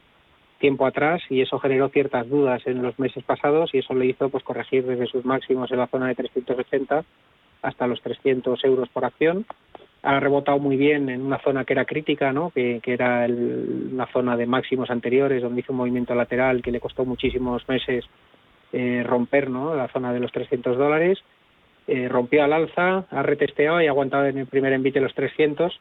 tiempo 0.58 0.88
atrás 0.88 1.22
y 1.30 1.42
eso 1.42 1.60
generó 1.60 1.90
ciertas 1.90 2.28
dudas 2.28 2.66
en 2.66 2.82
los 2.82 2.98
meses 2.98 3.24
pasados 3.24 3.70
y 3.72 3.78
eso 3.78 3.94
le 3.94 4.08
hizo 4.08 4.30
pues 4.30 4.44
corregir 4.44 4.84
desde 4.88 5.06
sus 5.06 5.26
máximos 5.26 5.72
en 5.72 5.78
la 5.78 5.86
zona 5.86 6.08
de 6.08 6.16
380 6.16 7.06
hasta 7.62 7.86
los 7.86 8.02
300 8.02 8.64
euros 8.64 8.90
por 8.90 9.06
acción. 9.06 9.46
Ha 10.02 10.20
rebotado 10.20 10.58
muy 10.58 10.76
bien 10.76 11.10
en 11.10 11.22
una 11.22 11.38
zona 11.38 11.66
que 11.66 11.74
era 11.74 11.86
crítica, 11.86 12.34
¿no? 12.34 12.50
que, 12.50 12.82
era 12.84 13.26
el, 13.26 13.92
una 13.94 14.08
zona 14.08 14.36
de 14.36 14.48
máximos 14.48 14.90
anteriores 14.90 15.44
donde 15.44 15.60
hizo 15.60 15.72
un 15.72 15.78
movimiento 15.78 16.16
lateral 16.16 16.64
que 16.64 16.72
le 16.72 16.80
costó 16.80 17.06
muchísimos 17.06 17.70
meses 17.70 18.06
eh, 18.74 19.04
romper 19.06 19.52
¿no? 19.52 19.76
la 19.76 19.88
zona 19.90 20.12
de 20.14 20.20
los 20.20 20.32
300 20.32 20.76
dólares 20.80 21.24
eh, 21.88 22.10
rompió 22.10 22.44
al 22.44 22.52
alza, 22.52 23.06
ha 23.10 23.24
retesteado 23.24 23.82
y 23.82 23.88
ha 23.88 23.92
aguantado 23.92 24.26
en 24.26 24.38
el 24.38 24.46
primer 24.46 24.74
envite 24.74 25.00
los 25.00 25.14
300. 25.14 25.80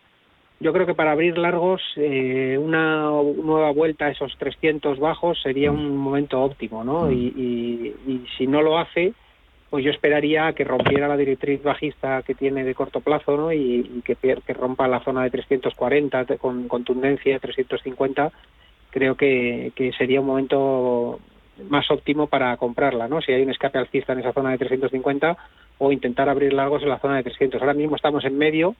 Yo 0.60 0.72
creo 0.72 0.86
que 0.86 0.94
para 0.94 1.12
abrir 1.12 1.36
largos, 1.36 1.82
eh, 1.96 2.56
una 2.58 3.10
nueva 3.10 3.72
vuelta 3.72 4.06
a 4.06 4.10
esos 4.10 4.36
300 4.38 4.98
bajos 4.98 5.42
sería 5.42 5.70
un 5.70 5.96
momento 5.96 6.40
óptimo, 6.40 6.82
¿no? 6.84 7.10
Y, 7.10 7.94
si 8.38 8.46
no 8.46 8.62
lo 8.62 8.78
hace, 8.78 9.12
pues 9.68 9.84
yo 9.84 9.90
esperaría 9.90 10.52
que 10.52 10.64
rompiera 10.64 11.08
la 11.08 11.16
directriz 11.16 11.62
bajista 11.62 12.22
que 12.22 12.34
tiene 12.34 12.64
de 12.64 12.74
corto 12.74 13.00
plazo, 13.00 13.36
¿no? 13.36 13.52
Y, 13.52 14.02
que, 14.04 14.14
que, 14.14 14.54
rompa 14.54 14.88
la 14.88 15.00
zona 15.00 15.24
de 15.24 15.30
340 15.30 16.38
con 16.38 16.68
contundencia, 16.68 17.38
350. 17.38 18.32
Creo 18.90 19.16
que, 19.16 19.72
que 19.74 19.92
sería 19.92 20.20
un 20.20 20.26
momento 20.26 21.20
más 21.68 21.90
óptimo 21.90 22.28
para 22.28 22.56
comprarla, 22.56 23.08
¿no? 23.08 23.20
Si 23.20 23.32
hay 23.32 23.42
un 23.42 23.50
escape 23.50 23.78
alcista 23.78 24.12
en 24.12 24.20
esa 24.20 24.32
zona 24.32 24.52
de 24.52 24.58
350 24.58 25.36
o 25.78 25.92
intentar 25.92 26.28
abrir 26.28 26.52
largos 26.52 26.82
en 26.82 26.88
la 26.88 26.98
zona 26.98 27.16
de 27.16 27.24
300. 27.24 27.60
Ahora 27.60 27.74
mismo 27.74 27.96
estamos 27.96 28.24
en 28.24 28.38
medio 28.38 28.74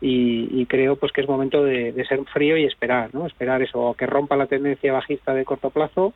y, 0.00 0.64
creo 0.66 0.96
pues 0.96 1.12
que 1.12 1.20
es 1.20 1.28
momento 1.28 1.62
de, 1.62 1.92
ser 2.08 2.24
frío 2.32 2.56
y 2.56 2.64
esperar, 2.64 3.14
¿no? 3.14 3.26
Esperar 3.26 3.60
eso, 3.62 3.80
o 3.80 3.94
que 3.94 4.06
rompa 4.06 4.36
la 4.36 4.46
tendencia 4.46 4.92
bajista 4.92 5.34
de 5.34 5.44
corto 5.44 5.70
plazo 5.70 6.14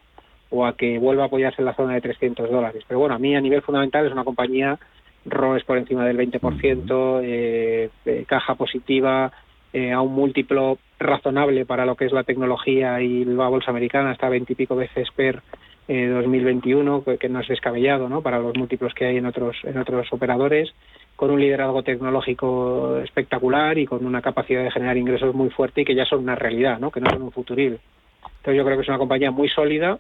o 0.50 0.64
a 0.64 0.76
que 0.76 0.98
vuelva 0.98 1.24
a 1.24 1.26
apoyarse 1.26 1.60
en 1.60 1.66
la 1.66 1.74
zona 1.74 1.94
de 1.94 2.00
300 2.00 2.50
dólares. 2.50 2.84
Pero 2.86 3.00
bueno, 3.00 3.14
a 3.14 3.18
mí 3.18 3.34
a 3.36 3.40
nivel 3.40 3.62
fundamental 3.62 4.06
es 4.06 4.12
una 4.12 4.24
compañía 4.24 4.78
ROES 5.26 5.64
por 5.64 5.78
encima 5.78 6.04
del 6.04 6.16
20%, 6.16 7.20
eh, 7.22 7.90
eh, 8.04 8.24
caja 8.26 8.54
positiva, 8.54 9.32
eh, 9.72 9.92
a 9.92 10.00
un 10.00 10.14
múltiplo 10.14 10.78
razonable 10.98 11.66
para 11.66 11.86
lo 11.86 11.96
que 11.96 12.04
es 12.04 12.12
la 12.12 12.24
tecnología 12.24 13.00
y 13.00 13.24
la 13.24 13.48
bolsa 13.48 13.70
americana, 13.70 14.12
hasta 14.12 14.28
20 14.28 14.52
y 14.52 14.56
pico 14.56 14.76
veces 14.76 15.08
per 15.16 15.42
2021, 15.86 17.04
eh, 17.06 17.18
que 17.18 17.28
no 17.28 17.40
es 17.40 17.48
descabellado 17.48 18.08
¿no? 18.08 18.22
para 18.22 18.38
los 18.38 18.56
múltiplos 18.56 18.94
que 18.94 19.06
hay 19.06 19.16
en 19.18 19.26
otros, 19.26 19.56
en 19.64 19.78
otros 19.78 20.06
operadores, 20.12 20.72
con 21.16 21.30
un 21.30 21.40
liderazgo 21.40 21.82
tecnológico 21.82 22.98
espectacular 22.98 23.78
y 23.78 23.86
con 23.86 24.04
una 24.04 24.22
capacidad 24.22 24.64
de 24.64 24.70
generar 24.70 24.96
ingresos 24.96 25.34
muy 25.34 25.50
fuerte 25.50 25.82
y 25.82 25.84
que 25.84 25.94
ya 25.94 26.04
son 26.04 26.20
una 26.20 26.34
realidad, 26.34 26.78
¿no? 26.78 26.90
que 26.90 27.00
no 27.00 27.10
son 27.10 27.22
un 27.22 27.32
futuril. 27.32 27.78
Entonces 28.38 28.56
yo 28.56 28.64
creo 28.64 28.76
que 28.76 28.82
es 28.82 28.88
una 28.88 28.98
compañía 28.98 29.30
muy 29.30 29.48
sólida 29.48 29.98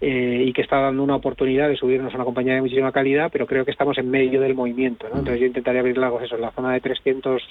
eh, 0.00 0.44
y 0.46 0.52
que 0.52 0.62
está 0.62 0.80
dando 0.80 1.02
una 1.02 1.16
oportunidad 1.16 1.68
de 1.68 1.76
subirnos 1.76 2.12
a 2.12 2.16
una 2.16 2.24
compañía 2.24 2.54
de 2.54 2.62
muchísima 2.62 2.92
calidad, 2.92 3.30
pero 3.32 3.46
creo 3.46 3.64
que 3.64 3.70
estamos 3.70 3.96
en 3.98 4.10
medio 4.10 4.40
del 4.40 4.54
movimiento. 4.54 5.06
¿no? 5.08 5.18
Entonces 5.18 5.40
yo 5.40 5.46
intentaría 5.46 5.80
abrir 5.80 5.98
eso, 6.22 6.34
en 6.34 6.40
la 6.42 6.50
zona 6.50 6.72
de 6.72 6.80
300 6.80 7.42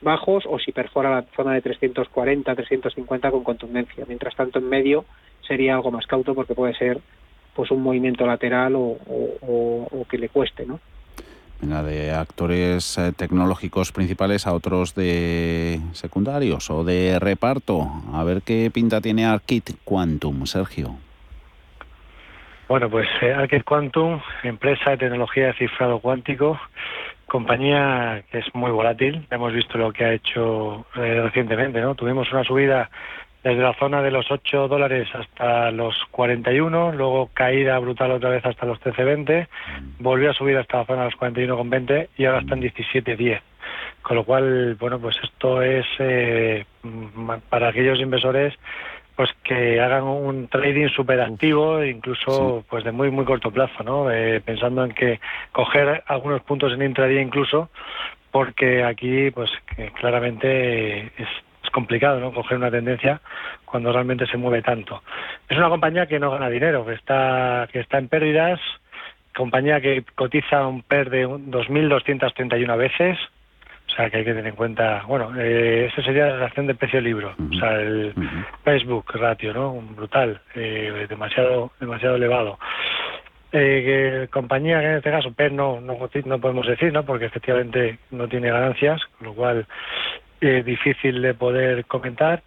bajos 0.00 0.44
o 0.48 0.58
si 0.58 0.72
perfora 0.72 1.10
la 1.10 1.22
zona 1.34 1.54
de 1.54 1.62
340, 1.62 2.54
350 2.54 3.30
con 3.30 3.44
contundencia. 3.44 4.04
Mientras 4.06 4.34
tanto, 4.36 4.58
en 4.58 4.68
medio 4.68 5.04
sería 5.46 5.74
algo 5.74 5.90
más 5.90 6.06
cauto 6.06 6.34
porque 6.34 6.54
puede 6.54 6.74
ser 6.74 7.00
pues 7.54 7.70
un 7.70 7.82
movimiento 7.82 8.26
lateral 8.26 8.74
o, 8.76 10.06
que 10.08 10.18
le 10.18 10.28
cueste, 10.28 10.66
¿no? 10.66 10.80
Venga, 11.60 11.82
de 11.82 12.12
actores 12.12 12.98
eh, 12.98 13.12
tecnológicos 13.16 13.92
principales 13.92 14.46
a 14.46 14.52
otros 14.52 14.94
de 14.94 15.80
secundarios 15.92 16.68
o 16.70 16.84
de 16.84 17.18
reparto. 17.18 17.88
A 18.12 18.22
ver 18.24 18.42
qué 18.42 18.70
pinta 18.72 19.00
tiene 19.00 19.24
Arkit 19.24 19.70
Quantum, 19.84 20.46
Sergio. 20.46 20.96
Bueno, 22.68 22.90
pues 22.90 23.06
eh, 23.22 23.32
Arkit 23.32 23.64
Quantum, 23.64 24.20
empresa 24.42 24.90
de 24.90 24.96
tecnología 24.96 25.46
de 25.48 25.52
cifrado 25.54 26.00
cuántico, 26.00 26.58
compañía 27.26 28.24
que 28.30 28.38
es 28.38 28.54
muy 28.54 28.70
volátil. 28.70 29.26
Hemos 29.30 29.52
visto 29.52 29.76
lo 29.76 29.92
que 29.92 30.04
ha 30.04 30.12
hecho 30.12 30.86
eh, 30.96 31.20
recientemente, 31.22 31.80
¿no? 31.80 31.94
Tuvimos 31.94 32.30
una 32.32 32.42
subida 32.44 32.90
desde 33.44 33.62
la 33.62 33.74
zona 33.74 34.02
de 34.02 34.10
los 34.10 34.30
8 34.30 34.68
dólares 34.68 35.06
hasta 35.14 35.70
los 35.70 35.94
41, 36.10 36.92
luego 36.92 37.28
caída 37.34 37.78
brutal 37.78 38.12
otra 38.12 38.30
vez 38.30 38.44
hasta 38.44 38.64
los 38.64 38.80
13.20, 38.80 39.46
volvió 39.98 40.30
a 40.30 40.34
subir 40.34 40.56
hasta 40.56 40.78
la 40.78 40.86
zona 40.86 41.04
de 41.04 41.10
los 41.10 41.20
41.20 41.20 42.08
y 42.16 42.24
ahora 42.24 42.40
está 42.40 42.54
en 42.54 42.62
17.10. 42.62 43.40
Con 44.00 44.16
lo 44.16 44.24
cual, 44.24 44.76
bueno, 44.76 44.98
pues 44.98 45.16
esto 45.22 45.60
es 45.60 45.84
eh, 45.98 46.64
para 47.50 47.68
aquellos 47.68 48.00
inversores 48.00 48.54
pues 49.14 49.30
que 49.44 49.80
hagan 49.80 50.04
un 50.04 50.48
trading 50.48 50.88
súper 50.88 51.20
activo, 51.20 51.84
incluso 51.84 52.64
pues 52.68 52.82
de 52.82 52.90
muy 52.90 53.10
muy 53.10 53.24
corto 53.24 53.50
plazo, 53.52 53.84
¿no? 53.84 54.10
Eh, 54.10 54.40
pensando 54.40 54.84
en 54.84 54.92
que 54.92 55.20
coger 55.52 56.02
algunos 56.06 56.42
puntos 56.42 56.72
en 56.72 56.82
intraday 56.82 57.18
incluso, 57.18 57.70
porque 58.32 58.82
aquí 58.82 59.30
pues 59.30 59.50
que 59.76 59.92
claramente 59.92 61.06
es 61.16 61.28
complicado 61.74 62.20
¿no? 62.20 62.32
coger 62.32 62.56
una 62.56 62.70
tendencia 62.70 63.20
cuando 63.64 63.92
realmente 63.92 64.26
se 64.26 64.38
mueve 64.38 64.62
tanto. 64.62 65.02
Es 65.48 65.58
una 65.58 65.68
compañía 65.68 66.06
que 66.06 66.20
no 66.20 66.30
gana 66.30 66.48
dinero, 66.48 66.86
que 66.86 66.94
está, 66.94 67.68
que 67.72 67.80
está 67.80 67.98
en 67.98 68.08
pérdidas, 68.08 68.60
compañía 69.36 69.80
que 69.80 70.04
cotiza 70.14 70.66
un 70.66 70.82
PER 70.82 71.10
de 71.10 71.26
2.231 71.26 72.78
veces, 72.78 73.18
o 73.88 73.90
sea 73.96 74.08
que 74.08 74.18
hay 74.18 74.24
que 74.24 74.30
tener 74.30 74.46
en 74.46 74.56
cuenta, 74.56 75.02
bueno, 75.06 75.32
eh, 75.36 75.90
esa 75.90 76.02
sería 76.02 76.26
la 76.26 76.36
relación 76.36 76.68
de 76.68 76.76
precio-libro, 76.76 77.34
o 77.50 77.54
sea, 77.58 77.80
el 77.80 78.14
Facebook 78.62 79.06
ratio, 79.14 79.52
¿no? 79.52 79.74
Brutal, 79.74 80.40
eh, 80.54 81.06
demasiado, 81.08 81.72
demasiado 81.80 82.14
elevado. 82.16 82.58
eh, 83.52 84.28
compañía 84.30 84.80
que 84.80 84.86
en 84.86 84.96
este 84.96 85.10
caso 85.10 85.32
PER 85.32 85.52
no, 85.52 85.80
no, 85.80 85.96
no 86.24 86.38
podemos 86.38 86.66
decir, 86.66 86.92
¿no? 86.92 87.04
Porque 87.04 87.26
efectivamente 87.26 87.98
no 88.10 88.28
tiene 88.28 88.50
ganancias, 88.50 89.00
con 89.18 89.28
lo 89.28 89.34
cual 89.34 89.66
es 90.48 90.64
difícil 90.64 91.22
de 91.22 91.34
poder 91.34 91.84
comentar 91.86 92.42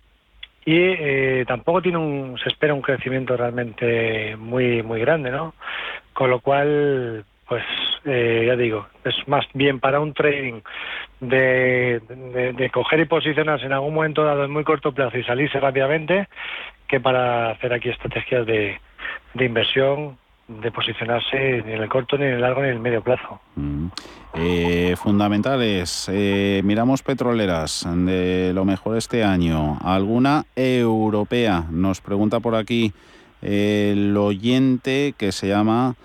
y 0.65 0.75
eh, 0.77 1.45
tampoco 1.47 1.81
tiene 1.81 1.97
un 1.97 2.37
se 2.43 2.49
espera 2.49 2.73
un 2.73 2.81
crecimiento 2.81 3.37
realmente 3.37 4.35
muy 4.35 4.83
muy 4.83 4.99
grande 4.99 5.31
no 5.31 5.53
con 6.13 6.29
lo 6.29 6.39
cual 6.39 7.25
pues 7.47 7.63
eh, 8.05 8.43
ya 8.47 8.55
digo 8.55 8.87
es 9.05 9.15
más 9.27 9.45
bien 9.53 9.79
para 9.79 9.99
un 9.99 10.13
trading 10.13 10.61
de, 11.19 12.01
de, 12.55 12.69
coger 12.69 12.99
y 12.99 13.05
posicionarse 13.05 13.65
en 13.65 13.73
algún 13.73 13.93
momento 13.93 14.23
dado 14.23 14.43
en 14.43 14.51
muy 14.51 14.63
corto 14.63 14.91
plazo 14.91 15.17
y 15.17 15.23
salirse 15.23 15.59
rápidamente 15.59 16.27
que 16.87 16.99
para 16.99 17.51
hacer 17.51 17.73
aquí 17.73 17.89
estrategias 17.89 18.45
de, 18.45 18.79
de 19.33 19.45
inversión 19.45 20.17
de 20.47 20.71
posicionarse 20.71 21.63
ni 21.65 21.73
en 21.73 21.81
el 21.81 21.89
corto, 21.89 22.17
ni 22.17 22.25
en 22.25 22.33
el 22.33 22.41
largo, 22.41 22.61
ni 22.61 22.69
en 22.69 22.75
el 22.75 22.79
medio 22.79 23.01
plazo. 23.01 23.39
Mm. 23.55 23.87
Eh, 24.35 24.95
fundamentales, 24.97 26.09
eh, 26.11 26.61
miramos 26.63 27.01
petroleras 27.01 27.87
de 27.89 28.51
lo 28.53 28.65
mejor 28.65 28.97
este 28.97 29.23
año. 29.23 29.77
¿Alguna 29.81 30.45
europea? 30.55 31.65
Nos 31.71 32.01
pregunta 32.01 32.39
por 32.39 32.55
aquí 32.55 32.93
el 33.41 34.15
oyente 34.15 35.15
que 35.17 35.31
se 35.31 35.47
llama 35.47 35.95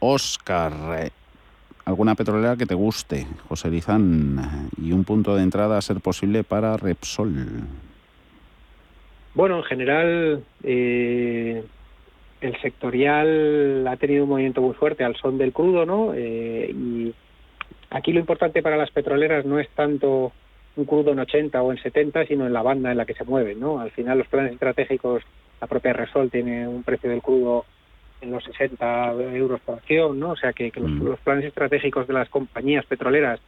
Oscar. 0.00 1.10
¿Alguna 1.84 2.14
petrolera 2.14 2.56
que 2.56 2.66
te 2.66 2.74
guste, 2.74 3.26
José 3.48 3.70
Lizán? 3.70 4.68
Y 4.76 4.92
un 4.92 5.04
punto 5.04 5.34
de 5.34 5.42
entrada 5.42 5.78
a 5.78 5.82
ser 5.82 6.00
posible 6.00 6.44
para 6.44 6.76
Repsol. 6.76 7.62
Bueno, 9.34 9.58
en 9.58 9.64
general, 9.64 10.44
eh, 10.62 11.64
el 12.40 12.60
sectorial 12.60 13.86
ha 13.88 13.96
tenido 13.96 14.24
un 14.24 14.30
movimiento 14.30 14.60
muy 14.60 14.74
fuerte 14.74 15.04
al 15.04 15.16
son 15.16 15.38
del 15.38 15.52
crudo, 15.52 15.84
¿no? 15.84 16.12
Eh, 16.14 16.70
y 16.72 17.14
aquí 17.90 18.12
lo 18.12 18.20
importante 18.20 18.62
para 18.62 18.76
las 18.76 18.90
petroleras 18.90 19.44
no 19.44 19.58
es 19.58 19.68
tanto 19.70 20.32
un 20.76 20.84
crudo 20.84 21.12
en 21.12 21.18
80 21.18 21.60
o 21.60 21.72
en 21.72 21.78
70, 21.78 22.26
sino 22.26 22.46
en 22.46 22.52
la 22.52 22.62
banda 22.62 22.92
en 22.92 22.96
la 22.96 23.06
que 23.06 23.14
se 23.14 23.24
mueven, 23.24 23.58
¿no? 23.58 23.80
Al 23.80 23.90
final 23.90 24.18
los 24.18 24.28
planes 24.28 24.52
estratégicos, 24.52 25.22
la 25.60 25.66
propia 25.66 25.92
Resol 25.92 26.30
tiene 26.30 26.68
un 26.68 26.84
precio 26.84 27.10
del 27.10 27.22
crudo 27.22 27.64
en 28.20 28.30
los 28.30 28.44
60 28.44 29.12
euros 29.34 29.60
por 29.60 29.76
acción, 29.76 30.18
¿no? 30.20 30.30
O 30.30 30.36
sea 30.36 30.52
que, 30.52 30.72
mm. 30.74 31.02
los, 31.02 31.18
planes 31.20 31.46
estratégicos 31.46 32.06
de 32.06 32.14
las 32.14 32.28
compañías 32.28 32.86
petroleras 32.86 33.40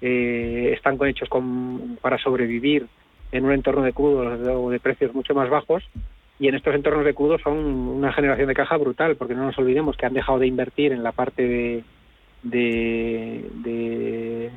eh, 0.00 0.72
están 0.74 0.98
hechos 1.06 1.28
con, 1.28 1.98
para 2.00 2.18
sobrevivir 2.18 2.86
en 3.32 3.44
un 3.44 3.52
entorno 3.52 3.82
de 3.82 3.92
crudo 3.92 4.62
o 4.62 4.70
de 4.70 4.80
precios 4.80 5.14
mucho 5.14 5.34
más 5.34 5.50
bajos 5.50 5.82
y 6.44 6.48
en 6.48 6.56
estos 6.56 6.74
entornos 6.74 7.06
de 7.06 7.14
crudo 7.14 7.38
son 7.38 7.56
una 7.56 8.12
generación 8.12 8.48
de 8.48 8.54
caja 8.54 8.76
brutal, 8.76 9.16
porque 9.16 9.34
no 9.34 9.46
nos 9.46 9.56
olvidemos 9.56 9.96
que 9.96 10.04
han 10.04 10.12
dejado 10.12 10.38
de 10.38 10.46
invertir 10.46 10.92
en 10.92 11.02
la 11.02 11.12
parte 11.12 11.82
de, 12.42 14.50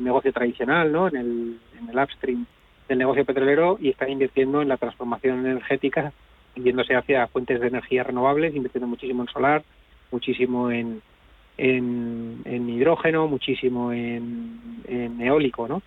negocio 0.00 0.32
tradicional, 0.32 0.92
¿no? 0.92 1.08
en, 1.08 1.16
el, 1.16 1.58
en 1.80 1.90
el 1.90 1.98
upstream 1.98 2.46
del 2.88 2.98
negocio 2.98 3.24
petrolero 3.24 3.78
y 3.80 3.88
están 3.88 4.10
invirtiendo 4.10 4.62
en 4.62 4.68
la 4.68 4.76
transformación 4.76 5.44
energética, 5.44 6.12
yéndose 6.54 6.94
hacia 6.94 7.26
fuentes 7.26 7.60
de 7.60 7.66
energía 7.66 8.04
renovables, 8.04 8.54
invirtiendo 8.54 8.86
muchísimo 8.86 9.24
en 9.24 9.28
solar, 9.28 9.64
muchísimo 10.12 10.70
en, 10.70 11.02
en, 11.58 12.42
en 12.44 12.70
hidrógeno, 12.70 13.26
muchísimo 13.26 13.92
en, 13.92 14.60
en 14.86 15.20
eólico, 15.20 15.66
¿no? 15.66 15.82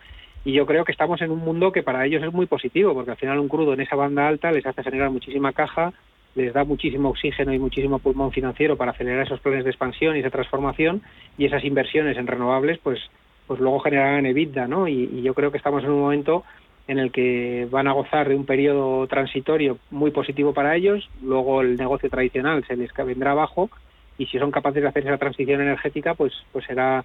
Y 0.46 0.54
yo 0.54 0.66
creo 0.66 0.86
que 0.86 0.92
estamos 0.92 1.22
en 1.22 1.32
un 1.32 1.40
mundo 1.40 1.72
que 1.72 1.84
para 1.84 2.06
ellos 2.06 2.24
es 2.24 2.32
muy 2.32 2.46
positivo, 2.46 2.94
porque 2.94 3.12
al 3.12 3.18
final 3.18 3.40
un 3.40 3.50
crudo 3.50 3.74
en 3.74 3.82
esa 3.82 3.96
banda 3.96 4.28
alta 4.28 4.52
les 4.52 4.66
hace 4.66 4.84
generar 4.84 5.10
muchísima 5.10 5.52
caja, 5.52 5.94
les 6.36 6.54
da 6.54 6.64
muchísimo 6.64 7.10
oxígeno 7.10 7.54
y 7.54 7.60
muchísimo 7.60 8.00
pulmón 8.00 8.32
financiero 8.32 8.78
para 8.78 8.92
acelerar 8.92 9.26
esos 9.26 9.40
planes 9.40 9.64
de 9.64 9.72
expansión 9.72 10.16
y 10.16 10.20
esa 10.20 10.30
transformación 10.30 11.02
y 11.38 11.46
esas 11.46 11.64
inversiones 11.66 12.16
en 12.18 12.28
renovables, 12.28 12.80
pues, 12.82 13.00
pues 13.48 13.60
luego 13.60 13.80
generarán 13.80 14.26
EBITDA, 14.26 14.68
¿no? 14.68 14.88
Y, 14.88 15.22
yo 15.22 15.34
creo 15.34 15.52
que 15.52 15.58
estamos 15.58 15.84
en 15.84 15.92
un 15.92 16.02
momento 16.02 16.44
en 16.88 17.00
el 17.00 17.12
que 17.12 17.68
van 17.70 17.88
a 17.88 17.94
gozar 17.94 18.30
de 18.30 18.36
un 18.36 18.46
periodo 18.46 19.08
transitorio 19.08 19.80
muy 19.92 20.12
positivo 20.12 20.54
para 20.54 20.76
ellos, 20.76 21.10
luego 21.22 21.62
el 21.62 21.76
negocio 21.76 22.10
tradicional 22.10 22.64
se 22.66 22.78
les 22.78 22.94
vendrá 22.94 23.32
abajo 23.32 23.70
y 24.18 24.28
si 24.28 24.38
son 24.40 24.52
capaces 24.52 24.82
de 24.82 24.88
hacer 24.88 25.04
esa 25.04 25.18
transición 25.18 25.60
energética, 25.62 26.14
pues, 26.14 26.34
pues 26.54 26.66
será 26.66 27.04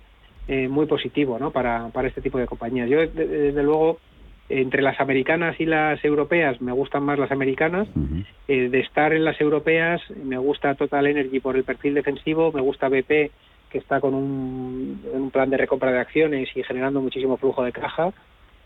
eh, 0.48 0.68
muy 0.68 0.86
positivo 0.86 1.38
¿no? 1.38 1.50
para, 1.50 1.88
para 1.88 2.08
este 2.08 2.20
tipo 2.20 2.38
de 2.38 2.46
compañías. 2.46 2.88
Yo, 2.88 2.98
desde 2.98 3.62
luego, 3.62 3.98
entre 4.48 4.82
las 4.82 5.00
americanas 5.00 5.58
y 5.60 5.66
las 5.66 6.04
europeas 6.04 6.60
me 6.60 6.72
gustan 6.72 7.04
más 7.04 7.18
las 7.18 7.30
americanas. 7.30 7.88
Eh, 8.48 8.68
de 8.68 8.80
estar 8.80 9.12
en 9.12 9.24
las 9.24 9.40
europeas 9.40 10.00
me 10.22 10.36
gusta 10.38 10.74
Total 10.74 11.06
Energy 11.06 11.40
por 11.40 11.56
el 11.56 11.64
perfil 11.64 11.94
defensivo, 11.94 12.52
me 12.52 12.60
gusta 12.60 12.88
BP 12.88 13.30
que 13.72 13.78
está 13.78 14.00
con 14.00 14.12
un, 14.12 15.00
un 15.12 15.30
plan 15.30 15.48
de 15.48 15.56
recompra 15.56 15.90
de 15.90 16.00
acciones 16.00 16.50
y 16.54 16.62
generando 16.62 17.00
muchísimo 17.00 17.38
flujo 17.38 17.64
de 17.64 17.72
caja. 17.72 18.12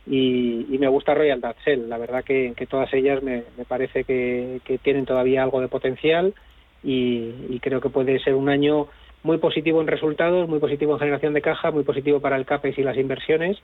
Y, 0.08 0.76
me 0.78 0.88
gusta 0.88 1.14
Royal 1.14 1.40
Dutch 1.40 1.58
Shell. 1.64 1.88
La 1.88 1.98
verdad 1.98 2.24
que, 2.24 2.52
que 2.56 2.66
todas 2.66 2.92
ellas 2.92 3.22
me, 3.22 3.44
me 3.56 3.64
parece 3.64 4.04
que, 4.04 4.60
que, 4.64 4.78
tienen 4.78 5.06
todavía 5.06 5.42
algo 5.42 5.60
de 5.60 5.68
potencial 5.68 6.34
y, 6.82 7.30
y 7.48 7.60
creo 7.60 7.80
que 7.80 7.88
puede 7.88 8.18
ser 8.18 8.34
un 8.34 8.48
año 8.48 8.88
muy 9.26 9.38
positivo 9.38 9.80
en 9.80 9.88
resultados, 9.88 10.48
muy 10.48 10.60
positivo 10.60 10.94
en 10.94 11.00
generación 11.00 11.34
de 11.34 11.42
caja, 11.42 11.72
muy 11.72 11.82
positivo 11.82 12.20
para 12.20 12.36
el 12.36 12.46
CAPEX 12.46 12.78
y 12.78 12.82
las 12.82 12.96
inversiones 12.96 13.58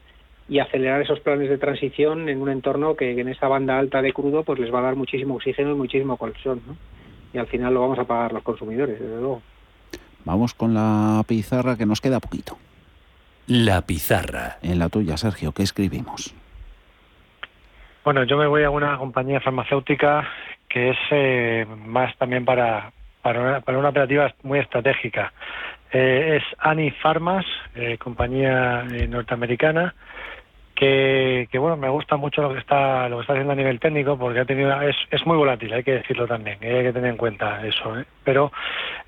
y 0.49 0.59
acelerar 0.59 1.01
esos 1.01 1.21
planes 1.21 1.49
de 1.49 1.57
transición 1.57 2.29
en 2.29 2.43
un 2.43 2.51
entorno 2.51 2.97
que 2.97 3.19
en 3.19 3.29
esa 3.29 3.47
banda 3.47 3.79
alta 3.79 4.03
de 4.03 4.13
crudo 4.13 4.43
pues 4.43 4.59
les 4.59 4.75
va 4.75 4.81
a 4.81 4.83
dar 4.83 4.97
muchísimo 4.97 5.37
oxígeno 5.37 5.71
y 5.71 5.77
muchísimo 5.77 6.17
colchón, 6.17 6.61
¿no? 6.67 6.77
Y 7.33 7.39
al 7.39 7.47
final 7.47 7.73
lo 7.73 7.81
vamos 7.81 7.99
a 7.99 8.05
pagar 8.05 8.33
los 8.33 8.43
consumidores, 8.43 9.01
desde 9.01 9.17
luego. 9.17 9.41
Vamos 10.25 10.53
con 10.53 10.75
la 10.75 11.23
pizarra 11.27 11.77
que 11.77 11.87
nos 11.87 12.01
queda 12.01 12.21
poquito. 12.21 12.59
La 13.47 13.83
pizarra. 13.83 14.59
En 14.63 14.79
la 14.79 14.89
tuya, 14.89 15.17
Sergio, 15.17 15.53
¿qué 15.53 15.63
escribimos? 15.63 16.35
Bueno, 18.05 18.25
yo 18.25 18.37
me 18.37 18.49
voy 18.49 18.65
a 18.65 18.71
una 18.71 18.99
compañía 18.99 19.41
farmacéutica 19.41 20.29
que 20.69 20.91
es 20.91 20.99
eh, 21.13 21.67
más 21.87 22.17
también 22.19 22.45
para, 22.45 22.93
para 23.23 23.41
una, 23.41 23.61
para 23.61 23.79
una 23.79 23.89
operativa 23.89 24.35
muy 24.43 24.59
estratégica. 24.59 25.33
Eh, 25.93 26.39
es 26.39 26.59
Ani 26.59 26.91
Pharmas, 26.91 27.45
eh, 27.75 27.99
compañía 27.99 28.85
eh, 28.91 29.07
norteamericana, 29.07 29.95
que, 30.75 31.49
que, 31.53 31.59
bueno, 31.59 31.77
me 31.77 31.89
gusta 31.91 32.17
mucho 32.17 32.43
lo 32.43 32.53
que 32.53 32.59
está 32.59 33.09
lo 33.09 33.19
que 33.19 33.21
está 33.21 33.35
haciendo 33.35 33.53
a 33.53 33.57
nivel 33.57 33.79
técnico 33.79 34.19
porque 34.19 34.41
ha 34.41 34.45
tenido 34.45 34.81
es, 34.83 34.97
es 35.11 35.25
muy 35.27 35.37
volátil, 35.37 35.73
hay 35.73 35.85
que 35.85 35.93
decirlo 35.93 36.27
también, 36.27 36.59
hay 36.63 36.83
que 36.83 36.93
tener 36.93 37.11
en 37.11 37.19
cuenta 37.19 37.65
eso. 37.65 37.95
Pero 38.25 38.51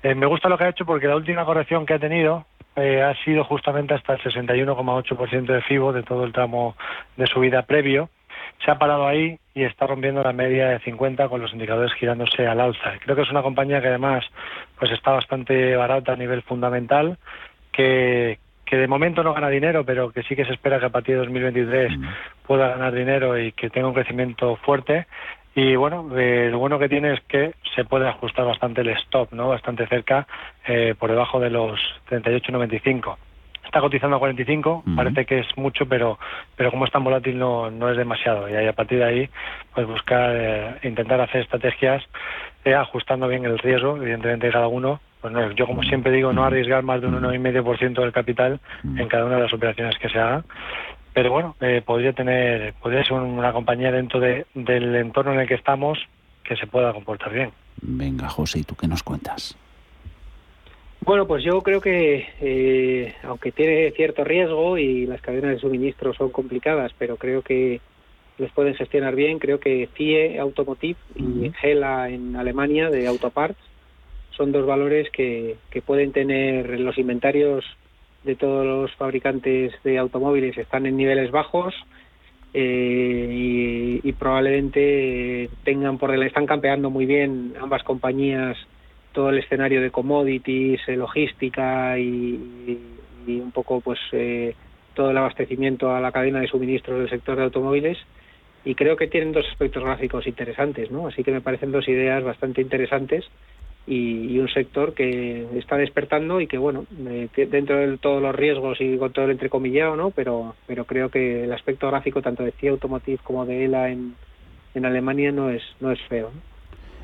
me 0.03 0.25
gusta 0.27 0.47
lo 0.47 0.57
que 0.57 0.65
ha 0.65 0.69
hecho 0.69 0.85
porque 0.85 1.07
la 1.07 1.15
última 1.15 1.43
corrección 1.43 1.85
que 1.85 1.95
ha 1.95 1.99
tenido 1.99 2.45
ha 2.75 3.13
sido 3.23 3.43
justamente 3.45 3.93
hasta 3.93 4.13
el 4.13 4.19
61,8% 4.21 5.45
de 5.45 5.61
FIBO 5.63 5.91
de 5.91 6.03
todo 6.03 6.23
el 6.23 6.33
tramo 6.33 6.75
de 7.17 7.25
subida 7.25 7.63
previo 7.63 8.09
se 8.63 8.71
ha 8.71 8.77
parado 8.77 9.07
ahí 9.07 9.37
y 9.53 9.63
está 9.63 9.87
rompiendo 9.87 10.23
la 10.23 10.33
media 10.33 10.69
de 10.69 10.79
50 10.79 11.29
con 11.29 11.41
los 11.41 11.53
indicadores 11.53 11.93
girándose 11.93 12.45
al 12.47 12.59
alza. 12.59 12.93
Creo 12.99 13.15
que 13.15 13.21
es 13.21 13.31
una 13.31 13.41
compañía 13.41 13.81
que 13.81 13.87
además 13.87 14.25
pues 14.77 14.91
está 14.91 15.11
bastante 15.11 15.75
barata 15.75 16.13
a 16.13 16.17
nivel 16.17 16.41
fundamental, 16.41 17.17
que, 17.71 18.39
que 18.65 18.77
de 18.77 18.87
momento 18.87 19.23
no 19.23 19.33
gana 19.33 19.49
dinero, 19.49 19.85
pero 19.85 20.11
que 20.11 20.23
sí 20.23 20.35
que 20.35 20.45
se 20.45 20.53
espera 20.53 20.79
que 20.79 20.87
a 20.87 20.89
partir 20.89 21.15
de 21.15 21.21
2023 21.21 21.93
pueda 22.45 22.69
ganar 22.69 22.93
dinero 22.93 23.39
y 23.39 23.51
que 23.51 23.69
tenga 23.69 23.87
un 23.87 23.93
crecimiento 23.93 24.55
fuerte. 24.57 25.07
Y 25.53 25.75
bueno, 25.77 26.09
eh, 26.17 26.49
lo 26.51 26.59
bueno 26.59 26.77
que 26.77 26.89
tiene 26.89 27.13
es 27.13 27.21
que 27.21 27.53
se 27.75 27.85
puede 27.85 28.09
ajustar 28.09 28.45
bastante 28.45 28.81
el 28.81 28.89
stop, 28.89 29.31
¿no? 29.31 29.47
Bastante 29.47 29.87
cerca, 29.87 30.27
eh, 30.67 30.95
por 30.99 31.09
debajo 31.09 31.39
de 31.39 31.49
los 31.49 31.79
38.95 32.09 33.15
está 33.75 33.81
cotizando 33.81 34.15
a 34.15 34.19
45, 34.19 34.85
parece 34.95 35.25
que 35.25 35.39
es 35.39 35.47
mucho, 35.57 35.85
pero 35.85 36.17
pero 36.55 36.71
como 36.71 36.85
es 36.85 36.91
tan 36.93 37.03
volátil 37.03 37.37
no, 37.37 37.69
no 37.69 37.89
es 37.89 37.97
demasiado. 37.97 38.47
Y 38.47 38.53
ahí, 38.53 38.67
a 38.67 38.73
partir 38.73 38.99
de 38.99 39.03
ahí, 39.03 39.29
pues 39.73 39.85
buscar, 39.85 40.31
eh, 40.33 40.75
intentar 40.83 41.19
hacer 41.19 41.41
estrategias 41.41 42.01
eh, 42.63 42.73
ajustando 42.73 43.27
bien 43.27 43.43
el 43.43 43.59
riesgo, 43.59 43.97
evidentemente 43.97 44.49
cada 44.49 44.69
uno. 44.69 45.01
Pues 45.19 45.33
no, 45.33 45.51
yo 45.51 45.67
como 45.67 45.83
siempre 45.83 46.13
digo, 46.13 46.31
no 46.31 46.45
arriesgar 46.45 46.83
más 46.83 47.01
de 47.01 47.07
un 47.07 47.21
1,5% 47.21 47.99
del 47.99 48.13
capital 48.13 48.61
en 48.95 49.07
cada 49.09 49.25
una 49.25 49.35
de 49.35 49.41
las 49.41 49.53
operaciones 49.53 49.97
que 49.97 50.07
se 50.07 50.19
haga. 50.19 50.45
Pero 51.13 51.31
bueno, 51.31 51.55
eh, 51.59 51.81
podría 51.85 52.13
tener, 52.13 52.75
podría 52.75 53.03
ser 53.03 53.13
una 53.13 53.51
compañía 53.51 53.91
dentro 53.91 54.21
de, 54.21 54.45
del 54.53 54.95
entorno 54.95 55.33
en 55.33 55.41
el 55.41 55.47
que 55.49 55.55
estamos 55.55 55.99
que 56.45 56.55
se 56.55 56.67
pueda 56.67 56.93
comportar 56.93 57.33
bien. 57.33 57.51
Venga, 57.81 58.29
José, 58.29 58.59
¿y 58.59 58.63
tú 58.63 58.75
qué 58.75 58.87
nos 58.87 59.03
cuentas? 59.03 59.57
Bueno, 61.05 61.27
pues 61.27 61.43
yo 61.43 61.61
creo 61.61 61.81
que, 61.81 62.27
eh, 62.41 63.13
aunque 63.21 63.51
tiene 63.51 63.91
cierto 63.91 64.23
riesgo 64.23 64.79
y 64.79 65.05
las 65.05 65.21
cadenas 65.21 65.51
de 65.51 65.59
suministro 65.59 66.15
son 66.15 66.31
complicadas, 66.31 66.93
pero 66.97 67.15
creo 67.17 67.43
que 67.43 67.79
les 68.39 68.51
pueden 68.51 68.73
gestionar 68.73 69.15
bien. 69.15 69.37
Creo 69.37 69.59
que 69.59 69.87
FIE 69.93 70.39
Automotive 70.39 70.97
y 71.15 71.51
Gela 71.61 72.09
en 72.09 72.35
Alemania 72.35 72.89
de 72.89 73.05
Autoparts 73.05 73.59
son 74.31 74.51
dos 74.51 74.65
valores 74.65 75.09
que, 75.11 75.57
que 75.69 75.83
pueden 75.83 76.11
tener 76.11 76.79
los 76.79 76.97
inventarios 76.97 77.63
de 78.23 78.35
todos 78.35 78.65
los 78.65 78.91
fabricantes 78.95 79.73
de 79.83 79.99
automóviles 79.99 80.57
están 80.57 80.87
en 80.87 80.97
niveles 80.97 81.29
bajos 81.29 81.75
eh, 82.55 83.29
y, 83.31 84.07
y, 84.07 84.11
probablemente 84.13 85.49
tengan 85.63 85.99
por 85.99 86.11
están 86.23 86.47
campeando 86.47 86.89
muy 86.89 87.05
bien 87.05 87.53
ambas 87.61 87.83
compañías 87.83 88.57
todo 89.15 89.29
el 89.29 89.39
escenario 89.39 89.81
de 89.81 89.89
commodities, 89.89 90.81
eh, 90.87 90.97
logística 90.97 91.97
y, 91.97 92.77
un 93.27 93.51
poco 93.51 93.81
pues 93.81 93.97
eh, 94.11 94.53
todo 94.93 95.09
el 95.09 95.17
abastecimiento 95.17 95.95
a 95.95 95.99
la 95.99 96.11
cadena 96.11 96.41
de 96.41 96.47
suministros 96.47 96.99
del 96.99 97.09
sector 97.09 97.37
de 97.37 97.43
automóviles 97.43 97.97
y 98.65 98.75
creo 98.75 98.97
que 98.97 99.07
tienen 99.07 99.31
dos 99.31 99.45
aspectos 99.49 99.83
gráficos 99.83 100.27
interesantes, 100.27 100.91
¿no? 100.91 101.07
Así 101.07 101.23
que 101.23 101.31
me 101.31 101.41
parecen 101.41 101.71
dos 101.71 101.87
ideas 101.87 102.23
bastante 102.23 102.61
interesantes 102.61 103.25
y, 103.87 104.37
un 104.37 104.49
sector 104.49 104.93
que 104.93 105.47
está 105.57 105.77
despertando 105.77 106.41
y 106.41 106.47
que 106.47 106.57
bueno 106.57 106.85
eh, 107.07 107.29
dentro 107.49 107.77
de 107.77 107.97
todos 107.97 108.21
los 108.21 108.35
riesgos 108.35 108.79
y 108.81 108.97
con 108.97 109.13
todo 109.13 109.25
el 109.25 109.31
entrecomillado, 109.31 109.95
¿no? 109.95 110.11
Pero 110.11 110.55
pero 110.67 110.85
creo 110.85 111.09
que 111.09 111.45
el 111.45 111.53
aspecto 111.53 111.87
gráfico 111.87 112.21
tanto 112.21 112.43
de 112.43 112.51
CIA 112.51 112.71
Automotive 112.71 113.19
como 113.23 113.45
de 113.45 113.65
ELA 113.65 113.89
en, 113.91 114.15
en 114.73 114.85
Alemania 114.85 115.31
no 115.31 115.49
es 115.49 115.63
no 115.79 115.91
es 115.91 116.01
feo. 116.09 116.31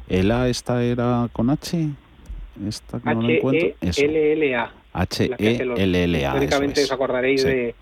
¿ELA 0.10 0.50
esta 0.50 0.84
era 0.84 1.28
con 1.32 1.50
H? 1.50 1.90
Esta 2.68 3.00
que 3.00 3.16
no 3.16 3.22
H 3.22 3.76
-E 3.82 4.04
L 4.04 4.34
L 4.34 4.56
A. 4.56 4.72
H 4.94 5.32
E 5.38 5.56
L 5.78 6.04
L 6.04 6.26
A. 6.26 6.30
Históricamente 6.30 6.84
os 6.84 6.92
acordaréis 6.92 7.44
de, 7.44 7.76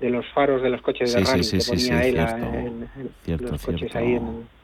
de 0.00 0.10
los 0.10 0.26
faros 0.34 0.62
de 0.62 0.70
los 0.70 0.82
coches 0.82 1.12
de 1.12 1.20
rally 1.20 1.48
que 1.48 1.58
ponía 1.66 2.06
en, 2.06 2.88
los 3.40 3.62
coches 3.62 3.94
ahí 3.96 4.14
en 4.14 4.54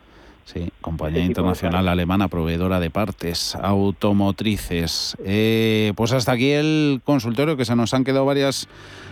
Sí, 0.52 0.68
compañía 0.80 1.24
internacional 1.24 1.86
alemana 1.86 2.26
proveedora 2.26 2.80
de 2.80 2.90
partes 2.90 3.54
automotrices. 3.54 5.16
Eh, 5.24 5.92
pues 5.94 6.12
hasta 6.12 6.32
aquí 6.32 6.50
el 6.50 7.00
consultorio, 7.04 7.56
que 7.56 7.64
se 7.64 7.76
nos 7.76 7.94
han 7.94 8.02
quedado 8.02 8.24
varias 8.24 8.66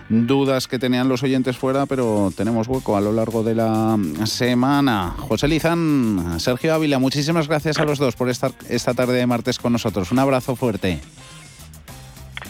dudas 0.08 0.68
que 0.68 0.78
tenían 0.78 1.08
los 1.08 1.22
oyentes 1.22 1.56
fuera, 1.56 1.86
pero 1.86 2.32
tenemos 2.36 2.68
hueco 2.68 2.96
a 2.96 3.00
lo 3.00 3.12
largo 3.12 3.42
de 3.42 3.54
la 3.54 3.98
semana. 4.24 5.14
José 5.18 5.48
Lizán, 5.48 6.38
Sergio 6.38 6.74
Ávila, 6.74 6.98
muchísimas 6.98 7.48
gracias 7.48 7.78
a 7.78 7.84
los 7.84 7.98
dos 7.98 8.16
por 8.16 8.28
estar 8.28 8.52
esta 8.68 8.94
tarde 8.94 9.14
de 9.14 9.26
martes 9.26 9.58
con 9.58 9.72
nosotros. 9.72 10.10
Un 10.12 10.18
abrazo 10.18 10.56
fuerte. 10.56 11.00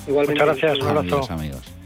Igualmente. 0.07 0.43
Muchas 0.43 0.61
gracias, 0.61 0.85
un 0.85 0.97
abrazo. 0.97 1.33
amigos. 1.33 1.78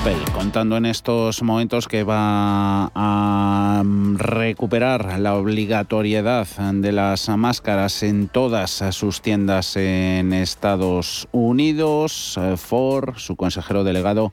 Apple 0.00 0.24
contando 0.32 0.78
en 0.78 0.86
estos 0.86 1.42
momentos 1.42 1.86
que 1.86 2.04
va 2.04 2.90
a 2.94 3.82
recuperar 4.14 5.18
la 5.18 5.34
obligatoriedad 5.34 6.46
de 6.46 6.92
las 6.92 7.28
máscaras 7.28 8.02
en 8.02 8.28
todas 8.28 8.82
sus 8.92 9.20
tiendas 9.20 9.76
en 9.76 10.32
Estados 10.32 11.28
Unidos. 11.32 12.38
Ford, 12.56 13.16
su 13.16 13.36
consejero 13.36 13.84
delegado, 13.84 14.32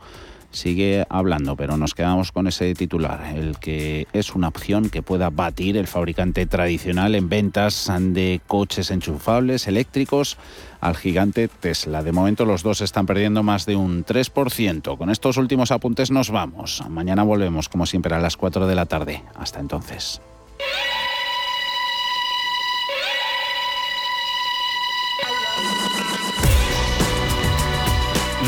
sigue 0.51 1.05
hablando, 1.09 1.55
pero 1.55 1.77
nos 1.77 1.93
quedamos 1.93 2.31
con 2.31 2.47
ese 2.47 2.73
titular, 2.73 3.33
el 3.35 3.57
que 3.57 4.07
es 4.13 4.35
una 4.35 4.47
opción 4.47 4.89
que 4.89 5.01
pueda 5.01 5.29
batir 5.29 5.77
el 5.77 5.87
fabricante 5.87 6.45
tradicional 6.45 7.15
en 7.15 7.29
ventas 7.29 7.91
de 7.99 8.41
coches 8.47 8.91
enchufables 8.91 9.67
eléctricos 9.67 10.37
al 10.81 10.95
gigante 10.95 11.47
Tesla. 11.47 12.03
De 12.03 12.11
momento 12.11 12.45
los 12.45 12.63
dos 12.63 12.81
están 12.81 13.05
perdiendo 13.05 13.43
más 13.43 13.65
de 13.65 13.75
un 13.75 14.05
3%. 14.05 14.97
Con 14.97 15.09
estos 15.09 15.37
últimos 15.37 15.71
apuntes 15.71 16.11
nos 16.11 16.29
vamos. 16.29 16.83
Mañana 16.89 17.23
volvemos, 17.23 17.69
como 17.69 17.85
siempre, 17.85 18.13
a 18.15 18.19
las 18.19 18.37
4 18.37 18.67
de 18.67 18.75
la 18.75 18.85
tarde. 18.85 19.23
Hasta 19.35 19.59
entonces. 19.59 20.21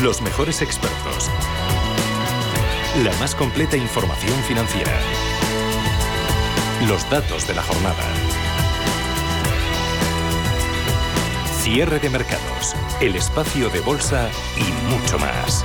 Los 0.02 0.22
mejores 0.22 0.62
expertos 0.62 1.30
la 2.96 3.12
más 3.18 3.34
completa 3.36 3.76
información 3.76 4.36
financiera. 4.42 4.92
Los 6.88 7.08
datos 7.08 7.46
de 7.46 7.54
la 7.54 7.62
jornada. 7.62 8.02
Cierre 11.62 12.00
de 12.00 12.10
mercados, 12.10 12.74
el 13.00 13.14
espacio 13.14 13.70
de 13.70 13.80
bolsa 13.80 14.28
y 14.56 14.92
mucho 14.92 15.18
más. 15.20 15.64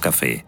café. 0.00 0.44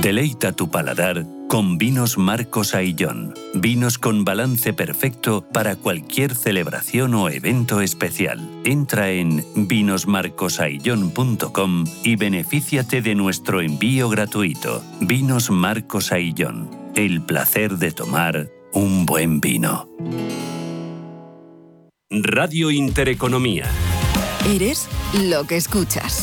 Deleita 0.00 0.52
tu 0.52 0.70
paladar 0.70 1.26
con 1.48 1.76
vinos 1.76 2.16
Marcos 2.16 2.74
Aillón. 2.74 3.34
Vinos 3.54 3.98
con 3.98 4.24
balance 4.24 4.72
perfecto 4.72 5.44
para 5.52 5.76
cualquier 5.76 6.34
celebración 6.34 7.12
o 7.14 7.28
evento 7.28 7.82
especial. 7.82 8.40
Entra 8.64 9.10
en 9.10 9.44
vinosmarcosaillón.com 9.54 11.84
y 12.02 12.16
benefíciate 12.16 13.02
de 13.02 13.14
nuestro 13.14 13.60
envío 13.60 14.08
gratuito. 14.08 14.82
Vinos 15.00 15.50
Marcos 15.50 16.12
Aillón. 16.12 16.70
El 16.94 17.20
placer 17.20 17.76
de 17.76 17.92
tomar 17.92 18.48
un 18.72 19.04
buen 19.04 19.40
vino. 19.40 19.86
Radio 22.10 22.72
Intereconomía. 22.72 23.66
Eres 24.46 24.88
lo 25.28 25.44
que 25.44 25.56
escuchas. 25.56 26.19